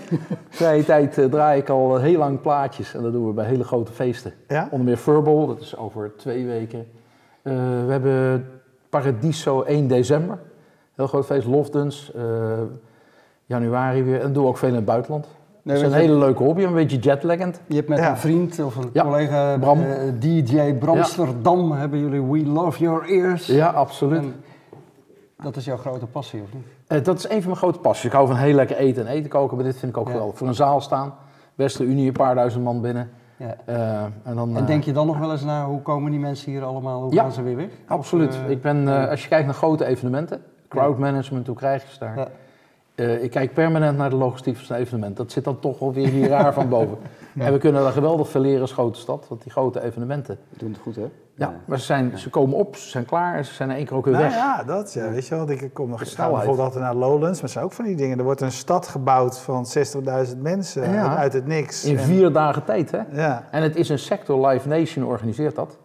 vrije 0.48 0.84
tijd 0.84 1.18
eh, 1.18 1.24
draai 1.24 1.60
ik 1.60 1.68
al 1.68 1.96
eh, 1.96 2.02
heel 2.02 2.18
lang 2.18 2.40
plaatjes. 2.40 2.94
En 2.94 3.02
dat 3.02 3.12
doen 3.12 3.26
we 3.26 3.32
bij 3.32 3.46
hele 3.46 3.64
grote 3.64 3.92
feesten. 3.92 4.32
Ja? 4.48 4.68
Onder 4.70 4.86
meer 4.86 4.96
Furball, 4.96 5.46
dat 5.46 5.60
is 5.60 5.76
over 5.76 6.12
twee 6.16 6.46
weken. 6.46 6.86
Eh, 7.42 7.52
we 7.86 7.92
hebben 7.92 8.46
Paradiso 8.88 9.62
1 9.62 9.86
december. 9.88 10.38
Heel 10.98 11.06
groot 11.06 11.26
feest, 11.26 11.46
Lofdens. 11.46 12.12
eh, 12.14 12.22
januari 13.46 14.02
weer. 14.02 14.14
En 14.16 14.22
dat 14.22 14.34
doen 14.34 14.42
we 14.42 14.48
ook 14.48 14.56
veel 14.58 14.68
in 14.68 14.74
het 14.74 14.84
buitenland. 14.84 15.26
Nee, 15.62 15.76
dat 15.76 15.86
is 15.86 15.92
een 15.92 16.02
je- 16.02 16.06
hele 16.06 16.18
leuke 16.18 16.42
hobby, 16.42 16.62
een 16.62 16.72
beetje 16.74 16.98
jetlaggend. 16.98 17.60
Je 17.66 17.74
hebt 17.74 17.88
met 17.88 17.98
Ja. 17.98 18.10
een 18.10 18.16
vriend 18.16 18.60
of 18.64 18.76
een 18.76 18.90
Ja, 18.92 19.02
collega, 19.02 19.58
Bram. 19.58 19.80
eh, 19.82 19.96
DJ 20.18 20.74
Bramsterdam, 20.74 21.72
hebben 21.72 21.98
jullie 21.98 22.22
We 22.22 22.50
Love 22.50 22.78
Your 22.78 23.04
Ears. 23.08 23.46
Ja, 23.46 23.66
absoluut. 23.68 24.20
En 24.22 24.34
dat 25.42 25.56
is 25.56 25.64
jouw 25.64 25.76
grote 25.76 26.06
passie, 26.06 26.42
of 26.42 26.52
niet? 26.54 26.62
Eh, 26.86 27.04
dat 27.04 27.18
is 27.18 27.24
een 27.24 27.36
van 27.38 27.44
mijn 27.44 27.56
grote 27.56 27.78
passies. 27.78 28.04
Ik 28.04 28.12
hou 28.12 28.26
van 28.26 28.36
heel 28.36 28.54
lekker 28.54 28.76
eten 28.76 29.06
en 29.06 29.12
eten 29.12 29.30
koken, 29.30 29.56
maar 29.56 29.64
dit 29.64 29.76
vind 29.78 29.92
ik 29.92 29.98
ook 29.98 30.06
Ja. 30.06 30.12
geweldig. 30.12 30.36
Voor 30.38 30.46
een 30.48 30.54
zaal 30.54 30.80
staan, 30.80 31.14
Westerse 31.54 31.90
Unie, 31.92 32.06
een 32.06 32.12
paar 32.12 32.34
duizend 32.34 32.64
man 32.64 32.80
binnen. 32.80 33.10
Ja. 33.36 33.56
Eh, 33.64 34.02
en 34.22 34.34
dan, 34.34 34.56
En 34.56 34.64
denk 34.66 34.84
je 34.84 34.92
dan 34.92 35.06
nog 35.06 35.18
wel 35.18 35.30
eens 35.32 35.44
na, 35.44 35.64
hoe 35.66 35.82
komen 35.82 36.10
die 36.10 36.20
mensen 36.20 36.50
hier 36.52 36.64
allemaal, 36.64 37.02
hoe 37.02 37.12
Ja. 37.14 37.22
gaan 37.22 37.32
ze 37.32 37.42
weer 37.42 37.56
weg? 37.56 37.68
Absoluut. 37.86 38.28
Of, 38.28 38.48
ik 38.48 38.62
ben, 38.62 38.88
eh, 38.88 39.10
als 39.10 39.22
je 39.22 39.28
kijkt 39.28 39.46
naar 39.46 39.54
grote 39.54 39.84
evenementen, 39.84 40.40
crowdmanagement, 40.68 41.46
hoe 41.46 41.56
krijg 41.56 41.82
je 41.82 41.92
ze 41.92 41.98
daar? 41.98 42.16
Ja. 42.16 42.28
Eh, 42.94 43.22
ik 43.22 43.30
kijk 43.30 43.54
permanent 43.54 43.98
naar 43.98 44.10
de 44.10 44.16
logistiek 44.16 44.56
van 44.56 44.64
zo'n 44.64 44.76
evenement. 44.76 45.16
Dat 45.16 45.32
zit 45.32 45.44
dan 45.44 45.58
toch 45.60 45.78
wel 45.78 45.92
weer 45.92 46.08
hier 46.08 46.28
raar 46.28 46.52
van 46.52 46.68
boven. 46.68 46.98
En 47.38 47.52
we 47.52 47.58
kunnen 47.58 47.82
daar 47.82 47.92
geweldig 47.92 48.28
veel 48.28 48.40
leren 48.40 48.60
als 48.60 48.72
grote 48.72 48.98
stad, 48.98 49.26
want 49.28 49.42
die 49.42 49.52
grote 49.52 49.82
evenementen. 49.82 50.38
Doen 50.56 50.70
het 50.72 50.80
goed, 50.80 50.96
hè? 50.96 51.10
Ja, 51.34 51.54
maar 51.64 51.78
ze, 51.78 51.84
zijn, 51.84 52.18
ze 52.18 52.30
komen 52.30 52.56
op, 52.58 52.76
ze 52.76 52.88
zijn 52.88 53.04
klaar 53.04 53.34
en 53.36 53.44
ze 53.44 53.54
zijn 53.54 53.70
in 53.70 53.76
één 53.76 53.86
keer 53.86 53.96
ook 53.96 54.04
weer 54.04 54.14
Nou 54.14 54.26
weg. 54.26 54.34
ja, 54.34 54.62
dat 54.64 54.92
ja, 54.92 55.10
weet 55.10 55.26
je 55.26 55.34
wel. 55.34 55.50
Ik 55.50 55.70
kom 55.72 55.88
nog 55.88 56.06
snelheid. 56.06 56.36
bijvoorbeeld 56.36 56.66
altijd 56.66 56.84
naar 56.84 56.94
Lowlands, 56.94 57.34
maar 57.34 57.42
het 57.42 57.50
zijn 57.50 57.64
ook 57.64 57.72
van 57.72 57.84
die 57.84 57.96
dingen. 57.96 58.18
Er 58.18 58.24
wordt 58.24 58.40
een 58.40 58.52
stad 58.52 58.88
gebouwd 58.88 59.38
van 59.38 59.66
60.000 60.28 60.38
mensen 60.42 60.92
Ja. 60.92 61.16
uit, 61.16 61.32
het 61.32 61.46
niks. 61.46 61.84
In 61.84 61.98
En- 61.98 62.04
vier 62.04 62.32
dagen 62.32 62.64
tijd, 62.64 62.90
hè? 62.90 63.00
Ja, 63.12 63.44
En 63.50 63.62
het 63.62 63.76
is 63.76 63.88
een 63.88 63.98
sector, 63.98 64.46
Live 64.46 64.68
Nation 64.68 65.04
organiseert 65.04 65.54
dat, 65.54 65.78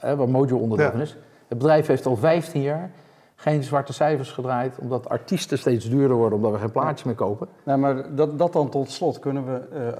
waar 0.00 0.28
Mojo 0.28 0.56
onderdeel 0.56 1.00
is. 1.00 1.16
Het 1.48 1.58
bedrijf 1.58 1.86
heeft 1.86 2.06
al 2.06 2.16
15 2.16 2.62
jaar 2.62 2.90
geen 3.38 3.62
zwarte 3.62 3.92
cijfers 3.92 4.32
gedraaid, 4.32 4.78
omdat 4.78 5.08
artiesten 5.08 5.58
steeds 5.58 5.88
duurder 5.90 6.16
worden, 6.16 6.38
omdat 6.38 6.52
we 6.52 6.58
geen 6.58 6.70
plaatjes 6.70 7.02
meer 7.04 7.14
kopen. 7.14 7.48
Nou, 7.62 7.78
maar 7.78 8.14
dat, 8.14 8.38
dat 8.38 8.52
dan 8.52 8.68
tot 8.68 8.90
slot 8.90 9.18
kunnen 9.18 9.44
we 9.46 9.60
eh, 9.72 9.88
eh, 9.88 9.96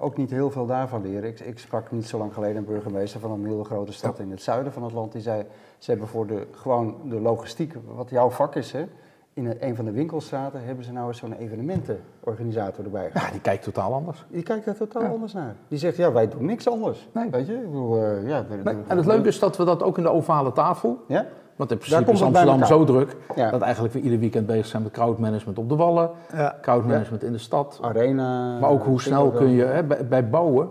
ook 0.00 0.16
niet 0.16 0.30
heel 0.30 0.50
veel 0.50 0.66
daarvan 0.66 1.02
leren. 1.02 1.28
Ik, 1.28 1.40
ik 1.40 1.58
sprak 1.58 1.90
niet 1.90 2.06
zo 2.06 2.18
lang 2.18 2.34
geleden 2.34 2.56
een 2.56 2.64
burgemeester 2.64 3.20
van 3.20 3.30
een 3.30 3.46
hele 3.46 3.64
grote 3.64 3.92
stad 3.92 4.18
in 4.18 4.30
het 4.30 4.42
zuiden 4.42 4.72
van 4.72 4.82
het 4.82 4.92
land. 4.92 5.12
Die 5.12 5.22
zei, 5.22 5.44
ze 5.78 5.90
hebben 5.90 6.08
voor 6.08 6.26
de, 6.26 6.46
gewoon 6.50 6.96
de 7.04 7.20
logistiek, 7.20 7.74
wat 7.94 8.10
jouw 8.10 8.30
vak 8.30 8.54
is, 8.54 8.72
hè, 8.72 8.86
in 9.32 9.56
een, 9.60 9.76
van 9.76 9.84
de 9.84 9.90
winkelstraten 9.90 10.64
hebben 10.64 10.84
ze 10.84 10.92
nou 10.92 11.08
eens 11.08 11.18
zo'n 11.18 11.32
evenementenorganisator 11.32 12.84
erbij 12.84 13.10
Ja, 13.14 13.30
die 13.30 13.40
kijkt 13.40 13.64
totaal 13.64 13.92
anders. 13.92 14.24
Die 14.30 14.42
kijkt 14.42 14.64
daar 14.64 14.76
totaal 14.76 15.02
Ja. 15.02 15.08
anders 15.08 15.32
naar. 15.32 15.54
Die 15.68 15.78
zegt, 15.78 15.96
ja, 15.96 16.12
wij 16.12 16.28
doen 16.28 16.44
niks 16.44 16.68
anders. 16.68 17.08
Nee. 17.12 17.30
Weet 17.30 17.46
je? 17.46 17.54
Ik 17.54 17.64
bedoel, 17.66 17.96
eh, 18.02 18.28
ja, 18.28 18.44
Nee, 18.48 18.74
en 18.88 18.96
het 18.96 19.06
leuke 19.06 19.28
is 19.28 19.38
dat 19.38 19.56
we 19.56 19.64
dat 19.64 19.82
ook 19.82 19.96
in 19.96 20.02
de 20.02 20.10
ovale 20.10 20.52
tafel, 20.52 20.98
Ja? 21.08 21.26
Want 21.56 21.70
in 21.70 21.78
principe 21.78 22.12
is 22.12 22.22
Amsterdam 22.22 22.64
zo 22.64 22.84
druk, 22.84 23.16
Ja. 23.36 23.50
dat 23.50 23.60
eigenlijk 23.60 23.94
we 23.94 24.00
ieder 24.00 24.18
weekend 24.18 24.46
bezig 24.46 24.66
zijn 24.66 24.82
met 24.82 24.92
crowdmanagement 24.92 25.58
op 25.58 25.68
de 25.68 25.76
Wallen, 25.76 26.10
ja. 26.32 26.58
crowdmanagement 26.62 27.22
in 27.22 27.32
de 27.32 27.38
stad. 27.38 27.78
Arena. 27.82 28.58
Maar 28.58 28.70
ook 28.70 28.84
hoe 28.84 28.98
eh, 28.98 29.04
snel 29.04 29.30
kun 29.30 29.50
je, 29.50 29.64
hè, 29.64 29.84
bij, 29.84 30.08
bij 30.08 30.28
bouwen, 30.28 30.68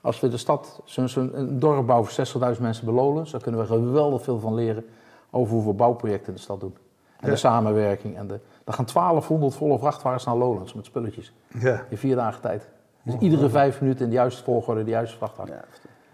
als 0.00 0.20
we 0.20 0.28
de 0.28 0.36
stad, 0.36 0.80
zo'n 0.84 1.30
een 1.32 1.58
dorp 1.58 1.86
bouwen 1.86 2.10
voor 2.10 2.26
60.000 2.54 2.60
mensen 2.60 2.84
bij 2.84 2.94
Lowlands, 2.94 3.30
daar 3.30 3.40
kunnen 3.40 3.60
we 3.60 3.66
geweldig 3.66 4.22
veel 4.22 4.38
van 4.38 4.54
leren 4.54 4.84
over 5.30 5.54
hoeveel 5.54 5.74
bouwprojecten 5.74 6.28
in 6.28 6.34
de 6.34 6.40
stad 6.40 6.60
doen. 6.60 6.74
En 7.20 7.26
Ja. 7.28 7.34
de 7.34 7.36
samenwerking. 7.36 8.16
En 8.16 8.26
de, 8.26 8.40
daar 8.64 8.74
gaan 8.74 8.86
1200 8.92 9.54
volle 9.54 9.78
vrachtwagens 9.78 10.24
naar 10.24 10.36
Lowlands 10.36 10.74
met 10.74 10.84
spulletjes 10.84 11.32
ja. 11.58 11.84
in 11.88 11.96
vier 11.96 12.16
dagen 12.16 12.40
tijd. 12.40 12.68
Dus 13.02 13.14
iedere 13.18 13.48
vijf 13.48 13.80
minuten 13.80 14.04
in 14.04 14.10
de 14.10 14.16
juiste 14.16 14.42
volgorde 14.42 14.84
de 14.84 14.90
juiste 14.90 15.16
vrachtwagen. 15.16 15.60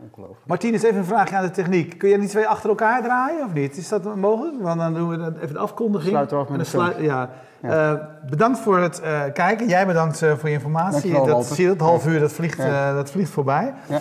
Ongelooflijk. 0.03 0.41
Martinez, 0.47 0.83
even 0.83 0.97
een 0.99 1.05
vraagje 1.05 1.37
aan 1.37 1.43
de 1.45 1.51
techniek. 1.51 1.99
Kun 1.99 2.09
je 2.09 2.19
die 2.19 2.29
twee 2.29 2.47
achter 2.47 2.69
elkaar 2.69 3.03
draaien 3.03 3.45
of 3.45 3.53
niet? 3.53 3.77
Is 3.77 3.89
dat 3.89 4.17
mogelijk? 4.17 4.63
Want 4.63 4.81
dan 4.81 4.95
doen 4.95 5.09
we 5.09 5.33
even 5.43 5.53
de 5.53 5.59
afkondiging. 5.59 6.11
Sluiten 6.11 6.37
we 6.37 6.43
af 6.43 6.49
met 6.49 6.61
En 6.61 6.67
sluit- 6.67 6.97
ja. 7.01 7.29
Ja. 7.63 7.93
Eh, 7.93 8.01
bedankt 8.31 8.59
voor 8.59 8.79
het 8.79 9.01
eh, 9.01 9.21
kijken. 9.33 9.69
Jij 9.69 9.87
bedankt 9.87 10.23
eh, 10.23 10.33
voor 10.37 10.49
je 10.49 10.55
informatie. 10.55 11.11
Dankjewel, 11.13 11.37
dat, 11.37 11.47
zie 11.47 11.65
je, 11.65 11.77
dat 11.77 11.87
half 11.89 12.07
uur 12.07 12.21
dat 12.21 12.33
vliegt, 12.33 12.57
Ja. 12.59 12.95
dat 12.95 13.11
vliegt 13.11 13.31
voorbij. 13.31 13.75
Ja. 13.87 14.01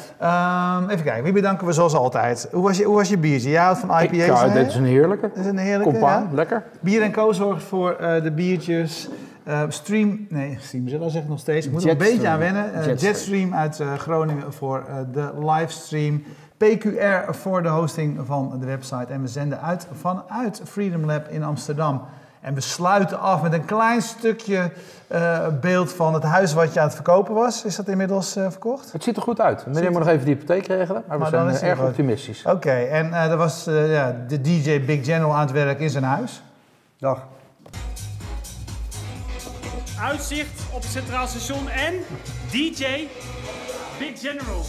Ehm, 0.80 0.90
even 0.90 1.04
kijken, 1.06 1.24
wie 1.24 1.34
bedanken 1.34 1.68
we 1.68 1.74
zoals 1.74 1.94
altijd? 1.96 2.48
Hoe 2.52 2.64
was 2.64 2.78
je, 2.78 2.84
hoe 2.84 2.96
was 2.96 3.10
je 3.10 3.18
biertje? 3.18 3.50
Jij 3.50 3.62
houdt 3.64 3.80
van 3.80 3.90
IPA's, 3.90 4.04
Ik, 4.04 4.26
ja, 4.26 4.48
dit 4.48 4.68
is 4.68 4.76
een 4.76 4.86
heerlijke. 4.86 5.28
Dat 5.28 5.38
is 5.38 5.46
een 5.46 5.58
heerlijke, 5.58 5.92
Compaan, 5.92 6.22
ja? 6.30 6.36
lekker. 6.36 6.64
Bier 6.80 7.12
Co 7.12 7.32
zorgt 7.32 7.64
voor 7.64 7.96
de 8.24 8.32
biertjes. 8.36 9.10
Eh, 9.48 9.64
stream, 9.68 10.26
nee, 10.30 10.58
Streamzilla 10.62 11.10
zeg 11.10 11.22
ik 11.22 11.30
nog 11.30 11.40
steeds. 11.40 11.66
Ik 11.66 11.72
moet 11.72 11.84
er 11.84 11.90
een 11.90 11.98
beetje 11.98 12.28
aan 12.28 12.40
wennen. 12.40 12.74
Eh, 12.74 12.86
Jetstream. 12.86 13.14
Jetstream 13.14 13.54
uit 13.54 13.80
eh, 13.80 13.94
Groningen 13.94 14.54
voor 14.54 14.86
eh, 14.88 14.96
de 15.12 15.32
livestream. 15.40 16.24
PQR 16.58 17.34
voor 17.34 17.64
de 17.64 17.70
hosting 17.70 18.20
van 18.26 18.58
de 18.60 18.66
website. 18.66 19.14
En 19.14 19.22
we 19.22 19.28
zenden 19.28 19.62
uit 19.62 19.88
vanuit 19.94 20.62
Freedom 20.66 21.06
Lab 21.06 21.28
in 21.30 21.44
Amsterdam. 21.44 22.02
En 22.42 22.54
we 22.54 22.62
sluiten 22.62 23.20
af 23.20 23.42
met 23.42 23.54
een 23.54 23.66
klein 23.66 24.02
stukje 24.02 24.72
eh, 25.08 25.48
beeld 25.62 25.94
van 25.94 26.14
het 26.14 26.24
huis 26.24 26.54
wat 26.54 26.74
je 26.74 26.80
aan 26.80 26.86
het 26.86 26.96
verkopen 26.96 27.34
was. 27.34 27.66
Is 27.66 27.76
dat 27.76 27.88
inmiddels 27.88 28.36
eh, 28.36 28.50
verkocht? 28.50 28.92
Het 28.92 29.04
ziet 29.04 29.16
er 29.16 29.22
goed 29.22 29.42
uit. 29.42 29.66
Meneer 29.68 29.92
moet 29.92 30.00
nog 30.00 30.08
even 30.08 30.26
de 30.26 30.32
hypotheek 30.32 30.68
regelen, 30.68 31.04
maar 31.08 31.18
we 31.18 31.24
Maar 31.24 31.32
dan 31.32 31.54
zijn 31.54 31.70
erg 31.72 31.80
goed. 31.80 31.88
optimistisch. 31.88 32.46
Oké, 32.46 32.72
en 32.72 33.14
eh 33.14 33.32
er 33.32 33.38
was 33.38 33.68
eh, 33.68 33.92
ja, 33.92 34.16
de 34.28 34.42
DJ 34.42 34.86
Big 34.86 35.06
General 35.06 35.34
aan 35.34 35.40
het 35.42 35.52
werk 35.52 35.80
in 35.80 35.90
zijn 35.90 36.04
huis. 36.04 36.44
Dag. 37.00 37.28
Uitzicht 40.00 40.62
op 40.72 40.82
het 40.82 40.92
Centraal 40.92 41.28
Station 41.28 41.70
en 41.70 41.94
DJ 42.52 43.08
Big 44.00 44.20
General. 44.20 44.66